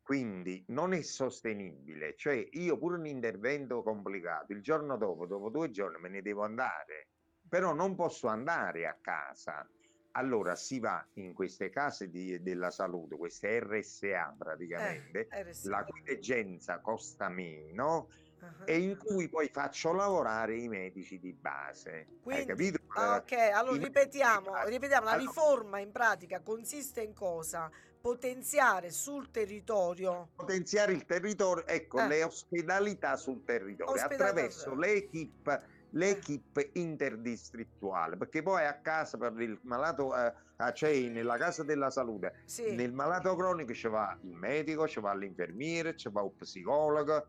Quindi 0.00 0.64
non 0.68 0.92
è 0.92 1.02
sostenibile, 1.02 2.14
cioè 2.16 2.46
io 2.52 2.78
pure 2.78 2.96
un 2.96 3.06
intervento 3.06 3.82
complicato, 3.82 4.52
il 4.52 4.62
giorno 4.62 4.96
dopo, 4.96 5.26
dopo 5.26 5.50
due 5.50 5.68
giorni 5.70 5.98
me 6.00 6.08
ne 6.08 6.22
devo 6.22 6.44
andare, 6.44 7.08
però 7.48 7.72
non 7.74 7.94
posso 7.94 8.26
andare 8.28 8.86
a 8.86 8.96
casa. 9.00 9.68
Allora 10.12 10.54
si 10.54 10.78
va 10.80 11.06
in 11.14 11.34
queste 11.34 11.68
case 11.68 12.08
di- 12.08 12.42
della 12.42 12.70
salute, 12.70 13.16
queste 13.16 13.60
RSA 13.60 14.34
praticamente, 14.38 15.26
Eh, 15.30 15.42
RSA. 15.42 15.68
la 15.70 15.84
cui 15.84 16.02
degenza 16.02 16.80
costa 16.80 17.28
meno 17.28 18.08
Ah, 18.38 18.64
e 18.66 18.78
in 18.78 18.98
cui 18.98 19.30
poi 19.30 19.48
faccio 19.48 19.92
lavorare 19.92 20.56
i 20.58 20.68
medici 20.68 21.18
di 21.18 21.32
base. 21.32 21.90
Hai 21.90 22.06
Quindi- 22.22 22.44
capito? 22.46 22.78
Ah, 22.88 23.16
ok, 23.16 23.32
allora 23.32 23.76
I 23.76 23.84
ripetiamo, 23.84 24.64
ripetiamo, 24.66 25.04
la 25.06 25.12
Allora, 25.12 25.26
riforma 25.26 25.80
in 25.80 25.90
pratica 25.90 26.40
consiste 26.40 27.00
in 27.00 27.14
cosa? 27.14 27.70
Potenziare 27.98 28.90
sul 28.90 29.30
territorio 29.30 30.28
potenziare 30.36 30.92
il 30.92 31.04
territorio, 31.06 31.66
ecco, 31.66 31.98
Eh. 31.98 32.06
le 32.08 32.22
ospedalità 32.24 33.16
sul 33.16 33.42
territorio 33.42 33.92
Ospedalità 33.94 34.24
attraverso 34.26 34.70
sul- 34.70 34.78
l'equipe, 34.78 35.62
l'equipe 35.96 36.70
interdistrettuale, 36.74 38.16
perché 38.16 38.42
poi 38.42 38.64
a 38.66 38.78
casa 38.80 39.16
per 39.18 39.38
il 39.40 39.58
malato, 39.62 40.16
eh, 40.16 40.32
ah, 40.56 40.72
cioè 40.72 41.08
nella 41.08 41.36
casa 41.36 41.62
della 41.64 41.90
salute, 41.90 42.34
sì, 42.44 42.74
nel 42.74 42.92
malato 42.92 43.34
cronico 43.34 43.72
ci 43.72 43.88
va 43.88 44.16
il 44.22 44.34
medico, 44.34 44.86
ci 44.86 45.00
va 45.00 45.14
l'infermiere, 45.14 45.96
ci 45.96 46.10
va 46.10 46.22
un 46.22 46.34
psicologo 46.34 47.28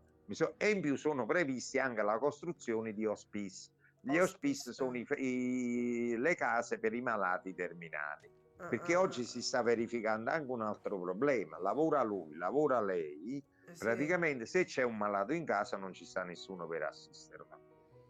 e 0.58 0.70
in 0.70 0.80
più 0.80 0.96
sono 0.96 1.24
previsti 1.24 1.78
anche 1.78 2.02
la 2.02 2.18
costruzione 2.18 2.92
di 2.92 3.06
hospice. 3.06 3.70
Gli 4.00 4.16
Hospice, 4.16 4.72
sono 4.72 4.96
i- 4.96 5.04
i- 5.16 6.16
le 6.16 6.34
case 6.36 6.78
per 6.78 6.94
i 6.94 7.00
malati 7.00 7.52
terminali. 7.52 8.30
ah, 8.58 8.68
Perché 8.68 8.94
ah, 8.94 9.00
oggi 9.00 9.24
si 9.24 9.42
sta 9.42 9.60
verificando 9.62 10.30
anche 10.30 10.50
un 10.50 10.62
altro 10.62 11.00
problema. 11.00 11.58
Lavora 11.58 12.02
lui, 12.02 12.36
lavora 12.36 12.80
lei, 12.80 13.42
ah, 13.66 13.74
sì. 13.74 13.84
praticamente 13.84 14.46
se 14.46 14.64
c'è 14.64 14.82
un 14.82 14.96
malato 14.96 15.32
in 15.32 15.44
casa 15.44 15.76
non 15.76 15.92
ci 15.92 16.04
sta 16.04 16.22
nessuno 16.22 16.66
per 16.68 16.84
assisterlo. 16.84 17.67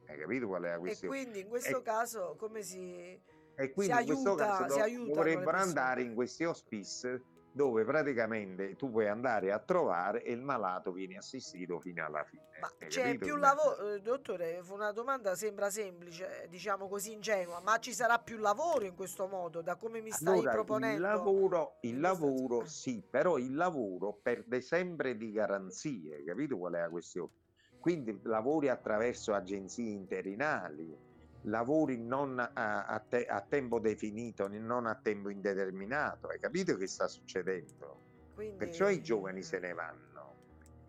Hai 0.09 0.17
capito 0.17 0.47
qual 0.47 0.63
è 0.63 0.69
la 0.71 0.75
E 0.77 0.79
questione? 0.79 1.15
quindi 1.15 1.41
in 1.41 1.49
questo 1.49 1.79
E- 1.79 1.83
caso 1.83 2.35
come 2.39 2.63
si... 2.63 3.21
E 3.61 3.71
quindi 3.73 3.93
in 3.99 4.07
questo 4.07 4.31
aiuta- 4.31 4.47
caso 4.47 4.73
si 4.75 4.81
aiutano 4.81 5.23
le 5.23 5.33
dovrebbero 5.33 5.57
andare 5.59 6.03
in 6.03 6.15
questi 6.15 6.45
hospice 6.45 7.25
dove 7.51 7.85
praticamente 7.85 8.77
tu 8.77 8.89
puoi 8.91 9.09
andare 9.09 9.51
a 9.51 9.59
trovare 9.59 10.23
e 10.23 10.33
il 10.33 10.41
malato 10.41 10.93
viene 10.93 11.17
assistito 11.17 11.81
fino 11.81 12.05
alla 12.07 12.23
fine. 12.23 12.45
Ma 12.61 12.73
Hai 12.79 12.89
c'è 12.89 13.03
capito? 13.03 13.25
più 13.25 13.37
lavoro, 13.37 13.95
eh, 13.95 14.01
dottore, 14.01 14.63
fu 14.63 14.75
una 14.75 14.93
domanda 14.93 15.35
sembra 15.35 15.69
semplice, 15.69 16.47
diciamo 16.49 16.89
così 16.89 17.13
ingenua, 17.13 17.61
ma 17.61 17.79
ci 17.79 17.93
sarà 17.93 18.19
più 18.19 18.37
lavoro 18.39 18.85
in 18.85 18.95
questo 18.95 19.27
modo, 19.27 19.61
da 19.61 19.75
come 19.75 20.01
mi 20.01 20.11
stai 20.13 20.35
Allora, 20.35 20.53
proponendo? 20.53 20.95
il 20.95 21.01
lavoro, 21.03 21.79
il 21.81 21.95
in 21.95 22.01
lavoro 22.01 22.65
sì, 22.65 23.03
però 23.03 23.39
il 23.39 23.55
lavoro 23.55 24.21
perde 24.23 24.61
sempre 24.61 25.17
di 25.17 25.33
garanzie, 25.33 26.23
capito 26.23 26.57
qual 26.59 26.75
è 26.75 26.81
la 26.81 26.89
questione? 26.91 27.31
Quindi 27.79 28.21
lavori 28.25 28.69
attraverso 28.69 29.35
agenzie 29.35 29.91
interinali, 29.91 30.97
lavori 31.43 31.97
non 31.99 32.39
a, 32.39 32.85
a 32.85 32.99
te- 33.01 33.25
a 33.25 33.41
tempo 33.41 33.79
definito, 33.79 34.49
non 34.49 34.87
a 34.87 34.99
tempo 35.01 35.29
indeterminato, 35.31 36.29
hai 36.29 36.39
capito 36.39 36.77
che 36.77 36.87
sta 36.87 37.07
succedendo? 37.07 38.03
Quindi- 38.35 38.57
Perciò 38.57 38.89
i 38.89 39.03
giovani 39.03 39.43
se 39.43 39.59
ne 39.59 39.73
vanno. 39.73 40.37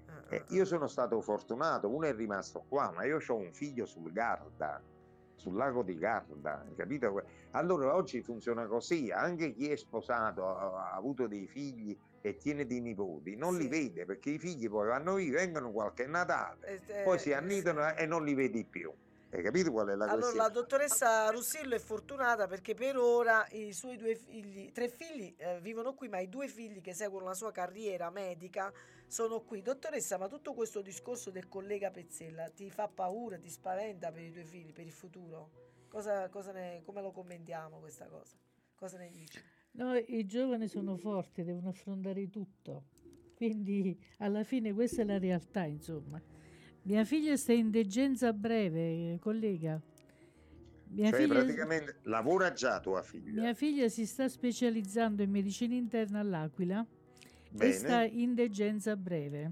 Eh, 0.06 0.36
Eh, 0.36 0.36
eh, 0.36 0.46
io 0.50 0.64
eh. 0.64 0.66
sono 0.66 0.88
stato 0.88 1.22
fortunato, 1.22 1.88
uno 1.88 2.08
è 2.08 2.14
rimasto 2.14 2.66
qua, 2.68 2.92
ma 2.92 3.06
io 3.06 3.20
ho 3.26 3.36
un 3.36 3.54
figlio 3.54 3.86
sul 3.86 4.12
Garda, 4.12 4.84
sul 5.36 5.56
lago 5.56 5.84
di 5.84 5.96
Garda, 5.98 6.62
hai 6.62 6.76
capito? 6.76 7.24
Allora 7.52 7.96
oggi 7.96 8.22
funziona 8.24 8.68
così, 8.68 9.12
anche 9.12 9.54
chi 9.54 9.70
è 9.70 9.76
sposato, 9.76 10.48
ha, 10.48 10.92
ha 10.92 10.96
avuto 10.96 11.28
dei 11.28 11.48
figli 11.48 11.98
e 12.22 12.38
tiene 12.38 12.66
dei 12.66 12.82
nipoti, 12.82 13.36
non 13.36 13.56
li 13.56 13.64
Sì. 13.64 13.70
vede 13.70 14.06
perché 14.06 14.32
i 14.32 14.40
figli 14.40 14.70
poi 14.70 14.88
vanno 14.88 15.16
via, 15.16 15.34
vengono 15.34 15.72
qualche 15.72 16.06
Natale, 16.06 16.68
Eh, 16.68 17.00
eh, 17.00 17.04
poi 17.04 17.20
si 17.20 17.30
eh, 17.30 17.34
annidano 17.34 17.96
e 17.96 18.06
non 18.06 18.24
li 18.24 18.34
vedi 18.34 18.64
più. 18.66 18.92
Hai 19.32 19.44
capito 19.44 19.72
qual 19.72 19.90
è 19.90 19.96
la 19.96 20.06
Allora, 20.06 20.22
questione? 20.22 20.48
la 20.48 20.50
dottoressa 20.50 21.30
Russillo 21.30 21.76
è 21.76 21.80
fortunata 21.80 22.48
perché 22.48 22.74
per 22.74 22.98
ora 22.98 23.46
i 23.52 23.72
suoi 23.74 23.96
due 23.96 24.16
figli, 24.16 24.72
tre 24.72 24.90
figli 24.90 25.36
eh, 25.38 25.60
vivono 25.62 25.94
qui, 25.94 26.10
ma 26.10 26.18
i 26.20 26.28
due 26.30 26.48
figli 26.48 26.82
che 26.82 26.96
seguono 26.96 27.26
la 27.26 27.36
sua 27.36 27.52
carriera 27.52 28.10
medica 28.10 28.74
sono 29.06 29.42
qui. 29.42 29.62
Dottoressa, 29.62 30.18
ma 30.18 30.28
tutto 30.28 30.56
questo 30.56 30.82
discorso 30.82 31.30
del 31.30 31.48
collega 31.48 31.92
Pezzella 31.92 32.50
ti 32.50 32.72
fa 32.72 32.88
paura, 32.88 33.38
ti 33.38 33.52
spaventa 33.52 34.12
per 34.12 34.24
i 34.24 34.32
tuoi 34.32 34.46
figli, 34.46 34.74
per 34.74 34.86
il 34.86 34.92
futuro? 34.92 35.52
Cosa, 35.88 36.28
cosa 36.30 36.52
ne, 36.52 36.82
come 36.84 37.02
lo 37.02 37.12
commentiamo 37.12 37.78
questa 37.78 38.08
cosa? 38.08 38.36
Cosa 38.76 38.98
ne 38.98 39.10
dici? 39.12 39.40
No, 39.72 39.96
i 39.96 40.26
giovani 40.26 40.68
sono 40.68 40.98
forti, 40.98 41.44
devono 41.44 41.70
affrontare 41.70 42.30
tutto. 42.30 42.86
Quindi 43.36 43.98
alla 44.18 44.44
fine 44.44 44.74
questa 44.74 45.02
è 45.04 45.06
la 45.06 45.18
realtà, 45.18 45.64
insomma. 45.66 46.22
Mia 46.84 47.06
figlia 47.06 47.38
sta 47.38 47.54
in 47.54 47.70
degenza 47.70 48.34
breve, 48.34 49.18
collega. 49.20 49.80
Mia, 50.92 51.10
Cioè 51.12 51.22
figlia, 51.22 51.34
praticamente 51.36 51.96
lavora 52.04 52.52
già 52.52 52.80
tua 52.80 53.02
figlia. 53.04 53.42
mia 53.42 53.54
figlia 53.54 53.88
si 53.90 54.06
sta 54.06 54.28
specializzando 54.28 55.22
in 55.22 55.30
medicina 55.30 55.76
interna 55.76 56.20
all'Aquila 56.20 56.86
e 57.58 57.72
sta 57.72 58.00
Bene. 58.00 58.22
in 58.22 58.34
degenza 58.34 58.96
breve. 58.98 59.50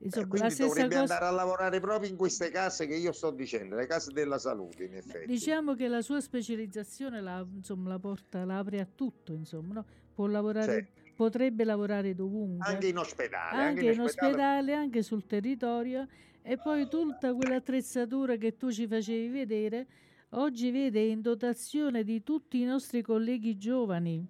Eh, 0.00 0.06
Insomma, 0.06 0.24
la 0.24 0.30
quindi 0.30 0.54
dovrebbe 0.56 0.88
cosa. 0.88 1.00
andare 1.00 1.24
a 1.26 1.30
lavorare 1.30 1.78
proprio 1.78 2.08
in 2.08 2.16
queste 2.16 2.50
case 2.50 2.86
che 2.86 2.94
io 2.96 3.12
sto 3.12 3.30
dicendo, 3.30 3.76
le 3.76 3.86
case 3.86 4.12
della 4.12 4.38
salute 4.38 4.84
in 4.84 4.94
effetti. 4.94 5.26
Diciamo 5.26 5.74
che 5.74 5.88
la 5.88 6.00
sua 6.00 6.20
specializzazione 6.22 7.20
la, 7.20 7.46
insomma, 7.54 7.90
la 7.90 7.98
porta, 7.98 8.44
la 8.46 8.58
apre 8.58 8.80
a 8.80 8.88
tutto, 8.92 9.34
insomma, 9.34 9.74
no? 9.74 9.84
Può 10.14 10.26
lavorare, 10.26 10.88
potrebbe 11.14 11.64
lavorare 11.64 12.14
dovunque, 12.14 12.66
Anche 12.66 12.86
in 12.86 12.96
ospedale. 12.96 13.62
anche 13.62 13.90
in 13.90 14.00
ospedale, 14.00 14.72
anche 14.72 15.02
sul 15.02 15.26
territorio, 15.26 16.06
e 16.40 16.56
poi 16.56 16.88
tutta 16.88 17.34
quell'attrezzatura 17.34 18.36
che 18.36 18.56
tu 18.56 18.72
ci 18.72 18.86
facevi 18.86 19.28
vedere, 19.28 19.86
oggi 20.30 20.70
vede 20.70 21.00
in 21.00 21.20
dotazione 21.20 22.04
di 22.04 22.22
tutti 22.22 22.58
i 22.58 22.64
nostri 22.64 23.02
colleghi 23.02 23.58
giovani. 23.58 24.26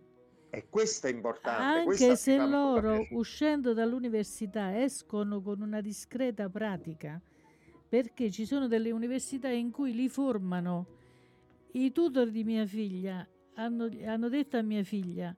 E 0.50 0.68
questo 0.68 1.06
è 1.06 1.10
importante. 1.10 1.90
Anche 1.90 2.16
se 2.16 2.36
loro, 2.36 3.06
uscendo 3.10 3.72
dall'università, 3.72 4.82
escono 4.82 5.40
con 5.40 5.60
una 5.62 5.80
discreta 5.80 6.48
pratica, 6.48 7.20
perché 7.88 8.30
ci 8.30 8.44
sono 8.44 8.66
delle 8.66 8.90
università 8.90 9.48
in 9.48 9.70
cui 9.70 9.94
li 9.94 10.08
formano. 10.08 10.98
I 11.72 11.92
tutor 11.92 12.30
di 12.30 12.42
mia 12.42 12.66
figlia 12.66 13.26
hanno, 13.54 13.88
hanno 14.04 14.28
detto 14.28 14.56
a 14.56 14.62
mia 14.62 14.82
figlia, 14.82 15.34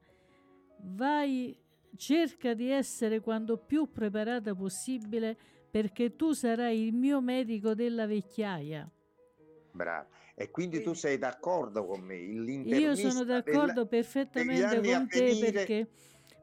vai, 0.79 1.55
cerca 1.97 2.55
di 2.55 2.71
essere 2.71 3.21
quanto 3.21 3.59
più 3.59 3.91
preparata 3.93 4.55
possibile 4.55 5.37
perché 5.71 6.17
tu 6.17 6.33
sarai 6.33 6.87
il 6.87 6.95
mio 6.95 7.21
medico 7.21 7.75
della 7.75 8.07
vecchiaia. 8.07 8.91
Bravo. 9.73 10.09
E 10.43 10.51
quindi 10.51 10.83
tu 10.83 10.93
sei 10.93 11.19
d'accordo 11.19 11.87
con 11.87 12.01
me? 12.01 12.17
Io 12.17 12.97
sono 12.97 13.23
della- 13.23 13.41
d'accordo 13.43 13.87
perfettamente 13.87 14.65
anni 14.65 14.93
a 14.93 14.99
con 14.99 15.09
te 15.09 15.21
venire- 15.25 15.53
perché, 15.53 15.89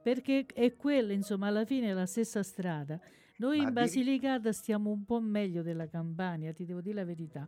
perché 0.01 0.45
è 0.53 0.73
quella, 0.77 1.11
insomma, 1.11 1.47
alla 1.47 1.65
fine 1.65 1.89
è 1.89 1.93
la 1.93 2.05
stessa 2.05 2.41
strada. 2.41 2.97
Noi 3.39 3.57
Ma 3.57 3.63
in 3.67 3.73
Basilicata 3.73 4.53
stiamo 4.53 4.89
un 4.89 5.03
po' 5.03 5.19
meglio 5.19 5.61
della 5.63 5.87
Campania, 5.89 6.53
ti 6.53 6.65
devo 6.65 6.79
dire 6.79 6.95
la 6.95 7.03
verità, 7.03 7.45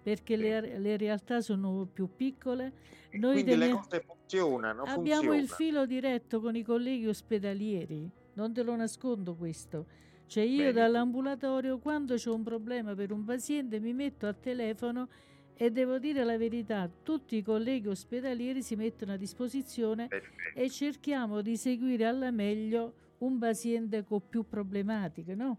perché 0.00 0.36
le, 0.36 0.78
le 0.78 0.96
realtà 0.96 1.40
sono 1.40 1.88
più 1.92 2.08
piccole. 2.14 2.72
Noi 3.14 3.32
Quindi 3.32 3.50
le 3.52 3.58
teniamo- 3.58 3.80
cose 3.80 4.04
funzionano, 4.06 4.82
Abbiamo 4.84 5.32
il 5.34 5.48
funzionano. 5.48 5.56
filo 5.56 5.86
diretto 5.86 6.40
con 6.40 6.54
i 6.54 6.62
colleghi 6.62 7.08
ospedalieri, 7.08 8.08
non 8.34 8.52
te 8.52 8.62
lo 8.62 8.76
nascondo 8.76 9.34
questo. 9.34 9.86
Cioè 10.26 10.44
io 10.44 10.58
Bene. 10.58 10.72
dall'ambulatorio 10.72 11.78
quando 11.78 12.14
c'è 12.14 12.30
un 12.30 12.42
problema 12.44 12.94
per 12.94 13.10
un 13.12 13.24
paziente 13.24 13.80
mi 13.80 13.94
metto 13.94 14.26
al 14.26 14.38
telefono 14.38 15.08
e 15.60 15.72
devo 15.72 15.98
dire 15.98 16.22
la 16.22 16.38
verità, 16.38 16.88
tutti 17.02 17.34
i 17.36 17.42
colleghi 17.42 17.88
ospedalieri 17.88 18.62
si 18.62 18.76
mettono 18.76 19.14
a 19.14 19.16
disposizione 19.16 20.06
Perfetto. 20.06 20.56
e 20.56 20.70
cerchiamo 20.70 21.40
di 21.40 21.56
seguire 21.56 22.04
alla 22.06 22.30
meglio 22.30 22.94
un 23.18 23.38
paziente 23.40 24.04
con 24.04 24.22
più 24.28 24.46
problematiche, 24.46 25.34
no? 25.34 25.58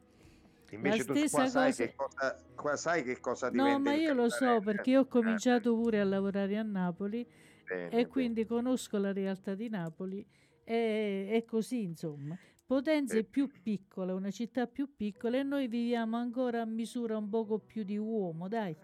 Invece 0.69 1.03
tu 1.03 1.13
stessa 1.15 1.37
qua 1.37 1.47
sai, 1.49 1.71
cosa- 1.71 1.83
che 1.85 1.95
cosa, 1.95 2.43
qua 2.55 2.75
sai 2.77 3.03
che 3.03 3.19
cosa 3.19 3.47
No, 3.47 3.63
diventa 3.63 3.79
ma 3.81 3.93
il 3.95 4.01
io 4.01 4.13
lo 4.13 4.29
so 4.29 4.61
perché 4.61 4.91
io 4.91 5.01
ho 5.01 5.05
cominciato 5.07 5.75
pure 5.75 5.99
a 5.99 6.05
lavorare 6.05 6.57
a 6.57 6.63
Napoli 6.63 7.27
bene, 7.67 7.85
e 7.87 7.89
bene. 7.89 8.07
quindi 8.07 8.45
conosco 8.45 8.97
la 8.97 9.11
realtà 9.11 9.53
di 9.53 9.67
Napoli 9.67 10.25
e 10.63 11.27
è 11.29 11.43
così 11.43 11.81
insomma. 11.81 12.37
Potenza 12.65 13.17
è 13.17 13.23
più 13.23 13.49
piccola, 13.63 14.13
una 14.13 14.31
città 14.31 14.65
più 14.67 14.95
piccola 14.95 15.39
e 15.39 15.43
noi 15.43 15.67
viviamo 15.67 16.15
ancora 16.15 16.61
a 16.61 16.65
misura 16.65 17.17
un 17.17 17.27
poco 17.27 17.57
più 17.59 17.83
di 17.83 17.97
uomo, 17.97 18.47
dai. 18.47 18.77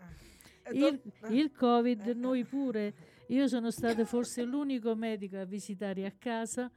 Eh, 0.67 0.73
Il, 0.73 1.01
do- 1.19 1.27
il 1.29 1.51
Covid, 1.51 2.07
eh, 2.07 2.09
eh. 2.11 2.13
noi 2.15 2.43
pure, 2.43 2.93
io 3.27 3.47
sono 3.47 3.69
stata 3.69 4.03
forse 4.05 4.43
l'unico 4.43 4.95
medico 4.95 5.37
a 5.37 5.45
visitare 5.45 6.05
a 6.05 6.11
casa, 6.17 6.71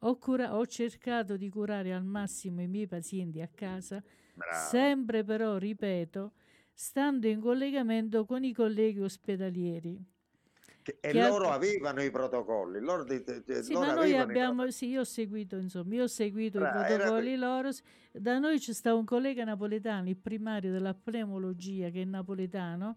ho, 0.00 0.18
cura- 0.18 0.56
ho 0.56 0.66
cercato 0.66 1.36
di 1.36 1.48
curare 1.48 1.92
al 1.94 2.04
massimo 2.04 2.60
i 2.60 2.66
miei 2.68 2.86
pazienti 2.86 3.40
a 3.40 3.48
casa, 3.48 4.02
Bravo. 4.34 4.68
sempre 4.68 5.24
però, 5.24 5.56
ripeto, 5.56 6.32
stando 6.72 7.28
in 7.28 7.40
collegamento 7.40 8.24
con 8.26 8.44
i 8.44 8.52
colleghi 8.52 9.00
ospedalieri. 9.00 9.98
Che- 10.82 10.96
e 11.00 11.10
che 11.10 11.20
ha- 11.20 11.28
loro 11.28 11.50
avevano 11.50 12.02
i 12.02 12.10
protocolli. 12.10 12.80
Loro, 12.80 13.06
Sì, 13.06 13.72
loro 13.74 13.86
ma 13.86 13.94
noi 13.94 14.16
abbiamo, 14.16 14.70
sì, 14.70 14.88
io 14.88 15.00
ho 15.00 15.04
seguito, 15.04 15.56
insomma, 15.56 15.94
io 15.94 16.04
ho 16.04 16.08
seguito 16.08 16.58
Bra- 16.58 16.70
i 16.88 16.92
era 16.92 16.96
protocolli 17.04 17.28
que- 17.30 17.36
loro. 17.36 17.68
Da 18.12 18.38
noi 18.38 18.58
c'è 18.58 18.72
sta 18.72 18.94
un 18.94 19.04
collega 19.04 19.44
napoletano, 19.44 20.08
il 20.08 20.16
primario 20.16 20.72
della 20.72 20.94
pneumologia, 20.94 21.90
che 21.90 22.00
è 22.00 22.04
napoletano, 22.06 22.96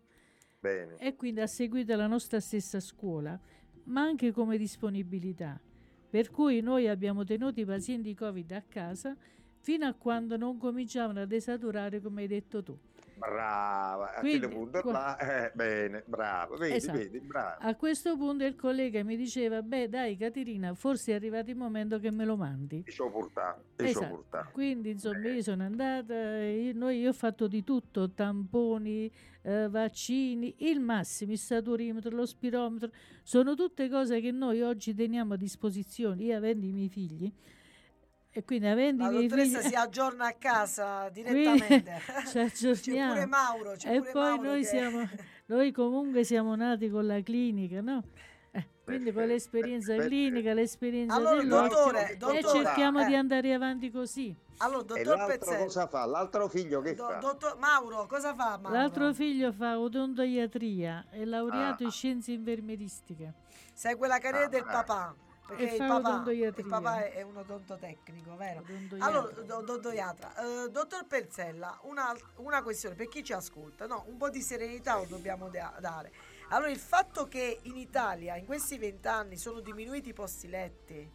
Bene. 0.64 0.96
e 0.98 1.18
quindi 1.18 1.42
ha 1.42 1.48
seguito 1.48 1.94
la 1.98 2.08
nostra 2.08 2.40
stessa 2.40 2.80
scuola, 2.80 3.38
ma 3.86 4.02
anche 4.02 4.32
come 4.32 4.58
disponibilità. 4.58 5.60
Per 6.10 6.32
cui 6.32 6.62
noi 6.62 6.88
abbiamo 6.88 7.26
tenuto 7.26 7.60
i 7.60 7.66
pazienti 7.66 8.16
Covid 8.16 8.50
a 8.54 8.62
casa 8.62 9.14
fino 9.60 9.86
a 9.86 9.94
quando 9.94 10.38
non 10.38 10.58
cominciavano 10.58 11.20
a 11.20 11.26
desaturare, 11.26 12.00
come 12.00 12.22
hai 12.22 12.28
detto 12.28 12.64
tu. 12.64 12.78
Brava, 13.16 14.14
a 14.16 14.20
Quindi, 14.20 14.40
quel 14.40 14.52
punto 14.52 14.82
qua- 14.82 14.92
là, 14.92 15.18
eh, 15.46 15.52
bene, 15.54 16.04
bravo, 16.06 16.56
vedi, 16.58 16.76
Esatto. 16.76 16.98
vedi, 16.98 17.20
bravo. 17.20 17.58
A 17.64 17.76
questo 17.76 18.18
punto 18.18 18.44
il 18.44 18.56
collega 18.56 19.04
mi 19.04 19.16
diceva: 19.16 19.62
Beh, 19.62 19.88
dai, 19.90 20.18
Caterina, 20.18 20.74
forse 20.74 21.12
è 21.12 21.16
arrivato 21.16 21.50
il 21.50 21.56
momento 21.56 22.00
che 22.00 22.12
me 22.12 22.26
lo 22.26 22.36
mandi. 22.36 22.84
E 22.86 22.92
ci 22.92 23.02
ho 23.02 23.10
portato, 23.10 23.62
e 23.78 23.84
ho 23.84 23.88
Esatto. 23.88 24.08
portato. 24.16 24.50
Quindi 24.52 24.90
insomma 24.92 25.20
Bene. 25.20 25.36
io 25.36 25.42
sono 25.44 25.64
andata, 25.64 26.14
io, 26.44 26.74
noi, 26.74 27.00
io 27.00 27.10
ho 27.10 27.14
fatto 27.14 27.48
di 27.48 27.64
tutto, 27.64 28.10
tamponi, 28.12 29.12
eh, 29.44 29.68
vaccini, 29.70 30.56
il 30.60 30.80
massimo, 30.80 31.32
il 31.32 31.38
saturimetro, 31.40 32.16
lo 32.16 32.26
spirometro, 32.26 32.92
sono 33.24 33.56
tutte 33.56 33.90
cose 33.90 34.20
che 34.22 34.32
noi 34.32 34.62
oggi 34.62 34.94
teniamo 34.94 35.34
a 35.34 35.38
disposizione, 35.38 36.24
io 36.24 36.36
avendo 36.38 36.66
i 36.66 36.72
miei 36.72 36.90
figli 36.90 37.32
e 38.36 38.44
quindi 38.44 38.66
avendo 38.68 39.04
La 39.04 39.12
dottoressa 39.12 39.60
figli 39.60 39.70
si 39.70 39.76
aggiorna 39.76 40.26
a 40.28 40.34
casa 40.34 41.08
direttamente. 41.10 42.02
ci 42.26 42.32
C'è 42.32 42.42
aggiorniamo. 42.42 43.14
pure 43.14 43.26
Mauro, 43.28 43.72
c'è 43.78 43.94
E 43.94 43.98
pure 44.00 44.12
poi 44.12 44.22
Mauro 44.24 44.42
noi 44.44 44.62
che- 44.62 44.68
siamo, 44.68 45.10
noi 45.46 45.72
comunque 45.72 46.24
siamo 46.24 46.56
nati 46.56 46.90
con 46.90 47.06
la 47.06 47.22
clinica, 47.22 47.82
no? 47.82 48.04
Eh, 48.56 48.68
quindi 48.84 49.12
con 49.12 49.26
l'esperienza 49.26 49.96
clinica, 49.96 50.54
l'esperienza 50.54 51.16
Allora, 51.16 51.36
dell'occhio 51.38 51.76
dottore, 51.78 52.12
e 52.12 52.18
dottore, 52.18 52.42
cerchiamo 52.64 53.02
eh. 53.02 53.06
di 53.06 53.16
andare 53.16 53.54
avanti 53.54 53.90
così. 53.92 54.36
Allora, 54.58 54.84
dottor 54.84 55.06
l'altro 55.18 55.26
Pezzello, 55.38 55.64
cosa 55.66 55.88
fa? 55.88 56.06
L'altro 56.06 56.48
figlio 56.48 56.82
che 56.82 56.94
do- 56.94 57.06
fa? 57.08 57.18
dottor 57.18 57.58
Mauro, 57.58 58.06
cosa 58.06 58.34
fa 58.36 58.58
Mauro? 58.62 58.78
L'altro 58.78 59.14
figlio 59.14 59.52
fa 59.52 59.80
odontoiatria, 59.80 61.06
è 61.10 61.26
laureato 61.26 61.84
Ah. 61.84 61.86
in 61.86 61.92
scienze 61.92 62.32
infermieristiche. 62.32 63.34
Segue 63.74 64.08
la 64.08 64.20
carriera 64.20 64.46
Ah, 64.46 64.50
del 64.50 64.64
ah. 64.66 64.72
papà. 64.72 65.16
Perché 65.46 65.64
il 65.76 65.78
papà, 65.78 66.24
il 66.32 66.66
papà 66.68 67.06
è, 67.06 67.22
un 67.22 67.36
odontotecnico, 67.38 68.36
vero? 68.38 68.62
Odontoiatra. 68.62 69.06
Allora, 69.06 69.42
do- 69.42 69.58
odontoiatra. 69.58 70.34
Eh, 70.66 70.70
dottor 70.70 71.06
Perzella, 71.06 71.80
una, 71.84 72.14
una 72.38 72.64
questione 72.64 72.96
per 72.96 73.08
chi 73.10 73.24
ci 73.24 73.34
ascolta, 73.34 73.86
no? 73.86 74.06
Un 74.08 74.18
po' 74.18 74.30
di 74.30 74.42
serenità 74.42 74.96
lo 74.98 75.06
dobbiamo 75.06 75.50
da- 75.50 75.76
dare. 75.80 76.12
Allora, 76.50 76.72
il 76.72 76.80
fatto 76.80 77.28
che 77.28 77.60
in 77.64 77.76
Italia 77.76 78.36
in 78.38 78.46
questi 78.46 78.78
vent'anni 78.78 79.38
sono 79.38 79.60
diminuiti 79.60 80.10
i 80.10 80.14
posti 80.14 80.48
letti, 80.48 81.12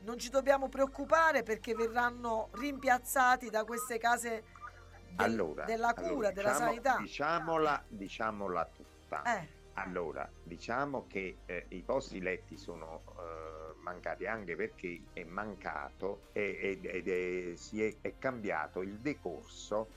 non 0.00 0.18
ci 0.18 0.30
dobbiamo 0.30 0.68
preoccupare 0.68 1.42
perché 1.42 1.74
verranno 1.74 2.48
rimpiazzati 2.52 3.50
da 3.50 3.64
queste 3.64 3.98
case 3.98 4.44
del- 5.10 5.26
Allora, 5.26 5.64
della 5.64 5.92
cura, 5.92 6.06
allora, 6.08 6.30
della 6.30 6.50
diciamo- 6.52 6.68
sanità. 6.70 6.96
Diciamola, 6.98 7.84
diciamola 7.88 8.64
tutta. 8.74 9.22
Eh, 9.40 9.56
Allora, 9.78 10.28
diciamo 10.42 11.06
che 11.06 11.38
eh, 11.46 11.66
i 11.68 11.82
posti 11.82 12.20
letti 12.20 12.56
sono 12.58 13.02
eh, 13.16 13.57
mancati 13.88 14.26
anche 14.26 14.54
perché 14.54 15.00
è 15.12 15.24
mancato 15.24 16.28
e- 16.32 16.78
ed, 16.82 17.08
è, 17.08 17.56
si 17.56 17.82
è, 17.82 17.94
è 18.00 18.14
cambiato 18.18 18.82
il 18.82 18.98
decorso 18.98 19.88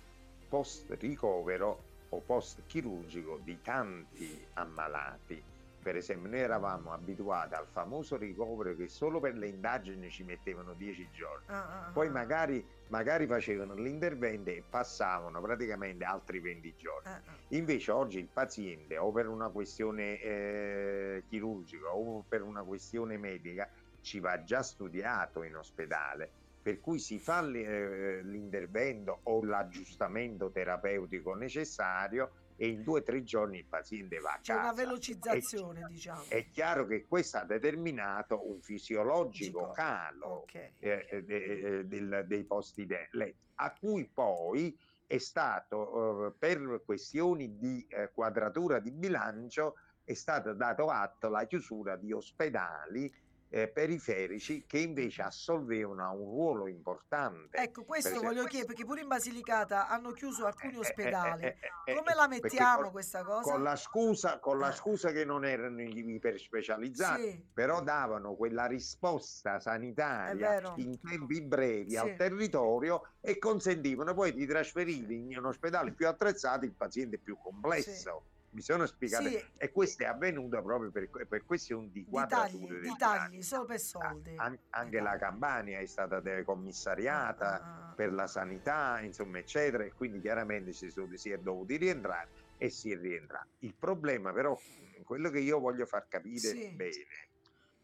post 0.48 0.92
ricovero 1.00 1.90
o 2.10 2.20
post 2.22 2.64
chirurgico 2.66 3.40
di 3.44 3.62
tanti 3.62 4.46
ammalati. 4.54 5.42
Per 5.82 5.96
esempio, 5.96 6.30
noi 6.30 6.40
eravamo 6.42 6.92
abituati 6.92 7.56
al 7.56 7.66
famoso 7.66 8.16
ricovero 8.16 8.76
che 8.76 8.88
solo 8.88 9.20
per 9.20 9.36
le 9.36 9.48
indagini 9.48 10.12
ci 10.12 10.24
mettevano 10.24 10.74
10 10.74 11.10
giorni. 11.12 11.46
ah, 11.48 11.90
Poi 11.92 12.08
magari, 12.10 12.64
magari 12.90 13.26
facevano 13.26 13.74
l'intervento 13.74 14.52
e 14.52 14.64
passavano 14.70 15.42
praticamente 15.42 16.04
altri 16.04 16.40
20 16.40 16.76
giorni. 16.78 17.10
ah. 17.10 17.22
Invece 17.48 17.92
oggi 17.92 18.20
il 18.20 18.28
paziente 18.32 18.98
o 18.98 19.12
per 19.12 19.28
una 19.28 19.50
questione 19.50 20.20
eh, 20.22 21.24
chirurgica 21.28 21.96
o 21.96 22.24
per 22.28 22.44
una 22.44 22.62
questione 22.62 23.18
medica 23.18 23.68
ci 24.02 24.20
va 24.20 24.44
già 24.44 24.62
studiato 24.64 25.44
in 25.44 25.56
ospedale, 25.56 26.30
per 26.62 26.80
cui 26.80 27.00
si 27.00 27.20
fa 27.20 27.42
eh, 27.50 28.22
l'intervento 28.24 29.22
o 29.24 29.44
l'aggiustamento 29.44 30.52
terapeutico 30.52 31.34
necessario 31.36 32.32
e 32.56 32.68
in 32.68 32.84
due 32.84 33.00
o 33.00 33.04
tre 33.04 33.24
giorni 33.24 33.58
il 33.58 33.66
paziente 33.66 34.20
va 34.20 34.34
a 34.34 34.40
C'è 34.40 34.54
una 34.54 34.62
casa. 34.70 34.74
velocizzazione, 34.84 35.86
diciamo. 35.90 36.24
È 36.28 36.48
chiaro 36.50 36.86
che 36.86 37.06
questo 37.08 37.38
ha 37.38 37.44
determinato 37.46 38.48
un 38.48 38.62
fisiologico 38.62 39.60
Dico, 39.60 39.72
calo 39.72 40.26
Ok. 40.28 40.54
eh, 40.56 40.74
eh, 41.10 41.24
de- 41.24 41.44
eh, 41.80 41.86
del- 41.86 42.26
dei 42.28 42.44
posti 42.44 42.86
de- 42.86 43.08
letto, 43.14 43.38
a 43.56 43.74
cui 43.74 44.08
poi 44.14 44.78
è 45.08 45.18
stato 45.18 46.28
eh, 46.28 46.34
per 46.38 46.82
questioni 46.86 47.58
di 47.58 47.84
eh, 47.90 48.12
quadratura 48.14 48.80
di 48.80 48.92
bilancio 48.92 49.76
è 50.04 50.14
stato 50.14 50.54
dato 50.54 50.88
atto 50.88 51.30
la 51.30 51.46
chiusura 51.46 51.96
di 51.96 52.12
ospedali 52.12 53.12
eh, 53.54 53.68
periferici 53.68 54.64
che 54.66 54.80
invece 54.80 55.22
assolvevano 55.24 56.10
un 56.14 56.20
ruolo 56.24 56.68
importante. 56.68 57.58
Ecco, 57.58 57.84
questo 57.84 58.08
esempio- 58.10 58.30
voglio 58.30 58.44
chiedere, 58.46 58.68
perché 58.68 58.86
pure 58.86 59.02
in 59.02 59.08
Basilicata 59.10 59.90
hanno 59.90 60.12
chiuso 60.12 60.46
alcuni 60.46 60.74
Eh, 60.74 60.78
eh, 60.78 60.80
ospedali. 60.80 61.44
eh, 61.44 61.48
eh, 61.48 61.92
eh, 61.92 61.96
Come 61.96 62.14
la 62.16 62.28
mettiamo 62.30 62.84
con- 62.84 62.92
questa 62.92 63.24
cosa? 63.24 63.52
Con 63.52 63.62
la 63.64 63.76
scusa, 63.76 64.40
con 64.40 64.58
la 64.58 64.72
scusa 64.72 65.12
che 65.12 65.26
non 65.26 65.44
erano 65.44 65.82
gli 65.82 66.12
iperspecializzati, 66.14 67.22
Sì, 67.30 67.46
però 67.54 67.82
davano 67.82 68.36
quella 68.36 68.66
risposta 68.68 69.60
sanitaria 69.60 70.74
in 70.78 70.98
tempi 71.02 71.42
brevi 71.42 71.90
Sì. 71.92 71.98
al 71.98 72.16
territorio 72.16 73.02
e 73.20 73.38
consentivano 73.38 74.14
poi 74.14 74.34
di 74.34 74.46
trasferire 74.46 75.14
in 75.14 75.38
un 75.38 75.46
ospedale 75.46 75.92
più 75.92 76.08
attrezzato 76.08 76.64
il 76.64 76.74
paziente 76.74 77.18
più 77.18 77.38
complesso. 77.38 78.28
Mi 78.52 78.62
sono 78.62 78.86
spiegato 78.86 79.30
Sì. 79.30 79.42
e 79.58 79.72
questo 79.72 80.04
è 80.04 80.08
avvenuto 80.08 80.62
proprio 80.62 80.92
per, 80.92 81.08
per 81.28 81.46
questioni 81.46 81.90
di 81.90 82.04
di 82.04 82.10
quadrature 82.10 82.68
tagli, 82.68 82.80
di 82.82 82.96
tagli, 82.98 83.42
solo 83.42 83.66
per 83.66 83.80
soldi. 83.80 84.34
An- 84.36 84.58
anche 84.72 84.98
Di 84.98 85.04
la. 85.04 85.16
Campania 85.18 85.80
è 85.80 85.86
stata 85.86 86.20
decommissariata 86.20 87.62
Ah, 87.62 87.64
ah, 87.86 87.90
ah. 87.90 87.94
per 87.94 88.12
la 88.12 88.28
sanità, 88.28 89.00
insomma, 89.02 89.38
eccetera, 89.40 89.84
e 89.86 89.94
quindi 89.94 90.20
chiaramente 90.20 90.74
si, 90.74 90.90
sono- 90.90 91.16
si 91.16 91.30
è 91.32 91.38
dovuti 91.38 91.78
rientrare 91.78 92.28
e 92.58 92.70
si 92.70 92.92
è 92.92 92.98
rientrato. 92.98 93.48
Il 93.60 93.74
problema, 93.74 94.34
però, 94.34 94.60
quello 95.06 95.30
che 95.30 95.40
io 95.40 95.60
voglio 95.60 95.86
far 95.86 96.08
capire 96.10 96.38
Sì. 96.50 96.70
bene 96.72 97.06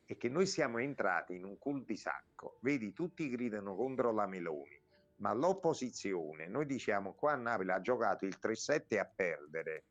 è 0.05 0.17
che 0.17 0.27
noi 0.29 0.45
siamo 0.47 0.79
entrati 0.79 1.35
in 1.35 1.45
un 1.45 1.57
cul 1.57 1.83
di 1.85 1.95
sacco. 1.95 2.57
Vedi, 2.59 2.91
tutti 2.93 3.29
gridano 3.29 3.73
contro 3.75 4.11
la 4.11 4.25
Meloni, 4.27 4.79
ma 5.17 5.31
l'opposizione, 5.33 6.47
noi 6.47 6.65
diciamo 6.65 7.13
qua 7.13 7.33
a 7.33 7.35
Napoli 7.35 7.71
ha 7.71 7.79
giocato 7.81 8.25
il 8.25 8.37
3-7 8.41 8.99
a 8.99 9.05
perdere. 9.05 9.83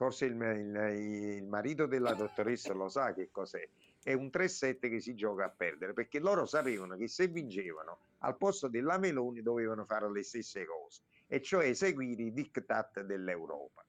Forse 0.00 0.24
il, 0.24 0.32
il- 0.34 1.36
il 1.36 1.46
marito 1.46 1.84
della 1.84 2.14
dottoressa 2.14 2.72
lo 2.72 2.88
sa 2.88 3.12
che 3.12 3.28
cos'è. 3.30 3.68
È 4.02 4.14
un 4.14 4.30
3-7 4.32 4.88
che 4.88 4.98
si 4.98 5.14
gioca 5.14 5.44
a 5.44 5.50
perdere 5.50 5.92
perché 5.92 6.20
loro 6.20 6.46
sapevano 6.46 6.96
che 6.96 7.06
se 7.06 7.26
vincevano 7.28 7.98
al 8.20 8.38
posto 8.38 8.68
della 8.68 8.96
Meloni 8.96 9.42
dovevano 9.42 9.84
fare 9.84 10.10
le 10.10 10.22
stesse 10.22 10.64
cose, 10.64 11.02
e 11.26 11.42
cioè 11.42 11.74
seguire 11.74 12.22
i 12.22 12.32
diktat 12.32 13.02
dell'Europa. 13.02 13.84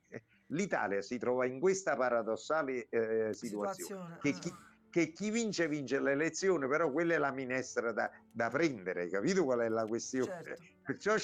L'Italia 0.48 1.02
si 1.02 1.18
trova 1.18 1.46
in 1.46 1.62
questa 1.62 1.96
paradossale 1.96 2.90
eh, 2.90 3.34
situazione, 3.34 4.18
Situazione, 4.18 4.18
che 4.22 4.30
ah. 4.32 4.40
chi, 4.40 4.52
che 4.90 5.12
chi 5.14 5.30
vince 5.30 5.70
vince 5.70 6.02
l'elezione, 6.02 6.68
però 6.68 6.92
quella 6.92 7.14
è 7.14 7.20
la 7.20 7.32
minestra 7.32 7.94
da, 7.94 8.12
da 8.30 8.50
prendere, 8.50 9.08
capito 9.08 9.46
qual 9.46 9.60
è 9.60 9.70
la 9.70 9.86
questione? 9.86 10.44
Certo. 10.44 10.64
Perciò 10.84 11.16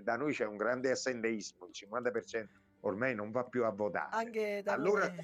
da 0.00 0.16
noi 0.16 0.32
c'è 0.32 0.46
un 0.46 0.56
grande 0.56 0.90
assenteismo, 0.90 1.66
il 1.66 1.72
50% 1.74 2.46
ormai 2.80 3.14
non 3.14 3.30
va 3.30 3.44
più 3.44 3.64
a 3.64 3.70
votare. 3.70 4.10
Allora-. 4.72 5.14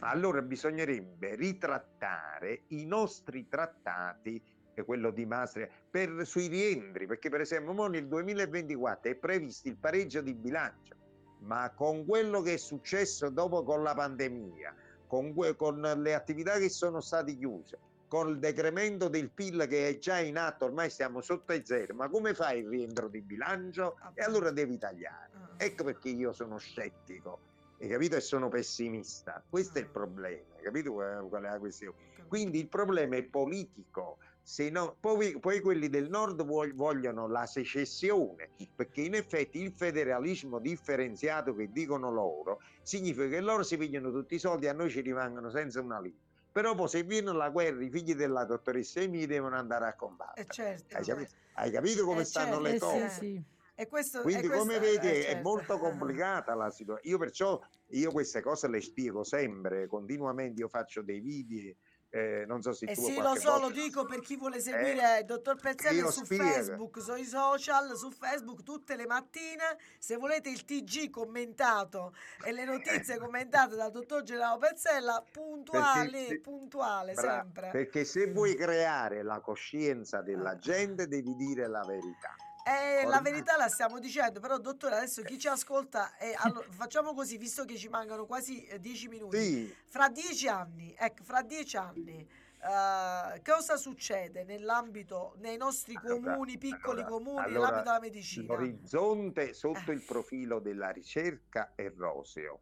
Allora 0.00 0.42
bisognerebbe 0.42 1.36
ritrattare 1.36 2.64
i 2.68 2.84
nostri 2.84 3.46
trattati, 3.48 4.42
e 4.74 4.82
quello 4.82 5.10
di 5.10 5.24
Maastricht, 5.24 5.70
per, 5.88 6.26
sui 6.26 6.48
rientri, 6.48 7.06
perché 7.06 7.28
per 7.28 7.40
esempio 7.40 7.86
nel 7.86 8.08
2024 8.08 9.10
è 9.12 9.14
previsto 9.14 9.68
il 9.68 9.76
pareggio 9.76 10.20
di 10.20 10.34
bilancio, 10.34 10.96
ma 11.40 11.70
con 11.74 12.04
quello 12.04 12.42
che 12.42 12.54
è 12.54 12.56
successo 12.56 13.28
dopo 13.30 13.62
con 13.62 13.82
la 13.82 13.94
pandemia, 13.94 14.74
con, 15.06 15.32
con 15.56 15.80
le 15.80 16.14
attività 16.14 16.58
che 16.58 16.68
sono 16.68 17.00
state 17.00 17.36
chiuse, 17.36 17.78
con 18.08 18.28
il 18.28 18.38
decremento 18.38 19.08
del 19.08 19.30
PIL 19.30 19.66
che 19.68 19.88
è 19.88 19.98
già 19.98 20.18
in 20.20 20.36
atto, 20.36 20.66
ormai 20.66 20.90
stiamo 20.90 21.20
sotto 21.20 21.52
ai 21.52 21.62
zero, 21.64 21.94
ma 21.94 22.08
come 22.08 22.34
fai 22.34 22.60
il 22.60 22.68
rientro 22.68 23.08
di 23.08 23.20
bilancio? 23.20 23.96
E 24.14 24.22
allora 24.22 24.50
devi 24.50 24.78
tagliare. 24.78 25.30
Ah. 25.32 25.50
Ecco 25.56 25.84
perché 25.84 26.10
io 26.10 26.32
sono 26.32 26.58
scettico, 26.58 27.40
hai 27.80 27.88
capito? 27.88 28.16
E 28.16 28.20
sono 28.20 28.48
pessimista. 28.48 29.42
Questo 29.48 29.78
è 29.78 29.82
il 29.82 29.88
problema, 29.88 30.54
hai 30.56 30.62
capito 30.62 30.92
qual 30.92 31.42
è 31.42 31.50
la 31.50 31.58
questione? 31.58 31.96
Quindi 32.28 32.58
il 32.58 32.68
problema 32.68 33.16
è 33.16 33.22
politico. 33.24 34.18
Se 34.42 34.68
no, 34.68 34.96
poi, 35.00 35.38
poi 35.40 35.60
quelli 35.60 35.88
del 35.88 36.10
nord 36.10 36.44
vog- 36.44 36.74
vogliono 36.74 37.26
la 37.26 37.46
secessione, 37.46 38.50
perché 38.74 39.00
in 39.00 39.14
effetti 39.14 39.60
il 39.60 39.72
federalismo 39.72 40.58
differenziato 40.58 41.54
che 41.54 41.70
dicono 41.72 42.10
loro 42.10 42.60
significa 42.82 43.26
che 43.28 43.40
loro 43.40 43.62
si 43.62 43.78
pigliano 43.78 44.10
tutti 44.10 44.34
i 44.34 44.38
soldi 44.38 44.66
e 44.66 44.68
a 44.68 44.74
noi 44.74 44.90
ci 44.90 45.00
rimangono 45.00 45.48
senza 45.48 45.80
una 45.80 45.98
lira. 45.98 46.23
Però 46.54 46.76
poi 46.76 46.86
se 46.86 47.02
viene 47.02 47.32
la 47.32 47.50
guerra, 47.50 47.82
i 47.82 47.90
figli 47.90 48.14
della 48.14 48.44
dottoressa 48.44 49.00
Emi 49.00 49.26
devono 49.26 49.56
andare 49.56 49.86
a 49.86 49.94
combattere. 49.96 50.46
Eh, 50.46 50.52
certo. 50.52 50.96
Hai 50.96 51.04
capito, 51.04 51.32
hai 51.54 51.70
capito 51.72 52.04
come 52.04 52.20
Eh, 52.20 52.24
stanno 52.24 52.62
certo, 52.62 52.62
le 52.62 52.74
Eh, 52.76 52.78
cose? 52.78 53.08
sì, 53.08 53.18
sì. 53.18 53.42
E 53.74 53.88
questo, 53.88 54.20
Quindi, 54.22 54.44
e 54.44 54.46
questo- 54.46 54.64
come 54.64 54.76
eh, 54.76 54.78
vedi, 54.78 55.08
è 55.08 55.22
certo. 55.22 55.42
molto 55.42 55.78
complicata 55.78 56.54
la 56.54 56.70
situazione. 56.70 57.10
Io 57.10 57.18
perciò 57.18 57.60
io 57.88 58.12
queste 58.12 58.40
cose 58.40 58.68
le 58.68 58.80
spiego 58.80 59.24
sempre, 59.24 59.88
continuamente. 59.88 60.60
Io 60.60 60.68
faccio 60.68 61.02
dei 61.02 61.18
video, 61.18 61.74
eh, 62.14 62.44
non 62.46 62.62
so 62.62 62.72
se 62.72 62.86
Eh 62.86 62.94
sì, 62.94 63.16
lo 63.16 63.34
so, 63.34 63.54
lo 63.54 63.58
volta- 63.62 63.80
dico 63.80 64.04
per 64.04 64.20
chi 64.20 64.36
vuole 64.36 64.60
seguire 64.60 65.18
il 65.20 65.24
dottor 65.26 65.56
Pezzella 65.60 65.98
io 65.98 66.10
su 66.12 66.24
spiego. 66.24 66.44
Facebook, 66.44 67.00
sui 67.02 67.24
social, 67.24 67.96
su 67.96 68.10
Facebook 68.12 68.62
tutte 68.62 68.94
le 68.94 69.04
mattine. 69.06 69.76
Se 69.98 70.16
volete 70.16 70.48
il 70.48 70.64
TG 70.64 71.10
commentato 71.10 72.14
e 72.44 72.52
le 72.52 72.64
notizie 72.64 73.18
commentate 73.18 73.74
dal 73.74 73.90
dottor 73.90 74.22
Gerardo 74.22 74.58
Pezzella, 74.58 75.24
puntuale, 75.32 76.10
Perché- 76.10 76.40
puntuale 76.40 77.14
Bra- 77.14 77.40
sempre. 77.42 77.70
Perché 77.72 78.04
se 78.04 78.30
vuoi 78.30 78.54
creare 78.54 79.22
la 79.24 79.40
coscienza 79.40 80.22
della 80.22 80.50
Ah. 80.50 80.58
gente, 80.58 81.08
devi 81.08 81.34
dire 81.34 81.66
la 81.66 81.82
verità. 81.84 82.32
Eh, 82.66 83.04
la 83.06 83.20
verità 83.20 83.58
la 83.58 83.68
stiamo 83.68 83.98
dicendo, 83.98 84.40
però 84.40 84.56
dottore 84.56 84.96
adesso 84.96 85.22
chi 85.22 85.38
ci 85.38 85.48
ascolta, 85.48 86.16
eh, 86.16 86.34
allora, 86.38 86.66
facciamo 86.72 87.12
così, 87.12 87.36
visto 87.36 87.66
che 87.66 87.76
ci 87.76 87.88
mancano 87.88 88.24
quasi 88.24 88.64
eh, 88.64 88.80
dieci 88.80 89.06
minuti, 89.08 89.38
Sì, 89.38 89.74
fra 89.84 90.08
dieci 90.08 90.48
anni, 90.48 90.94
ecco, 90.98 91.24
fra 91.24 91.42
dieci 91.42 91.76
anni, 91.76 92.26
eh, 92.26 93.42
cosa 93.44 93.76
succede 93.76 94.44
nell'ambito, 94.44 95.34
nei 95.40 95.58
nostri 95.58 95.94
Allora, 96.02 96.14
comuni, 96.32 96.56
piccoli 96.56 97.02
allora, 97.02 97.08
comuni, 97.10 97.52
nell'ambito 97.52 97.82
della 97.82 98.00
medicina? 98.00 98.54
l'orizzonte 98.54 99.52
sotto 99.52 99.90
Eh. 99.90 99.94
il 99.94 100.02
profilo 100.02 100.58
della 100.58 100.88
ricerca 100.88 101.72
è 101.74 101.92
roseo. 101.94 102.60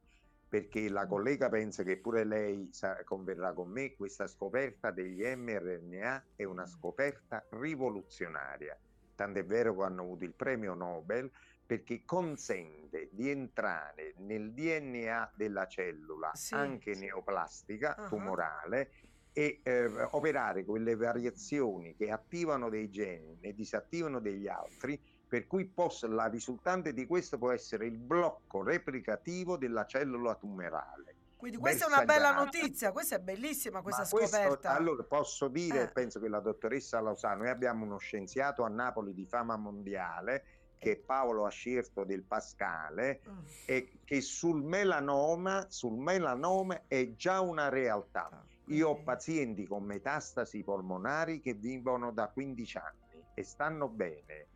Perché 0.48 0.88
la 0.90 1.06
collega 1.06 1.48
pensa 1.48 1.82
che 1.84 1.96
pure 1.96 2.24
lei 2.24 2.68
sa- 2.72 3.02
converrà 3.04 3.52
con 3.54 3.70
me, 3.70 3.94
questa 3.94 4.26
scoperta 4.26 4.90
degli 4.90 5.24
mRNA 5.24 6.24
è 6.36 6.44
una 6.44 6.66
scoperta 6.66 7.42
rivoluzionaria. 7.50 8.76
Tant'è 9.14 9.44
vero 9.44 9.74
che 9.76 9.82
hanno 9.82 10.02
avuto 10.02 10.24
il 10.24 10.34
premio 10.34 10.74
Nobel 10.74 11.30
perché 11.64 12.02
consente 12.04 13.08
di 13.12 13.30
entrare 13.30 14.14
nel 14.18 14.52
DNA 14.52 15.32
della 15.34 15.66
cellula, 15.66 16.30
Sì. 16.34 16.54
anche 16.54 16.94
neoplastica, 16.94 17.96
Ah. 17.96 18.08
tumorale, 18.08 18.90
e 19.34 19.60
eh, 19.62 19.86
operare 20.10 20.62
quelle 20.64 20.94
variazioni 20.94 21.94
che 21.96 22.10
attivano 22.10 22.68
dei 22.68 22.90
geni 22.90 23.38
e 23.40 23.54
disattivano 23.54 24.20
degli 24.20 24.46
altri, 24.46 25.00
per 25.26 25.46
cui 25.46 25.64
possa- 25.66 26.06
la 26.08 26.26
risultante 26.26 26.92
di 26.92 27.06
questo 27.06 27.38
può 27.38 27.50
essere 27.50 27.86
il 27.86 27.96
blocco 27.96 28.62
replicativo 28.62 29.56
della 29.56 29.86
cellula 29.86 30.34
tumorale. 30.34 31.14
Quindi 31.42 31.58
questa 31.58 31.86
è 31.86 31.88
una 31.88 32.04
bella 32.04 32.30
notizia, 32.30 32.92
questa 32.92 33.16
è 33.16 33.18
bellissima 33.18 33.82
questa 33.82 34.02
Ma 34.02 34.08
questo- 34.08 34.36
scoperta. 34.36 34.76
allora 34.76 35.02
posso 35.02 35.48
dire, 35.48 35.82
Eh. 35.82 35.88
penso 35.88 36.20
che 36.20 36.28
la 36.28 36.38
dottoressa 36.38 37.00
lo 37.00 37.16
sa, 37.16 37.34
noi 37.34 37.48
abbiamo 37.48 37.84
uno 37.84 37.98
scienziato 37.98 38.62
a 38.62 38.68
Napoli 38.68 39.12
di 39.12 39.26
fama 39.26 39.56
mondiale 39.56 40.44
che 40.78 40.92
è 40.92 40.96
Paolo 40.98 41.44
Ascierto 41.44 42.04
del 42.04 42.22
Pascale 42.22 43.22
Mm. 43.28 43.38
e 43.66 43.98
che 44.04 44.20
sul 44.20 44.62
melanoma, 44.62 45.66
sul 45.68 45.98
melanoma 45.98 46.82
è 46.86 47.12
già 47.16 47.40
una 47.40 47.68
realtà. 47.68 48.44
Io 48.66 48.90
ho 48.90 49.02
pazienti 49.02 49.66
con 49.66 49.82
metastasi 49.82 50.62
polmonari 50.62 51.40
che 51.40 51.54
vivono 51.54 52.12
da 52.12 52.28
15 52.28 52.78
anni 52.78 53.24
e 53.34 53.42
stanno 53.42 53.88
bene 53.88 54.46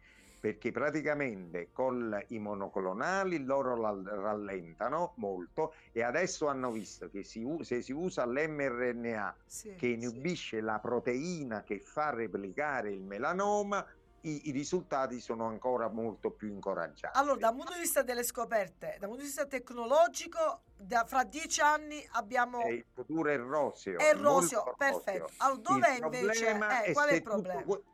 perché 0.47 0.71
praticamente 0.71 1.71
con 1.73 2.25
i 2.29 2.39
monoclonali 2.39 3.43
loro 3.45 3.75
rallentano 4.05 5.15
molto 5.17 5.75
e 5.91 6.05
adesso 6.05 6.47
hanno 6.47 6.71
visto 6.71 7.11
che 7.11 7.25
si 7.25 7.45
se 7.63 7.83
si 7.83 7.91
usa 7.91 8.25
l'mRNA 8.25 9.37
Sì, 9.45 9.75
che 9.75 9.89
inibisce 9.89 10.61
la 10.61 10.79
proteina 10.79 11.65
che 11.65 11.81
fa 11.81 12.11
replicare 12.11 12.93
il 12.93 13.03
melanoma, 13.03 13.85
i, 14.21 14.43
i 14.49 14.51
risultati 14.53 15.19
sono 15.19 15.47
ancora 15.47 15.89
molto 15.89 16.31
più 16.31 16.49
incoraggianti. 16.49 17.19
Allora, 17.19 17.39
dal 17.39 17.55
punto 17.55 17.73
di 17.73 17.81
vista 17.81 18.03
delle 18.03 18.23
scoperte, 18.23 18.97
dal 19.01 19.09
punto 19.09 19.23
di 19.23 19.27
vista 19.29 19.47
tecnologico, 19.47 20.63
da- 20.77 21.05
fra 21.07 21.25
dieci 21.25 21.61
anni 21.61 22.07
abbiamo... 22.13 22.63
Eh, 22.63 22.75
il 22.75 22.85
futuro 22.93 23.31
è 23.31 23.37
roseo. 23.37 23.99
È 23.99 24.15
roseo, 24.15 24.75
perfetto. 24.77 25.29
Allora, 25.39 25.61
dov'è 25.61 25.99
invece... 26.05 26.51
eh, 26.85 26.93
qual 26.93 27.09
è 27.09 27.15
il 27.15 27.23
problema? 27.23 27.63
Tutto, 27.63 27.85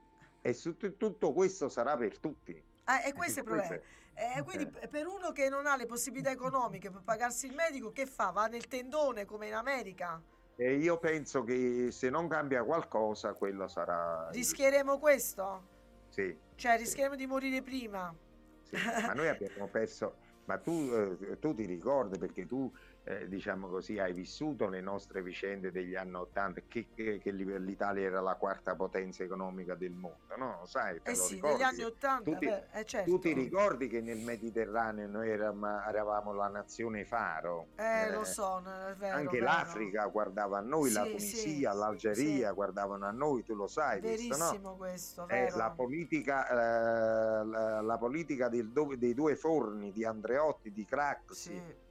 e 0.43 0.53
su- 0.53 0.77
tutto 0.77 1.33
questo 1.33 1.69
sarà 1.69 1.97
per 1.97 2.19
tutti. 2.19 2.53
Eh, 2.53 3.09
e 3.09 3.13
questo 3.15 3.41
è 3.41 3.43
il 3.43 3.49
problema. 3.49 3.81
Eh, 4.15 4.43
quindi 4.43 4.71
per 4.91 5.07
uno 5.07 5.31
che 5.31 5.49
non 5.49 5.67
ha 5.67 5.77
le 5.77 5.87
possibilità 5.87 6.31
economiche 6.31 6.91
per 6.91 7.03
pagarsi 7.03 7.47
il 7.47 7.55
medico, 7.55 7.93
che 7.93 8.05
fa? 8.07 8.31
Va 8.31 8.47
nel 8.47 8.67
tendone 8.67 9.25
come 9.25 9.47
in 9.47 9.55
America? 9.55 10.21
E 10.57 10.75
io 10.77 10.99
penso 10.99 11.45
che 11.45 11.89
se 11.91 12.11
non 12.11 12.29
cambia 12.29 12.63
qualcosa, 12.65 13.33
quello 13.35 13.69
sarà. 13.69 14.29
Rischieremo 14.31 14.99
questo? 14.99 15.69
Sì, 16.09 16.37
Cioè, 16.57 16.77
rischieremo 16.77 17.15
di 17.17 17.27
morire 17.27 17.63
prima? 17.63 18.15
sì. 18.63 18.77
Ma 19.07 19.15
noi 19.15 19.29
abbiamo 19.29 19.69
perso. 19.69 20.17
Ma 20.45 20.59
tu, 20.59 20.91
eh, 20.93 21.39
tu 21.39 21.55
ti 21.55 21.65
ricordi 21.65 22.19
perché 22.19 22.47
tu, 22.47 22.71
eh, 23.05 23.27
diciamo 23.29 23.69
così, 23.69 23.99
hai 23.99 24.13
vissuto 24.13 24.69
le 24.69 24.81
nostre 24.81 25.23
vicende 25.23 25.73
degli 25.73 25.97
anni 25.97 26.15
Ottanta, 26.15 26.61
che, 26.69 26.89
che- 26.95 27.19
che 27.19 27.33
l'Italia 27.33 28.05
era 28.07 28.21
la 28.21 28.37
quarta 28.37 28.77
potenza 28.77 29.25
economica 29.25 29.75
del 29.75 29.93
mondo, 29.93 30.37
no? 30.37 30.59
Lo 30.61 30.67
sai, 30.67 31.01
te 31.03 31.11
Eh 31.11 31.17
lo 31.17 31.23
sì, 31.25 31.35
ricordi? 31.35 31.63
anni 31.65 31.83
Ottanta, 31.83 32.39
Tu 32.39 32.47
eh, 32.47 32.85
certo. 32.85 33.11
Tu 33.11 33.19
ti 33.19 33.33
ricordi 33.33 33.89
che 33.89 34.01
nel 34.01 34.19
Mediterraneo 34.19 35.09
noi 35.09 35.29
eravamo, 35.31 35.83
eravamo 35.85 36.33
la 36.33 36.49
nazione 36.49 37.05
faro? 37.05 37.67
Eh, 37.75 38.11
lo 38.13 38.21
Eh, 38.21 38.25
so, 38.25 38.61
no, 38.61 38.95
vero, 38.97 39.17
Anche 39.17 39.39
vero. 39.39 39.45
l'Africa 39.45 40.07
guardava 40.07 40.59
a 40.59 40.61
noi, 40.61 40.93
la 40.93 41.03
Sì, 41.05 41.11
Tunisia, 41.11 41.73
sì, 41.73 41.79
l'Algeria 41.79 42.53
guardavano 42.53 43.07
a 43.07 43.11
noi, 43.11 43.43
tu 43.43 43.55
lo 43.57 43.67
sai, 43.67 44.01
questo, 44.01 44.37
no? 44.37 44.45
Verissimo 44.45 44.77
questo, 44.77 45.23
Eh, 45.27 45.27
vero. 45.27 45.57
la 45.57 45.71
politica, 45.71 46.49
eh, 46.49 47.45
la, 47.45 47.81
la 47.81 47.99
politica 47.99 48.49
del 48.49 48.71
dei 48.97 49.15
due 49.15 49.35
forni 49.35 49.91
di 49.91 50.05
Andreotti, 50.05 50.71
di 50.71 50.85
Craxi. 50.85 51.91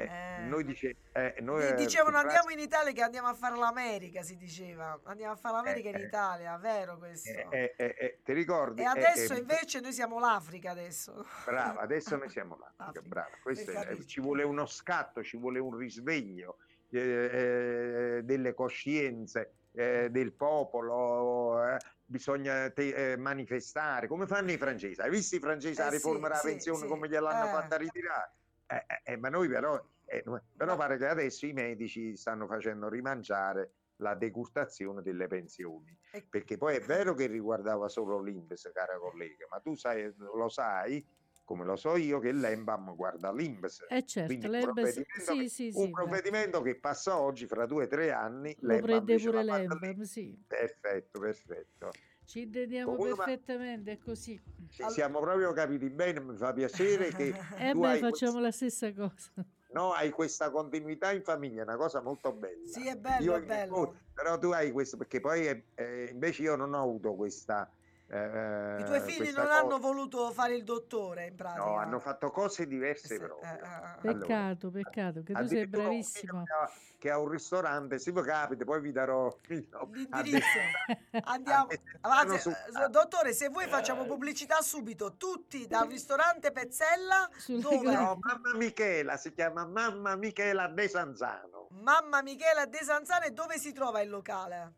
Eh, 0.00 0.38
Eh. 0.40 0.44
Noi, 0.46 0.64
dice, 0.64 0.96
eh, 1.12 1.34
noi, 1.40 1.60
Di- 1.60 1.66
eh, 1.68 1.74
Dicevano 1.74 2.18
su 2.18 2.24
andiamo 2.24 2.50
in 2.50 2.58
Italia 2.58 2.92
che 2.92 3.02
andiamo 3.02 3.28
a 3.28 3.34
fare 3.34 3.56
l'America, 3.56 4.22
si 4.22 4.36
diceva. 4.36 4.98
Andiamo 5.04 5.32
a 5.32 5.36
fare 5.36 5.56
l'America 5.56 5.88
Eh, 5.88 5.92
in 5.92 5.98
eh. 5.98 6.04
Italia, 6.06 6.56
vero 6.56 6.96
questo? 6.96 7.28
eh, 7.28 7.46
eh, 7.50 7.74
eh, 7.76 7.94
eh, 7.98 8.18
ti 8.24 8.32
ricordi? 8.32 8.80
e 8.80 8.84
Eh, 8.84 8.88
adesso 8.88 9.34
eh, 9.34 9.38
invece 9.38 9.80
noi 9.80 9.92
siamo 9.92 10.18
l'Africa 10.18 10.70
adesso. 10.70 11.26
Brava, 11.44 11.80
adesso 11.80 12.16
noi 12.16 12.30
siamo 12.30 12.56
l'Africa, 12.60 12.84
Africa, 12.84 13.06
brava. 13.06 13.30
Questo 13.42 13.70
è- 13.70 13.98
ci 14.04 14.20
vuole 14.20 14.42
uno 14.42 14.64
scatto, 14.66 15.22
ci 15.22 15.36
vuole 15.36 15.58
un 15.58 15.76
risveglio 15.76 16.56
eh, 16.90 16.98
eh, 18.18 18.20
delle 18.24 18.54
coscienze 18.54 19.52
eh, 19.72 20.08
del 20.10 20.32
popolo, 20.32 21.64
eh, 21.68 21.76
bisogna 22.04 22.68
te- 22.70 23.12
eh, 23.12 23.16
manifestare, 23.16 24.08
come 24.08 24.26
fanno 24.26 24.50
i 24.50 24.56
francesi. 24.56 25.00
Hai 25.00 25.10
visto 25.10 25.36
i 25.36 25.38
francesi 25.40 25.80
Eh 25.80 25.84
a 25.84 25.88
sì, 25.90 25.94
riforma 25.96 26.26
della 26.28 26.40
sì, 26.40 26.46
pensione 26.48 26.80
sì. 26.80 26.86
come 26.86 27.08
gliel'hanno 27.08 27.46
Eh. 27.46 27.50
fatta 27.50 27.76
ritirare? 27.76 28.32
Eh, 28.72 28.84
eh, 28.86 29.12
eh, 29.12 29.16
ma 29.16 29.28
noi 29.30 29.48
però, 29.48 29.82
eh, 30.04 30.22
però 30.56 30.76
pare 30.76 30.96
che 30.96 31.06
adesso 31.06 31.44
i 31.46 31.52
medici 31.52 32.16
stanno 32.16 32.46
facendo 32.46 32.88
rimangiare 32.88 33.72
la 33.96 34.14
decurtazione 34.14 35.02
delle 35.02 35.26
pensioni 35.26 35.98
perché 36.28 36.56
poi 36.56 36.76
è 36.76 36.80
vero 36.80 37.14
che 37.14 37.26
riguardava 37.26 37.88
solo 37.88 38.20
l'Inps, 38.22 38.70
cara 38.72 38.96
collega, 38.98 39.46
ma 39.50 39.58
tu 39.58 39.74
sai, 39.74 40.12
lo 40.16 40.48
sai 40.48 41.04
come 41.42 41.64
lo 41.64 41.74
so 41.74 41.96
io, 41.96 42.20
che 42.20 42.30
l'Embam 42.30 42.94
guarda 42.94 43.32
l'Inps. 43.32 43.84
Eh 43.92 44.04
certo, 44.06 44.46
un 44.46 44.56
provvedimento, 44.56 45.34
sì, 45.34 45.36
che, 45.36 45.50
sì, 45.50 45.72
un 45.72 45.90
sì, 45.90 45.90
provvedimento 45.90 46.62
che 46.62 46.78
passa 46.78 47.18
oggi, 47.20 47.46
fra 47.48 47.66
due 47.66 47.84
o 47.84 47.86
tre 47.88 48.12
anni, 48.12 48.56
lo 48.62 48.78
l'Embam 48.78 48.78
prende 48.78 49.18
pure 49.18 49.36
"Ma 49.36 49.42
guarda 49.44 49.74
l'Embam, 49.74 49.80
l'Inps". 49.80 50.12
sì. 50.12 50.38
Perfetto, 50.46 51.18
perfetto. 51.18 51.90
Ci 52.30 52.42
intendiamo 52.42 52.94
Comunque, 52.94 53.24
perfettamente, 53.24 53.90
è 53.90 53.98
così. 53.98 54.40
Ci 54.68 54.84
siamo 54.90 55.18
proprio 55.18 55.52
capiti 55.52 55.90
bene, 55.90 56.20
mi 56.20 56.36
fa 56.36 56.52
piacere 56.52 57.08
che 57.12 57.34
E 57.58 57.72
tu 57.72 57.80
beh, 57.80 57.88
hai, 57.88 57.98
facciamo 57.98 58.38
quest- 58.38 58.44
la 58.44 58.50
stessa 58.52 58.92
cosa. 58.94 59.32
no, 59.72 59.90
hai 59.94 60.10
questa 60.10 60.48
continuità 60.48 61.10
in 61.10 61.24
famiglia, 61.24 61.62
è 61.62 61.64
una 61.64 61.76
cosa 61.76 62.00
molto 62.00 62.32
bella. 62.32 62.68
Sì, 62.68 62.86
è 62.86 62.94
bello, 62.94 63.24
Io 63.24 63.34
è 63.34 63.42
bello. 63.42 63.80
nipoti, 63.80 63.98
però 64.14 64.38
tu 64.38 64.50
hai 64.50 64.70
questo, 64.70 64.96
perché 64.96 65.18
poi 65.18 65.48
eh, 65.48 65.64
eh, 65.74 66.08
invece 66.12 66.42
io 66.42 66.54
non 66.54 66.72
ho 66.72 66.82
avuto 66.82 67.16
questa... 67.16 67.68
eh, 68.12 68.80
I 68.80 68.84
tuoi 68.84 69.00
figli 69.00 69.30
non 69.32 69.46
cosa. 69.46 69.60
hanno 69.60 69.78
voluto 69.78 70.30
fare 70.32 70.56
il 70.56 70.64
dottore, 70.64 71.26
in 71.28 71.36
pratica. 71.36 71.64
No, 71.64 71.76
hanno 71.76 72.00
fatto 72.00 72.30
cose 72.30 72.64
Eh 72.64 72.66
diverse 72.66 73.06
sì, 73.06 73.18
proprio. 73.18 73.48
eh, 73.48 73.54
eh, 73.54 74.08
eh. 74.08 74.14
Peccato, 74.18 74.70
peccato, 74.70 75.22
che 75.22 75.32
tu 75.32 75.46
sei 75.46 75.66
bravissimo. 75.68 76.42
Che 76.98 77.08
ha, 77.10 77.18
un 77.18 77.28
ristorante, 77.28 77.98
se 77.98 78.10
vi 78.12 78.20
capita, 78.22 78.64
poi 78.64 78.80
vi 78.80 78.92
darò 78.92 79.34
L'indirizzo. 79.46 80.58
Andiamo. 81.24 81.68
Avanti, 82.00 82.34
eh, 82.48 82.88
dottore, 82.90 83.32
se 83.32 83.48
vuoi 83.48 83.68
facciamo 83.68 84.04
pubblicità 84.04 84.60
subito. 84.60 85.14
Tutti 85.16 85.66
dal 85.66 85.88
ristorante 85.88 86.50
Pezzella, 86.50 87.28
Sul 87.36 87.60
dove? 87.60 87.92
No, 87.94 88.18
mamma 88.20 88.54
Michela, 88.54 89.16
si 89.16 89.32
chiama 89.32 89.64
Mamma 89.64 90.16
Michela 90.16 90.66
De 90.66 90.88
Sanzano. 90.88 91.68
Mamma 91.70 92.22
Michela 92.22 92.66
De 92.66 92.78
Sanzane, 92.82 93.32
dove 93.32 93.56
si 93.58 93.72
trova 93.72 94.00
il 94.00 94.10
locale? 94.10 94.74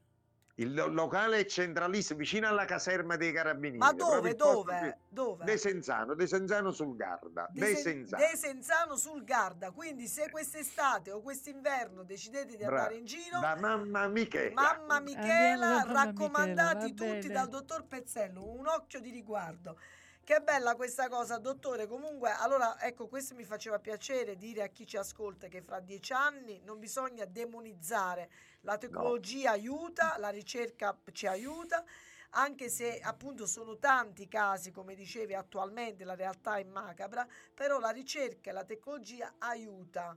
Il 0.57 0.75
lo- 0.75 0.87
locale 0.89 1.39
è 1.41 1.45
centralissimo, 1.47 2.19
vicino 2.19 2.47
alla 2.47 2.67
caserma 2.67 3.17
dei 3.17 3.33
carabinieri. 3.33 3.79
Ma 3.79 3.93
dove? 3.93 4.35
Dove? 4.35 4.99
Dove? 5.09 5.45
De 5.47 5.57
Senzano, 5.57 6.15
De 6.15 6.27
Senzano 6.27 6.71
sul 6.73 6.95
Garda. 6.95 7.49
De, 7.51 7.61
De, 7.61 7.67
Sen- 7.75 7.83
Senzano. 7.83 8.23
De 8.23 8.37
Senzano 8.37 8.97
sul 8.97 9.25
Garda. 9.25 9.71
Quindi 9.71 10.07
se 10.07 10.29
quest'estate 10.31 11.11
o 11.11 11.23
quest'inverno 11.23 12.03
decidete 12.05 12.57
di 12.57 12.65
andare 12.65 12.97
in 12.97 13.07
giro, 13.07 13.41
Da 13.41 13.57
Mamma 13.57 14.07
Michela. 14.09 14.53
Mamma 14.61 14.97
Andiamo 14.97 15.23
Michela, 15.23 15.69
Mamma 15.85 15.93
raccomandati 16.05 16.85
Michela, 16.93 17.07
va 17.07 17.15
tutti 17.15 17.27
bene. 17.29 17.33
dal 17.33 17.49
dottor 17.49 17.87
Pezzello, 17.87 18.51
un 18.53 18.67
occhio 18.67 19.01
di 19.01 19.11
riguardo. 19.11 19.79
Che 20.25 20.41
bella 20.41 20.77
questa 20.77 21.09
cosa, 21.09 21.39
dottore. 21.39 21.89
Comunque, 21.89 22.31
allora, 22.31 22.81
ecco, 22.81 23.09
questo 23.09 23.35
mi 23.35 23.43
faceva 23.43 23.81
piacere 23.81 24.37
dire 24.37 24.62
a 24.62 24.68
chi 24.68 24.87
ci 24.87 24.97
ascolta 24.97 25.49
che 25.49 25.62
fra 25.62 25.81
dieci 25.81 26.12
anni 26.12 26.61
non 26.64 26.79
bisogna 26.79 27.25
demonizzare. 27.25 28.31
La 28.61 28.79
tecnologia 28.79 29.51
aiuta, 29.51 30.16
la 30.18 30.29
ricerca 30.29 30.97
ci 31.11 31.27
aiuta, 31.27 31.85
anche 32.31 32.68
se 32.68 33.01
appunto 33.01 33.47
sono 33.47 33.79
tanti 33.79 34.29
casi, 34.29 34.70
come 34.70 34.95
dicevi 34.95 35.35
attualmente, 35.35 36.05
la 36.05 36.14
realtà 36.14 36.57
è 36.57 36.62
macabra, 36.62 37.27
però 37.53 37.81
la 37.81 37.91
ricerca 37.91 38.51
e 38.51 38.53
la 38.53 38.64
tecnologia 38.64 39.35
aiuta. 39.39 40.16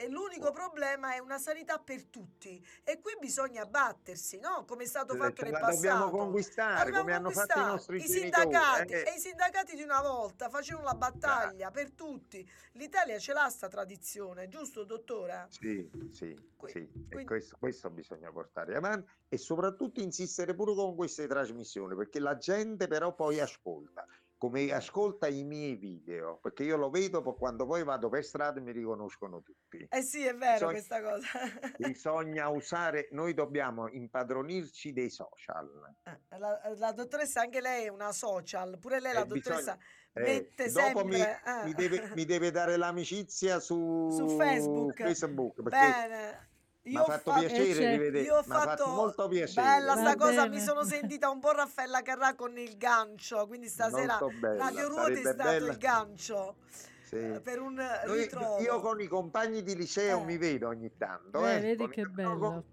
E 0.00 0.08
l'unico 0.08 0.50
problema 0.50 1.12
è 1.14 1.18
una 1.18 1.36
sanità 1.36 1.78
per 1.78 2.04
tutti 2.06 2.66
e 2.84 3.00
qui 3.02 3.18
bisogna 3.20 3.66
battersi, 3.66 4.38
no? 4.40 4.64
Come 4.64 4.84
è 4.84 4.86
stato 4.86 5.14
fatto 5.14 5.42
nel 5.42 5.52
la 5.52 5.58
passato. 5.58 5.74
dobbiamo 5.74 6.08
conquistare, 6.08 6.90
come 6.90 7.12
hanno 7.12 7.28
fatto 7.28 7.58
i 7.58 7.64
nostri 7.64 7.96
I 7.98 8.08
sindacati 8.08 8.94
eh. 8.94 9.02
e 9.06 9.14
i 9.16 9.18
sindacati 9.18 9.76
di 9.76 9.82
una 9.82 10.00
volta 10.00 10.48
facevano 10.48 10.86
la 10.86 10.94
battaglia 10.94 11.70
per 11.70 11.90
tutti. 11.90 12.50
L'Italia 12.72 13.18
ce 13.18 13.34
l'ha 13.34 13.50
sta 13.50 13.68
tradizione, 13.68 14.48
giusto 14.48 14.84
dottore? 14.84 15.48
Sì, 15.50 15.90
sì, 16.12 16.34
Que- 16.56 16.70
sì. 16.70 16.78
E 16.78 16.90
quindi- 17.06 17.26
questo, 17.26 17.56
questo 17.58 17.90
bisogna 17.90 18.32
portare 18.32 18.74
avanti 18.76 19.06
e 19.28 19.36
soprattutto 19.36 20.00
insistere 20.00 20.54
pure 20.54 20.74
con 20.74 20.96
queste 20.96 21.26
trasmissioni, 21.26 21.94
perché 21.94 22.20
la 22.20 22.38
gente 22.38 22.88
però 22.88 23.14
poi 23.14 23.38
ascolta, 23.38 24.06
come 24.40 24.72
ascolta 24.72 25.28
i 25.28 25.44
miei 25.44 25.76
video, 25.76 26.38
perché 26.40 26.64
io 26.64 26.78
lo 26.78 26.88
vedo 26.88 27.22
quando 27.34 27.66
poi 27.66 27.84
vado 27.84 28.08
per 28.08 28.24
strada 28.24 28.58
e 28.58 28.62
mi 28.62 28.72
riconoscono 28.72 29.42
tutti. 29.42 29.86
Eh 29.86 30.00
sì, 30.00 30.24
è 30.24 30.34
vero 30.34 30.68
Bisogna- 30.68 30.72
questa 30.72 31.02
cosa. 31.02 31.28
Bisogna 31.76 32.48
usare, 32.48 33.08
noi 33.10 33.34
dobbiamo 33.34 33.86
impadronirci 33.88 34.94
dei 34.94 35.10
social. 35.10 35.68
Eh, 36.04 36.38
la, 36.38 36.58
la 36.74 36.92
dottoressa, 36.92 37.42
anche 37.42 37.60
lei 37.60 37.84
è 37.84 37.88
una 37.88 38.12
social, 38.12 38.78
pure 38.78 38.98
lei 38.98 39.12
la 39.12 39.24
Eh, 39.24 39.26
bisogna- 39.26 39.56
dottoressa 39.56 39.78
Eh, 40.14 40.20
mette 40.22 40.64
mi, 40.64 40.70
sempre... 40.70 41.42
eh. 41.44 41.64
mi 41.64 41.74
deve, 41.74 42.12
mi 42.14 42.24
deve 42.24 42.50
dare 42.50 42.76
l'amicizia 42.78 43.60
su, 43.60 44.08
Su 44.10 44.36
Facebook. 44.38 44.96
Facebook, 45.02 45.62
perché 45.62 45.78
Bene. 46.08 46.48
Mi 46.82 46.96
ha 46.96 47.02
ho 47.02 47.04
fatto 47.04 47.30
fatto- 47.30 47.40
piacere 47.46 47.62
Eh, 47.68 47.74
certo. 47.74 47.90
rivedere, 47.90 48.24
Io 48.24 48.34
ho 48.36 48.42
mi 48.46 48.54
ha 48.54 48.58
fatto 48.58 48.68
fatto 48.84 48.88
molto 48.94 49.28
piacere. 49.28 49.66
Bella 49.66 49.96
sta 49.96 50.16
cosa, 50.16 50.46
mi 50.48 50.60
sono 50.60 50.84
sentita 50.84 51.28
un 51.28 51.38
po' 51.40 51.52
Raffaella 51.52 52.00
Carrà 52.02 52.34
con 52.34 52.56
il 52.56 52.76
gancio, 52.78 53.46
quindi 53.46 53.68
stasera 53.68 54.18
bella, 54.40 54.64
Radio 54.64 54.88
Ruoti 54.88 55.12
è 55.12 55.16
stato 55.16 55.36
bella. 55.42 55.70
il 55.72 55.76
gancio 55.78 56.56
Sì. 57.02 57.16
eh, 57.16 57.40
per 57.40 57.60
un 57.60 57.74
Noi- 57.74 58.16
ritrovo. 58.22 58.58
io 58.60 58.80
con 58.80 59.00
i 59.00 59.06
compagni 59.06 59.62
di 59.62 59.76
liceo 59.76 60.20
Eh. 60.20 60.24
mi 60.24 60.38
vedo 60.38 60.68
ogni 60.68 60.90
tanto. 60.96 61.44
Eh, 61.46 61.56
eh, 61.56 61.60
vedi 61.60 61.76
con- 61.76 61.90
che 61.90 62.02
con- 62.04 62.14
bello. 62.14 62.64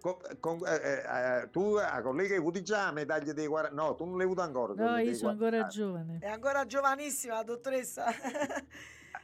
con- 0.00 0.16
con- 0.40 0.60
eh, 0.66 1.02
eh, 1.42 1.50
tu, 1.50 1.74
la 1.74 2.00
collega, 2.02 2.32
hai 2.32 2.38
avuto 2.40 2.62
già 2.62 2.86
la 2.86 2.92
medaglia 2.92 3.34
dei 3.34 3.46
40 3.46 3.74
No, 3.82 3.94
tu 3.94 4.06
non 4.06 4.16
l'hai 4.16 4.24
avuto 4.24 4.40
ancora. 4.40 4.72
No, 4.74 4.96
io 4.96 5.14
sono 5.14 5.36
40 5.36 5.56
ancora 5.56 5.66
giovane. 5.68 6.18
È 6.20 6.28
ancora 6.28 6.64
giovanissima 6.64 7.34
la 7.34 7.42
dottoressa. 7.42 8.06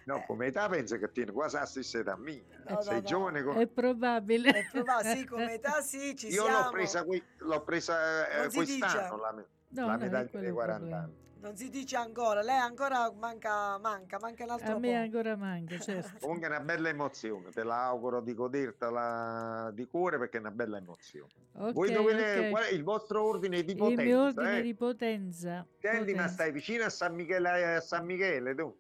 No, 0.07 0.23
come 0.25 0.47
età 0.47 0.69
penso 0.69 0.99
che 0.99 1.11
tieni 1.11 1.33
quasi 1.33 1.57
la 1.57 1.67
stessa 1.67 1.99
età 1.99 2.17
mia. 2.17 2.41
No, 2.69 2.81
Sei 2.81 2.95
no, 2.95 3.01
no. 3.01 3.07
giovane 3.07 3.43
come... 3.43 3.63
È 3.63 3.67
probabile. 3.67 4.51
È 4.51 4.69
probabile, 4.71 5.17
sì, 5.17 5.25
come 5.27 5.53
età 5.55 5.81
sì, 5.81 6.15
ci 6.17 6.29
Io 6.29 6.45
siamo. 6.45 6.65
l'ho 6.65 6.71
presa, 6.71 7.05
qui- 7.05 7.23
l'ho 7.39 7.63
presa 7.65 8.29
eh, 8.29 8.41
Non 8.43 8.51
si 8.51 8.59
dice. 8.61 8.79
quest'anno 8.79 9.17
la, 9.21 9.33
me- 9.33 9.47
No, 9.69 9.87
la 9.89 9.97
quello 9.99 10.29
dei 10.39 10.47
il 10.47 10.53
40 10.53 10.77
problema. 10.79 10.99
anni. 11.03 11.25
Non 11.39 11.57
si 11.57 11.69
dice 11.71 11.97
ancora, 11.97 12.41
lei 12.43 12.57
ancora 12.57 13.13
manca, 13.13 13.79
manca, 13.79 14.19
manca 14.21 14.45
un 14.45 14.51
altro 14.51 14.77
A 14.77 14.79
me 14.79 14.91
po'. 14.93 14.97
ancora 14.97 15.37
manca, 15.37 15.79
certo. 15.79 16.19
Comunque 16.25 16.47
è 16.47 16.51
una 16.51 16.61
bella 16.61 16.89
emozione, 16.89 17.51
te 17.51 17.63
la 17.65 17.85
auguro 17.85 18.21
di 18.21 18.33
godertela 18.35 19.71
di 19.73 19.87
cuore 19.87 20.19
perché 20.19 20.37
è 20.39 20.41
una 20.41 20.51
bella 20.51 20.79
emozione. 20.79 21.31
Ok, 21.53 21.73
Voi 21.73 21.93
dovete, 21.93 22.39
ok. 22.47 22.51
qual 22.51 22.63
è 22.65 22.71
il 22.73 22.83
vostro 22.85 23.25
ordine 23.25 23.63
di 23.65 23.73
Il 23.73 23.77
potenza? 23.77 24.03
mio 24.03 24.23
ordine 24.23 24.59
eh? 24.59 24.63
di 24.63 24.75
potenza. 24.75 25.67
Senti, 25.79 25.99
ma 26.13 26.23
potenza. 26.23 26.29
stai 26.29 26.53
vicino 26.53 26.85
a 26.85 26.91
San 26.91 27.15
Michele, 27.15 27.75
a 27.77 27.81
San 27.81 28.05
Michele 28.07 28.55
tu? 28.55 28.77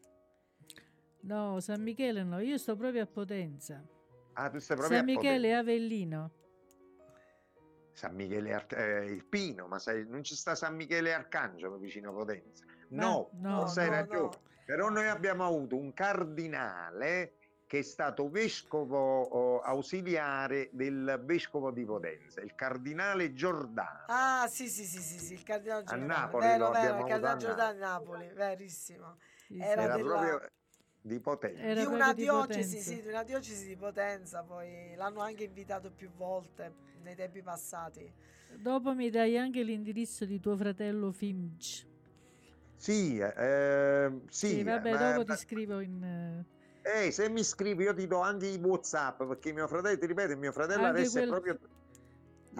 No, 1.26 1.58
San 1.60 1.82
Michele 1.82 2.22
no, 2.22 2.38
io 2.38 2.56
sto 2.56 2.76
proprio 2.76 3.02
a 3.02 3.06
Potenza. 3.06 3.82
Ah, 4.34 4.48
tu 4.48 4.58
stai 4.58 4.76
proprio 4.76 4.98
San 4.98 5.08
a 5.08 5.12
Michele 5.12 5.34
Potenza. 5.48 5.58
Avellino. 5.58 6.30
San 7.92 8.14
Michele 8.14 8.52
Ar- 8.52 8.66
eh, 8.78 9.06
il 9.06 9.24
Pino, 9.24 9.66
ma 9.66 9.78
sai, 9.78 10.06
non 10.06 10.22
ci 10.22 10.36
sta 10.36 10.54
San 10.54 10.76
Michele 10.76 11.12
Arcangelo 11.12 11.78
vicino 11.78 12.10
a 12.10 12.12
Potenza. 12.12 12.64
Ma- 12.90 13.02
No, 13.02 13.30
no, 13.40 13.50
non 13.56 13.68
sai 13.68 13.86
no, 13.88 13.94
ragione. 13.96 14.20
no. 14.20 14.40
Però 14.64 14.88
noi 14.88 15.08
abbiamo 15.08 15.44
avuto 15.44 15.76
un 15.76 15.92
cardinale 15.94 17.34
che 17.66 17.78
è 17.80 17.82
stato 17.82 18.28
vescovo 18.28 19.22
oh, 19.22 19.60
ausiliare 19.60 20.68
del 20.72 21.20
vescovo 21.24 21.72
di 21.72 21.84
Potenza, 21.84 22.40
il 22.40 22.54
cardinale 22.54 23.32
Giordano. 23.32 24.04
Ah, 24.06 24.46
sì, 24.48 24.68
sì, 24.68 24.84
sì, 24.84 25.00
sì, 25.00 25.18
sì, 25.18 25.32
il 25.34 25.42
cardinale 25.42 25.82
Giordano. 25.82 26.06
Napoli 26.06 26.46
vero, 26.46 26.66
lo 26.66 26.70
vero, 26.70 26.98
il 26.98 27.04
cardinale 27.06 27.26
a 27.26 27.36
Giordano 27.36 27.72
di 27.72 27.78
Napoli, 27.80 28.28
verissimo. 28.32 29.16
Sì, 29.46 29.58
Era 29.58 29.82
Era 29.82 29.96
della- 29.96 30.08
proprio 30.18 30.48
di 31.06 31.20
Potenza. 31.20 31.62
Era 31.62 31.80
di 31.80 31.86
una 31.86 32.12
di 32.12 32.22
diocesi, 32.22 32.76
Potenza. 32.76 32.90
sì, 32.90 33.02
di 33.02 33.08
una 33.08 33.22
diocesi 33.22 33.66
di 33.66 33.76
Potenza, 33.76 34.42
poi 34.42 34.94
l'hanno 34.96 35.20
anche 35.20 35.44
invitato 35.44 35.90
più 35.92 36.10
volte 36.10 36.74
nei 37.02 37.14
tempi 37.14 37.42
passati. 37.42 38.12
Dopo 38.58 38.94
mi 38.94 39.10
dai 39.10 39.38
anche 39.38 39.62
l'indirizzo 39.62 40.24
di 40.24 40.40
tuo 40.40 40.56
fratello 40.56 41.12
Finch. 41.12 41.86
Sì, 42.76 43.18
eh, 43.18 44.20
sì, 44.28 44.46
Sì, 44.48 44.62
vabbè, 44.62 44.90
ma- 44.92 45.12
dopo 45.12 45.24
ma- 45.24 45.34
ti 45.34 45.36
scrivo 45.36 45.80
in... 45.80 46.44
eh, 46.82 47.10
se 47.10 47.28
mi 47.28 47.42
scrivi 47.42 47.84
io 47.84 47.94
ti 47.94 48.06
do 48.06 48.20
anche 48.20 48.46
i 48.46 48.56
Whatsapp 48.56 49.22
perché 49.24 49.52
mio 49.52 49.66
fratello, 49.66 49.98
ti 49.98 50.06
ripeto, 50.06 50.36
mio 50.36 50.52
fratello 50.52 50.86
Anche 50.86 50.98
adesso 50.98 51.18
è 51.18 51.26
quel- 51.26 51.28
proprio 51.28 51.58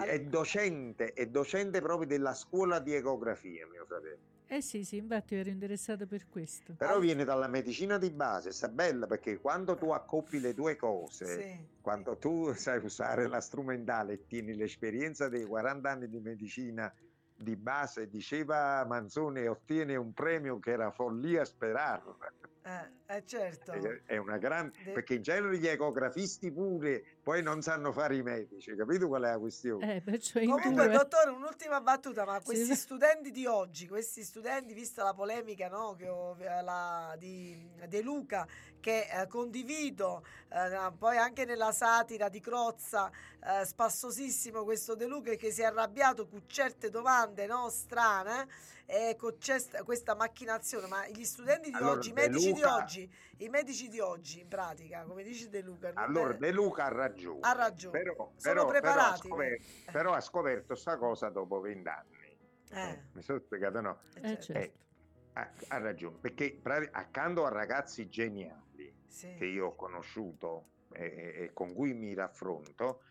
è 0.05 0.19
docente, 0.21 1.13
è 1.13 1.27
docente 1.27 1.81
proprio 1.81 2.07
della 2.07 2.33
scuola 2.33 2.79
di 2.79 2.93
ecografia, 2.93 3.67
mio 3.67 3.85
fratello. 3.85 4.36
Eh 4.49 4.61
sì, 4.61 4.83
sì, 4.85 4.95
infatti 4.97 5.35
ero 5.35 5.49
interessata 5.49 6.05
per 6.05 6.27
questo. 6.29 6.73
Però 6.77 6.95
Ah. 6.95 6.99
viene 6.99 7.25
dalla 7.25 7.47
medicina 7.47 7.97
di 7.97 8.09
base, 8.11 8.51
sta 8.51 8.69
bella 8.69 9.05
perché 9.05 9.39
quando 9.39 9.75
tu 9.75 9.89
accoppi 9.91 10.39
le 10.39 10.53
due 10.53 10.75
cose, 10.77 11.25
Sì. 11.41 11.65
quando 11.81 12.17
tu 12.17 12.53
sai 12.55 12.83
usare 12.83 13.27
la 13.27 13.41
strumentale 13.41 14.13
e 14.13 14.25
tieni 14.25 14.55
l'esperienza 14.55 15.27
dei 15.27 15.43
40 15.45 15.89
anni 15.91 16.07
di 16.07 16.19
medicina 16.19 16.91
di 17.35 17.55
base, 17.55 18.07
diceva 18.09 18.83
Manzoni, 18.85 19.45
ottiene 19.47 19.95
un 19.95 20.13
premio 20.13 20.59
che 20.59 20.71
era 20.71 20.91
follia 20.91 21.43
sperarlo. 21.45 22.17
Eh, 22.63 23.15
eh, 23.15 23.23
certo. 23.25 23.71
È- 23.73 24.01
È 24.05 24.17
una 24.17 24.37
grande 24.37 24.73
De- 24.83 24.91
perché 24.91 25.15
in 25.15 25.21
genere 25.21 25.57
gli 25.57 25.67
ecografisti 25.67 26.51
pure 26.51 27.16
poi 27.27 27.43
non 27.43 27.61
sanno 27.61 27.91
fare 27.91 28.15
i 28.15 28.21
medici, 28.23 28.73
capito 28.73 29.09
qual 29.09 29.23
è 29.23 29.31
la 29.31 29.37
questione? 29.37 30.01
Eh, 30.01 30.01
Comunque, 30.45 30.85
due. 30.85 30.87
dottore, 30.87 31.29
un'ultima 31.31 31.81
battuta, 31.81 32.23
ma 32.23 32.37
Sì. 32.39 32.45
questi 32.45 32.73
studenti 32.73 33.31
di 33.31 33.45
oggi, 33.45 33.85
questi 33.85 34.23
studenti, 34.23 34.73
vista 34.73 35.03
la 35.03 35.13
polemica 35.13 35.67
no, 35.67 35.93
che 35.97 36.07
ho- 36.07 36.37
la- 36.37 37.13
di 37.19 37.69
De 37.85 38.01
Luca, 38.01 38.47
che 38.79 39.09
eh, 39.11 39.27
condivido, 39.27 40.23
eh, 40.47 40.89
poi 40.97 41.17
anche 41.17 41.43
nella 41.43 41.73
satira 41.73 42.29
di 42.29 42.39
Crozza, 42.39 43.11
eh, 43.43 43.65
spassosissimo 43.65 44.63
questo 44.63 44.95
De 44.95 45.05
Luca 45.05 45.33
che 45.35 45.51
si 45.51 45.63
è 45.63 45.65
arrabbiato 45.65 46.27
con 46.29 46.43
certe 46.47 46.89
domande 46.89 47.45
no, 47.45 47.67
strane 47.69 48.47
e 48.89 49.17
con 49.17 49.35
cest- 49.37 49.83
questa 49.83 50.15
macchinazione, 50.15 50.87
ma 50.87 51.05
gli 51.09 51.25
studenti 51.25 51.69
di 51.69 51.75
Allora, 51.75 51.91
oggi, 51.97 52.09
i 52.09 52.13
medici 52.13 52.53
di 52.53 52.59
Luca- 52.61 52.75
oggi, 52.77 53.13
i 53.39 53.49
medici 53.49 53.89
di 53.89 53.99
oggi, 53.99 54.39
in 54.39 54.47
pratica, 54.47 55.03
come 55.03 55.23
dice 55.23 55.49
De 55.49 55.61
Luca, 55.61 55.91
Allora, 55.95 56.33
è- 56.33 56.37
De 56.37 56.51
Luca 56.51 56.85
ha 56.85 56.87
ragione. 56.87 57.39
Ha 57.41 57.51
ragione. 57.51 57.99
Però, 57.99 58.31
Sono 58.37 58.53
però- 58.53 58.67
preparati, 58.69 59.27
scoperto, 59.27 59.63
eh. 59.87 59.91
però 59.91 60.13
ha 60.13 60.21
scoperto 60.21 60.75
sta 60.75 60.97
cosa 60.97 61.27
dopo 61.29 61.59
vent'anni. 61.59 62.15
eh, 62.69 63.03
Mi 63.13 63.21
sono 63.21 63.39
spiegato 63.39 63.79
no? 63.81 63.99
eh, 64.15 64.19
Eh, 64.19 64.23
certo. 64.41 64.41
certo. 64.53 64.77
Ha, 65.33 65.51
ha 65.67 65.77
ragione, 65.77 66.17
perché 66.19 66.59
accanto 66.91 67.45
a 67.45 67.49
ragazzi 67.49 68.07
geniali 68.09 68.93
Sì. 69.07 69.35
che 69.35 69.45
io 69.45 69.67
ho 69.67 69.75
conosciuto 69.75 70.69
e, 70.93 71.03
e- 71.05 71.43
e 71.43 71.53
con 71.53 71.73
cui 71.73 71.93
mi 71.93 72.13
raffronto, 72.13 73.01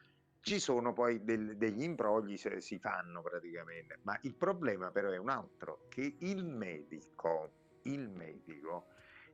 ci 0.40 0.58
sono 0.60 0.92
poi 0.92 1.24
del- 1.24 1.56
degli 1.56 1.82
imbrogli 1.82 2.36
se 2.36 2.60
si 2.60 2.78
fanno 2.78 3.22
praticamente, 3.22 3.98
ma 4.02 4.16
il 4.22 4.34
problema 4.34 4.90
però 4.90 5.10
è 5.10 5.16
un 5.18 5.28
altro, 5.28 5.86
che 5.88 6.16
il 6.20 6.44
medico, 6.44 7.50
il 7.82 8.08
medico 8.08 8.86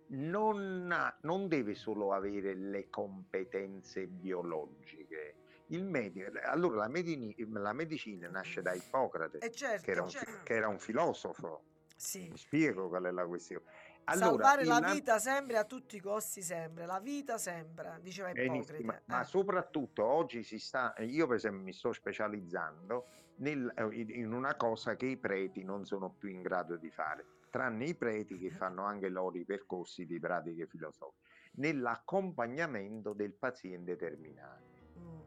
non, 0.09 0.91
ha- 0.93 1.17
non 1.23 1.49
deve 1.49 1.75
solo 1.75 2.13
avere 2.13 2.55
le 2.55 2.89
competenze 2.91 4.07
biologiche. 4.07 5.37
Il 5.69 5.85
medico, 5.85 6.31
allora 6.45 6.77
la, 6.77 6.89
medini- 6.89 7.35
la 7.49 7.73
medicina 7.73 8.29
nasce 8.29 8.61
da 8.61 8.75
Ippocrate, 8.75 9.39
Eh, 9.39 9.51
certo, 9.51 9.83
che 9.85 9.91
era, 9.91 10.03
un, 10.03 10.09
certo. 10.09 10.43
che 10.45 10.55
era 10.55 10.69
un 10.69 10.79
filosofo. 10.79 11.65
Sì. 11.97 12.29
Mi 12.31 12.37
spiego 12.37 12.89
qual 12.89 13.05
è 13.05 13.11
la 13.11 13.27
questione. 13.27 13.65
Allora, 14.05 14.27
Salvare 14.27 14.65
la 14.65 14.81
vita 14.93 15.19
sempre 15.19 15.57
a 15.59 15.65
tutti 15.65 15.97
i 15.97 16.01
costi, 16.01 16.43
sempre. 16.43 16.87
La 16.87 16.99
vita 16.99 17.39
sempre, 17.39 17.99
diceva 18.03 18.31
Ippocrate. 18.31 19.03
ma 19.07 19.21
Eh. 19.21 19.25
soprattutto 19.25 20.05
oggi 20.05 20.43
si 20.43 20.59
sta, 20.59 20.93
io 20.99 21.27
per 21.27 21.37
esempio 21.37 21.63
mi 21.63 21.73
sto 21.73 21.93
specializzando 21.93 23.07
nel- 23.37 23.73
eh, 23.77 24.01
in 24.19 24.33
una 24.33 24.57
cosa 24.57 24.97
che 24.97 25.07
i 25.07 25.17
preti 25.17 25.63
non 25.63 25.85
sono 25.85 26.11
più 26.11 26.29
in 26.29 26.43
grado 26.43 26.77
di 26.77 26.91
fare, 26.91 27.25
tranne 27.51 27.85
i 27.87 27.95
preti 27.95 28.39
che 28.39 28.51
fanno 28.69 28.85
anche 28.85 29.09
loro 29.09 29.39
i 29.39 29.45
percorsi 29.45 30.05
di 30.05 30.19
pratiche 30.19 30.67
filosofiche, 30.67 31.29
nell'accompagnamento 31.53 33.13
del 33.13 33.33
paziente 33.35 33.97
terminale. 33.97 34.71
Mm, 34.99 35.21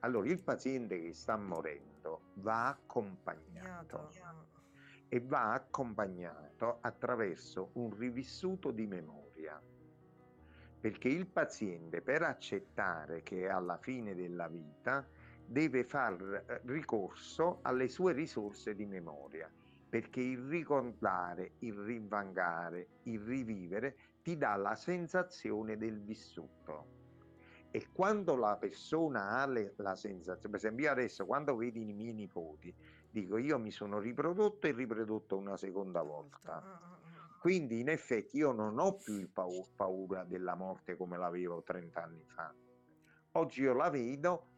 Allora 0.00 0.28
il 0.28 0.40
paziente 0.42 1.00
che 1.00 1.12
sta 1.14 1.36
morendo 1.36 2.20
va 2.34 2.68
accompagnato 2.68 3.98
Mm. 3.98 4.57
E 5.08 5.20
va 5.20 5.52
accompagnato 5.52 6.78
attraverso 6.80 7.70
un 7.74 7.96
rivissuto 7.96 8.70
di 8.70 8.86
memoria. 8.86 9.60
Perché 10.80 11.08
il 11.08 11.26
paziente 11.26 12.02
per 12.02 12.22
accettare 12.22 13.22
che 13.22 13.46
è 13.46 13.48
alla 13.48 13.78
fine 13.78 14.14
della 14.14 14.48
vita 14.48 15.06
deve 15.44 15.84
far 15.84 16.44
eh, 16.46 16.60
ricorso 16.66 17.60
alle 17.62 17.88
sue 17.88 18.12
risorse 18.12 18.74
di 18.74 18.86
memoria, 18.86 19.50
perché 19.88 20.20
il 20.20 20.46
ricordare, 20.46 21.54
il 21.60 21.72
rivangare, 21.72 22.88
il 23.04 23.20
rivivere 23.20 23.96
ti 24.22 24.36
dà 24.36 24.54
la 24.56 24.76
sensazione 24.76 25.78
del 25.78 26.02
vissuto. 26.04 26.96
E 27.70 27.88
quando 27.92 28.36
la 28.36 28.56
persona 28.56 29.40
ha 29.40 29.46
le- 29.46 29.74
la 29.76 29.94
sensazione, 29.94 30.50
per 30.50 30.56
esempio 30.56 30.84
io 30.86 30.92
adesso 30.92 31.26
quando 31.26 31.56
vedi 31.56 31.88
i 31.88 31.92
miei 31.92 32.14
nipoti, 32.14 32.74
dico 33.10 33.38
io 33.38 33.58
mi 33.58 33.70
sono 33.70 33.98
riprodotto 33.98 34.66
e 34.66 34.72
riprodotto 34.72 35.36
una 35.36 35.56
seconda 35.56 36.02
volta. 36.02 36.52
Ah, 36.52 36.56
ah, 36.56 36.80
ah. 36.82 37.38
Quindi 37.40 37.80
in 37.80 37.88
effetti 37.88 38.38
io 38.38 38.52
non 38.52 38.78
ho 38.78 38.96
più 38.96 39.14
il 39.14 39.28
pau- 39.28 39.68
paura 39.74 40.24
della 40.24 40.54
morte 40.54 40.96
come 40.96 41.16
l'avevo 41.16 41.62
30 41.62 42.02
anni 42.02 42.24
fa. 42.26 42.52
Oggi 43.32 43.62
io 43.62 43.74
la 43.74 43.90
vedo, 43.90 44.48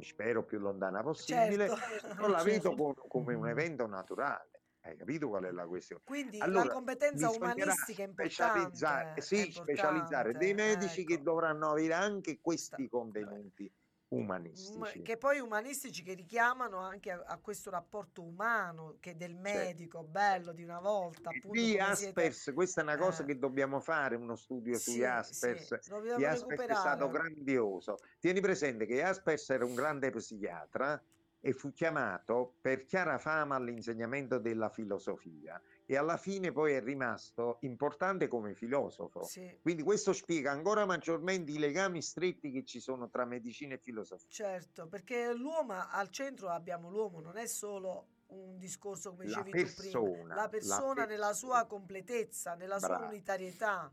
spero 0.00 0.44
più 0.44 0.58
lontana 0.58 1.02
possibile, 1.02 1.68
Certo. 1.68 2.14
però 2.14 2.28
la 2.28 2.42
vedo 2.44 2.68
Certo. 2.68 2.94
co- 2.94 3.06
come 3.08 3.34
un 3.34 3.48
evento 3.48 3.86
naturale. 3.86 4.50
Hai 4.84 4.96
capito 4.96 5.28
qual 5.28 5.44
è 5.44 5.50
la 5.52 5.66
questione? 5.66 6.02
Quindi 6.04 6.40
Allora, 6.40 6.64
la 6.64 6.72
competenza 6.72 7.30
umanistica 7.30 8.02
è 8.02 8.06
importante. 8.06 8.24
specializzare, 8.24 9.14
è 9.14 9.20
sì, 9.20 9.52
specializzare 9.52 10.32
dei 10.32 10.50
importante, 10.50 10.76
medici 10.80 11.04
che 11.04 11.14
ecco. 11.14 11.22
dovranno 11.22 11.70
avere 11.70 11.94
anche 11.94 12.40
questi 12.40 12.88
contenuti 12.88 13.72
umanistici. 14.16 15.02
che 15.02 15.16
poi 15.16 15.38
umanistici 15.40 16.02
che 16.02 16.14
richiamano 16.14 16.78
anche 16.78 17.10
a, 17.10 17.22
a 17.26 17.38
questo 17.38 17.70
rapporto 17.70 18.22
umano 18.22 18.96
che 19.00 19.16
del 19.16 19.34
medico 19.34 20.02
bello 20.02 20.52
di 20.52 20.62
una 20.62 20.80
volta 20.80 21.30
appunto 21.30 21.50
di 21.50 21.76
come 21.78 21.94
siete- 21.94 22.20
Aspers, 22.20 22.52
questa 22.54 22.80
è 22.80 22.84
una 22.84 22.96
cosa 22.96 23.22
Eh. 23.22 23.26
che 23.26 23.38
dobbiamo 23.38 23.80
fare, 23.80 24.16
uno 24.16 24.36
studio 24.36 24.76
Sì, 24.76 24.92
sugli 24.92 25.04
Aspers. 25.04 25.78
sì, 25.78 26.24
Aspers 26.24 26.62
è 26.66 26.74
stato 26.74 27.08
grandioso. 27.08 27.96
Tieni 28.20 28.40
presente 28.40 28.86
che 28.86 29.02
Aspers 29.02 29.50
era 29.50 29.64
un 29.64 29.74
grande 29.74 30.10
psichiatra 30.10 31.02
e 31.44 31.52
fu 31.52 31.72
chiamato 31.72 32.56
per 32.60 32.84
chiara 32.84 33.18
fama 33.18 33.56
all'insegnamento 33.56 34.38
della 34.38 34.70
filosofia 34.70 35.60
e 35.84 35.96
alla 35.96 36.16
fine 36.16 36.52
poi 36.52 36.72
è 36.74 36.80
rimasto 36.82 37.58
importante 37.62 38.28
come 38.28 38.54
filosofo. 38.54 39.32
Sì, 39.32 39.58
Quindi 39.60 39.82
questo 39.82 40.12
spiega 40.12 40.50
ancora 40.52 40.86
maggiormente 40.86 41.52
i 41.52 41.58
legami 41.58 42.00
stretti 42.02 42.50
che 42.52 42.64
ci 42.64 42.80
sono 42.80 43.08
tra 43.10 43.24
medicina 43.26 43.74
e 43.74 43.78
filosofia. 43.78 44.28
certo, 44.28 44.88
perché 44.88 45.32
l'uomo 45.34 45.74
al 45.88 46.08
centro 46.10 46.48
abbiamo 46.48 46.90
l'uomo, 46.90 47.20
non 47.20 47.36
è 47.36 47.46
solo 47.46 48.08
un 48.28 48.56
discorso 48.58 49.10
come 49.10 49.24
La 49.24 49.26
dicevi 49.26 49.54
tu 49.54 49.72
prima, 49.74 50.10
persona, 50.14 50.28
la 50.32 50.48
la 50.60 50.78
persona 50.78 51.04
nella 51.04 51.34
persona. 51.34 51.34
sua 51.34 51.66
completezza, 51.66 52.54
nella 52.54 52.78
sua 52.78 52.96
Bravo. 52.96 53.04
unitarietà. 53.04 53.92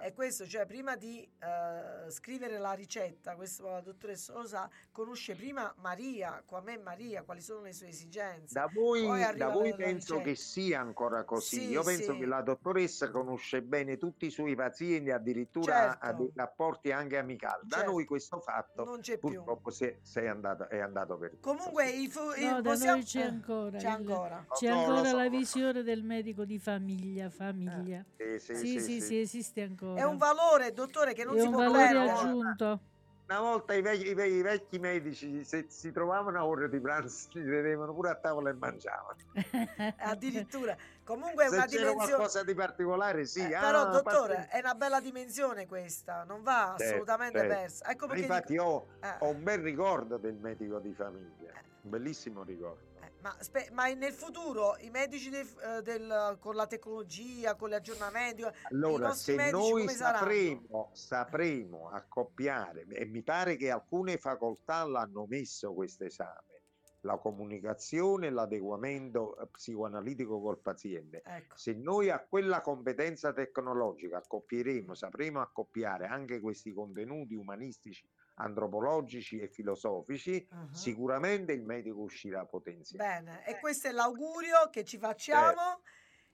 E 0.00 0.12
questo, 0.12 0.46
cioè, 0.46 0.66
prima 0.66 0.96
di 0.96 1.22
eh, 1.22 2.10
scrivere 2.10 2.58
la 2.58 2.72
ricetta, 2.72 3.34
questo 3.36 3.68
la 3.68 3.80
dottoressa 3.80 4.32
lo 4.34 4.44
sa, 4.46 4.68
conosce 4.90 5.34
prima 5.34 5.72
Maria, 5.78 6.42
come 6.44 6.76
Maria, 6.78 7.22
quali 7.22 7.40
sono 7.40 7.62
le 7.62 7.72
sue 7.72 7.88
esigenze. 7.88 8.52
Da 8.54 8.68
voi, 8.72 9.06
da 9.36 9.48
voi 9.48 9.74
penso 9.74 10.14
ricetta. 10.14 10.28
che 10.30 10.34
sia 10.36 10.80
ancora 10.80 11.24
così. 11.24 11.56
Sì, 11.60 11.70
Io 11.70 11.82
penso 11.82 12.12
sì. 12.12 12.18
che 12.18 12.26
la 12.26 12.42
dottoressa 12.42 13.10
conosce 13.10 13.62
bene 13.62 13.96
tutti 13.96 14.26
i 14.26 14.30
suoi 14.30 14.54
pazienti, 14.56 15.10
addirittura 15.10 15.72
Certo. 15.72 16.04
ha 16.06 16.12
dei 16.12 16.32
rapporti 16.34 16.90
anche 16.92 17.16
amicali. 17.16 17.62
Da 17.66 17.76
Certo. 17.76 17.90
noi 17.92 18.04
questo 18.04 18.40
fatto 18.40 18.84
Non 18.84 19.00
c'è 19.00 19.18
più. 19.18 19.30
purtroppo 19.34 19.70
si 19.70 19.84
è, 19.84 19.98
si 20.02 20.18
è 20.18 20.26
andato, 20.26 20.68
è 20.68 20.78
andato 20.80 21.16
per 21.16 21.38
Comunque, 21.40 21.88
i 21.90 22.08
fu- 22.08 22.32
i- 22.36 22.44
No, 22.44 22.60
da 22.60 22.70
possiamo- 22.70 22.96
noi 22.96 23.04
c'è 23.04 23.20
eh, 23.20 23.22
ancora. 23.22 23.78
C'è 23.78 23.88
il- 23.88 23.94
ancora. 23.94 24.46
C'è 24.50 24.66
so, 24.66 24.72
lo 24.72 24.78
ancora 24.80 25.04
so, 25.08 25.16
la 25.16 25.24
so. 25.24 25.30
visione 25.30 25.82
del 25.82 26.02
medico 26.02 26.44
di 26.44 26.58
famiglia, 26.58 27.30
famiglia. 27.30 28.04
Sì, 28.16 28.38
sì, 28.40 28.54
Sì, 28.56 28.80
sì, 28.80 29.00
sì, 29.00 29.18
esiste 29.20 29.60
ancora. 29.62 29.74
È 29.78 30.02
un 30.02 30.16
valore, 30.16 30.72
dottore, 30.72 31.12
che 31.12 31.24
non 31.24 31.36
È 31.36 31.40
si 31.40 31.46
un 31.46 31.52
può 31.52 31.62
valore 31.64 31.84
perdere. 31.84 32.10
aggiunto. 32.10 32.80
Una 33.28 33.40
volta 33.40 33.74
i 33.74 33.82
vecchi, 33.82 34.06
i 34.10 34.14
ve- 34.14 34.28
i 34.28 34.40
vecchi 34.40 34.78
medici 34.78 35.42
se 35.44 35.66
si 35.68 35.90
trovavano 35.90 36.38
a 36.38 36.46
ora 36.46 36.68
di 36.68 36.78
pranzo 36.78 37.28
si 37.32 37.40
vedevano 37.40 37.92
pure 37.92 38.10
a 38.10 38.14
tavola 38.14 38.50
e 38.50 38.52
mangiavano. 38.52 39.16
Addirittura. 39.98 40.76
Comunque 41.02 41.46
è 41.46 41.48
Se 41.48 41.54
una 41.56 41.64
c'era 41.66 41.82
dimensione... 41.90 42.12
qualcosa 42.12 42.44
di 42.44 42.54
particolare, 42.54 43.26
sì. 43.26 43.40
Eh, 43.40 43.54
ah, 43.54 43.60
però, 43.60 43.90
dottore, 43.90 44.34
paziente. 44.34 44.48
è 44.56 44.60
una 44.60 44.74
bella 44.74 45.00
dimensione 45.00 45.66
questa, 45.66 46.22
non 46.22 46.42
va 46.44 46.74
Certo, 46.78 46.84
assolutamente 46.92 47.38
certo. 47.38 47.54
persa. 47.54 47.90
Ecco 47.90 48.06
perché 48.06 48.22
infatti 48.22 48.52
dico- 48.52 48.62
ho, 48.64 48.86
eh, 49.00 49.14
ho 49.18 49.28
un 49.28 49.42
bel 49.42 49.58
ricordo 49.58 50.16
del 50.18 50.34
medico 50.34 50.78
di 50.78 50.92
famiglia, 50.94 51.50
un 51.82 51.90
bellissimo 51.90 52.44
ricordo. 52.44 52.85
Ma, 53.26 53.36
spe- 53.40 53.68
ma 53.72 53.92
nel 53.92 54.12
futuro 54.12 54.76
i 54.78 54.90
medici 54.90 55.30
dei- 55.30 55.48
eh, 55.64 55.82
del- 55.82 56.36
con 56.38 56.54
la 56.54 56.66
tecnologia, 56.66 57.56
con 57.56 57.70
gli 57.70 57.74
aggiornamenti, 57.74 58.44
Allora, 58.70 59.12
se 59.14 59.50
noi 59.50 59.88
sapremo, 59.88 60.90
sapremo 60.92 61.90
accoppiare, 61.90 62.86
e 62.88 63.04
mi 63.06 63.22
pare 63.22 63.56
che 63.56 63.70
alcune 63.70 64.16
facoltà 64.18 64.84
l'hanno 64.84 65.26
messo 65.26 65.74
questo 65.74 66.04
esame, 66.04 66.62
la 67.00 67.16
comunicazione 67.18 68.30
l'adeguamento 68.30 69.36
eh, 69.38 69.46
psicoanalitico 69.48 70.40
col 70.40 70.58
paziente. 70.58 71.22
Ecco. 71.24 71.56
Se 71.56 71.72
noi 71.72 72.10
a 72.10 72.20
quella 72.20 72.60
competenza 72.60 73.32
tecnologica 73.32 74.18
accoppieremo, 74.18 74.94
sapremo 74.94 75.40
accoppiare 75.40 76.06
anche 76.06 76.40
questi 76.40 76.72
contenuti 76.72 77.34
umanistici, 77.34 78.08
antropologici 78.36 79.38
e 79.38 79.48
filosofici, 79.48 80.46
Mhm. 80.50 80.72
sicuramente 80.72 81.52
il 81.52 81.62
medico 81.62 82.00
uscirà 82.00 82.44
potenziato. 82.44 83.04
Bene, 83.04 83.42
e 83.46 83.58
questo 83.58 83.88
è 83.88 83.92
l'augurio 83.92 84.68
che 84.70 84.84
ci 84.84 84.98
facciamo. 84.98 85.80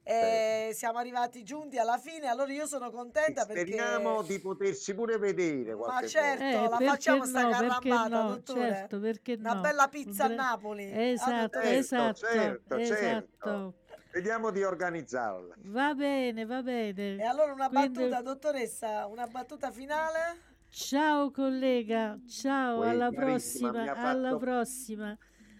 E 0.04 0.72
siamo 0.74 0.98
arrivati 0.98 1.44
giunti 1.44 1.78
alla 1.78 1.96
fine, 1.96 2.26
allora 2.26 2.50
io 2.52 2.66
sono 2.66 2.90
contenta 2.90 3.46
perché 3.46 3.66
Speriamo 3.66 4.22
di 4.22 4.40
potersi 4.40 4.94
pure 4.96 5.16
vedere 5.16 5.76
Ma 5.76 5.84
qualche 5.84 6.08
certo. 6.08 6.42
Eh, 6.42 6.52
la 6.60 6.68
perché 6.70 6.84
facciamo 6.86 7.24
sta 7.24 7.42
no, 7.42 7.48
perché 7.50 7.88
carambata, 7.88 8.08
no, 8.22 8.28
dottore? 8.30 8.60
certo, 8.60 8.98
perché 8.98 9.34
una 9.34 9.52
no. 9.52 9.60
bella 9.60 9.86
pizza 9.86 10.24
a 10.24 10.26
Bre- 10.26 10.34
Napoli. 10.36 10.92
Ah, 10.92 11.00
Esatto, 11.02 11.40
dottore? 11.58 11.76
esatto, 11.76 12.14
certo, 12.26 12.76
esatto. 12.78 12.96
certo. 13.00 13.74
Vediamo 14.10 14.50
di 14.50 14.64
organizzarla. 14.64 15.54
Va 15.66 15.94
bene, 15.94 16.46
va 16.46 16.62
bene. 16.62 17.14
E 17.18 17.22
allora 17.24 17.52
una 17.52 17.68
Quindi- 17.68 17.98
battuta, 17.98 18.22
dottoressa, 18.22 19.06
una 19.06 19.28
battuta 19.28 19.70
finale? 19.70 20.50
Ciao 20.74 21.30
collega, 21.30 22.18
ciao, 22.26 22.78
Uè, 22.78 22.88
alla 22.88 23.10
prossima, 23.10 23.82
alla 23.82 23.94
fatto- 23.94 24.38
prossima. 24.38 25.14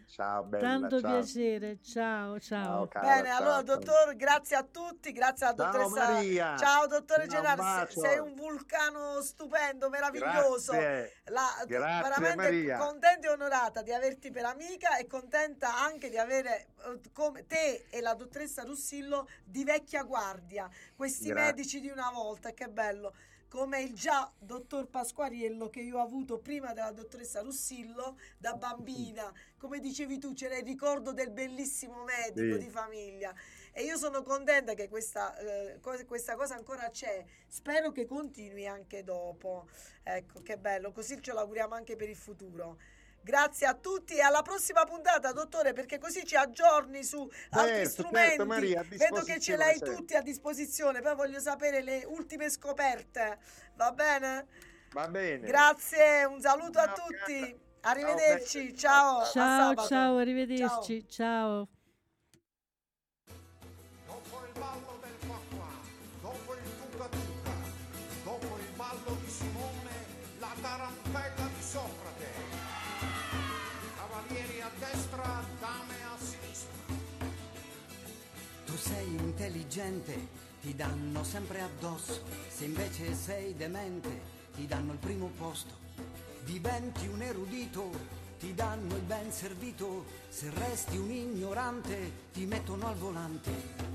Ciao, 0.07 0.43
bella. 0.45 0.67
Tanto 0.67 1.01
ciao. 1.03 1.11
piacere, 1.11 1.79
ciao, 1.83 2.41
ciao. 2.41 2.65
Ciao, 2.65 2.89
cara, 2.89 3.07
Bene, 3.17 3.29
ciao, 3.29 3.37
allora 3.37 3.53
ciao. 3.63 3.77
dottor, 3.77 4.17
grazie 4.17 4.57
a 4.57 4.63
tutti, 4.63 5.13
grazie 5.13 5.45
alla 5.47 5.55
Ciao, 5.55 5.67
dottoressa. 5.71 6.13
Maria. 6.15 6.57
Ciao 6.57 6.87
dottore 6.87 7.29
Ciao, 7.29 7.41
un 7.41 7.47
Gennaro, 7.47 7.91
sei 7.91 8.19
un 8.21 8.35
vulcano 8.35 9.21
stupendo, 9.21 9.91
meraviglioso. 9.91 10.73
Grazie. 10.73 11.13
La- 11.27 11.65
Grazie, 11.67 12.09
veramente 12.09 12.37
Maria. 12.37 12.79
contenta 12.79 13.27
e 13.29 13.31
onorata 13.31 13.83
di 13.83 13.93
averti 13.93 14.31
per 14.31 14.47
amica 14.47 14.97
e 14.97 15.07
contenta 15.07 15.77
anche 15.79 16.09
di 16.09 16.17
avere 16.17 16.69
eh, 16.87 17.01
come 17.13 17.47
te 17.47 17.85
e 17.91 18.01
la 18.01 18.15
dottoressa 18.15 18.63
Russillo 18.63 19.29
di 19.45 19.63
vecchia 19.63 20.05
guardia, 20.05 20.71
questi 20.97 21.29
Grazie. 21.29 21.45
medici 21.53 21.81
di 21.81 21.89
una 21.91 22.11
volta, 22.11 22.53
che 22.53 22.67
bello. 22.69 23.13
Come 23.53 23.83
il 23.83 23.93
già 23.93 24.33
dottor 24.39 24.89
Pasquariello 24.89 25.69
che 25.69 25.81
io 25.81 25.99
ho 25.99 26.03
avuto 26.03 26.39
prima 26.39 26.73
della 26.73 26.91
dottoressa 26.91 27.43
Russillo 27.43 28.17
da 28.39 28.55
bambina. 28.55 29.31
Come 29.59 29.79
dicevi 29.79 30.19
tu, 30.19 30.33
c'era 30.33 30.57
il 30.57 30.65
ricordo 30.65 31.13
del 31.13 31.31
bellissimo 31.31 32.03
medico 32.03 32.55
Sì. 32.59 32.65
di 32.65 32.71
famiglia. 32.71 33.35
E 33.73 33.83
io 33.83 33.99
sono 33.99 34.23
contenta 34.23 34.73
che 34.73 34.89
questa, 34.89 35.37
eh, 35.37 35.81
cosa, 35.83 36.03
questa 36.07 36.35
cosa 36.35 36.55
ancora 36.55 36.89
c'è. 36.89 37.23
Spero 37.47 37.93
che 37.93 38.07
continui 38.07 38.67
anche 38.67 39.05
dopo. 39.05 39.69
Ecco, 40.03 40.41
che 40.41 40.57
bello, 40.57 40.91
così 40.91 41.21
ce 41.21 41.35
l'auguriamo 41.35 41.75
anche 41.75 41.95
per 41.95 42.09
il 42.09 42.17
futuro. 42.17 42.79
Grazie 43.25 43.67
a 43.69 43.75
tutti 43.75 44.17
e 44.17 44.21
alla 44.21 44.43
prossima 44.43 44.85
puntata, 44.85 45.31
dottore, 45.33 45.73
perché 45.73 45.99
così 45.99 46.25
ci 46.27 46.35
aggiorni 46.35 47.05
su 47.05 47.29
altri 47.51 47.75
Certo, 47.75 47.91
strumenti. 47.91 48.29
certo, 48.31 48.47
Maria, 48.47 48.81
a 48.81 48.85
Vedo 48.89 49.23
che 49.23 49.39
ce 49.39 49.57
l'hai 49.57 49.77
sempre. 49.77 49.95
tutti 49.95 50.15
a 50.17 50.23
disposizione, 50.23 51.01
poi 51.01 51.15
voglio 51.15 51.39
sapere 51.39 51.83
le 51.83 52.05
ultime 52.05 52.51
scoperte. 52.51 53.39
Va 53.77 53.93
bene? 53.93 54.47
Va 54.91 55.07
bene. 55.09 55.47
Grazie, 55.47 56.25
un 56.25 56.41
saluto 56.41 56.81
a 56.81 56.87
Ciao, 56.87 56.95
tutti. 56.95 57.41
cara. 57.41 57.57
Arrivederci, 57.85 58.77
Ciao, 58.77 59.25
ciao. 59.25 59.73
a 59.73 59.75
Ciao, 59.77 59.87
ciao, 59.87 60.17
arrivederci, 60.19 61.09
ciao. 61.09 61.69
Dopo 64.05 64.41
il 64.45 64.53
Tu 78.73 78.79
sei 78.79 79.07
intelligente, 79.07 80.29
ti 80.63 80.75
danno 80.75 81.23
sempre 81.25 81.61
addosso. 81.61 82.23
Se 82.49 82.65
invece 82.65 83.15
sei 83.15 83.55
demente, 83.55 84.09
ti 84.55 84.67
danno 84.67 84.93
il 84.93 84.99
primo 84.99 85.31
posto. 85.37 85.75
Diventi 86.45 87.07
un 87.07 87.21
erudito, 87.21 87.91
ti 88.39 88.55
danno 88.55 88.97
il 88.97 89.03
ben 89.03 89.31
servito. 89.31 90.07
Se 90.31 90.51
resti 90.55 90.97
un 90.97 91.11
ignorante, 91.11 92.31
ti 92.33 92.47
mettono 92.47 92.87
al 92.87 92.97
volante. 92.97 93.92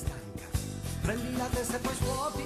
Stanca. 0.00 0.46
Prendi 1.02 1.36
la 1.36 1.48
testa 1.52 1.76
e 1.76 1.80
poi 1.80 1.94
svuotila, 1.94 2.39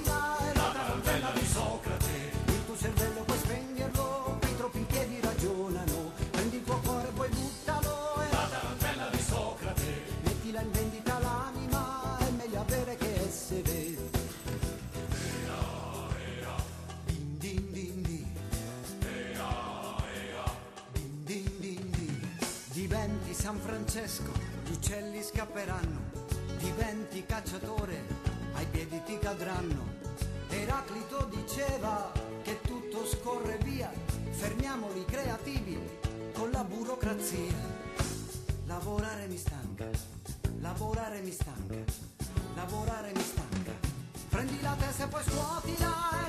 Prendi 44.44 44.60
la 44.60 44.76
testa 44.78 45.04
e 45.04 45.08
poi 45.08 45.22
scuotila, 45.22 46.23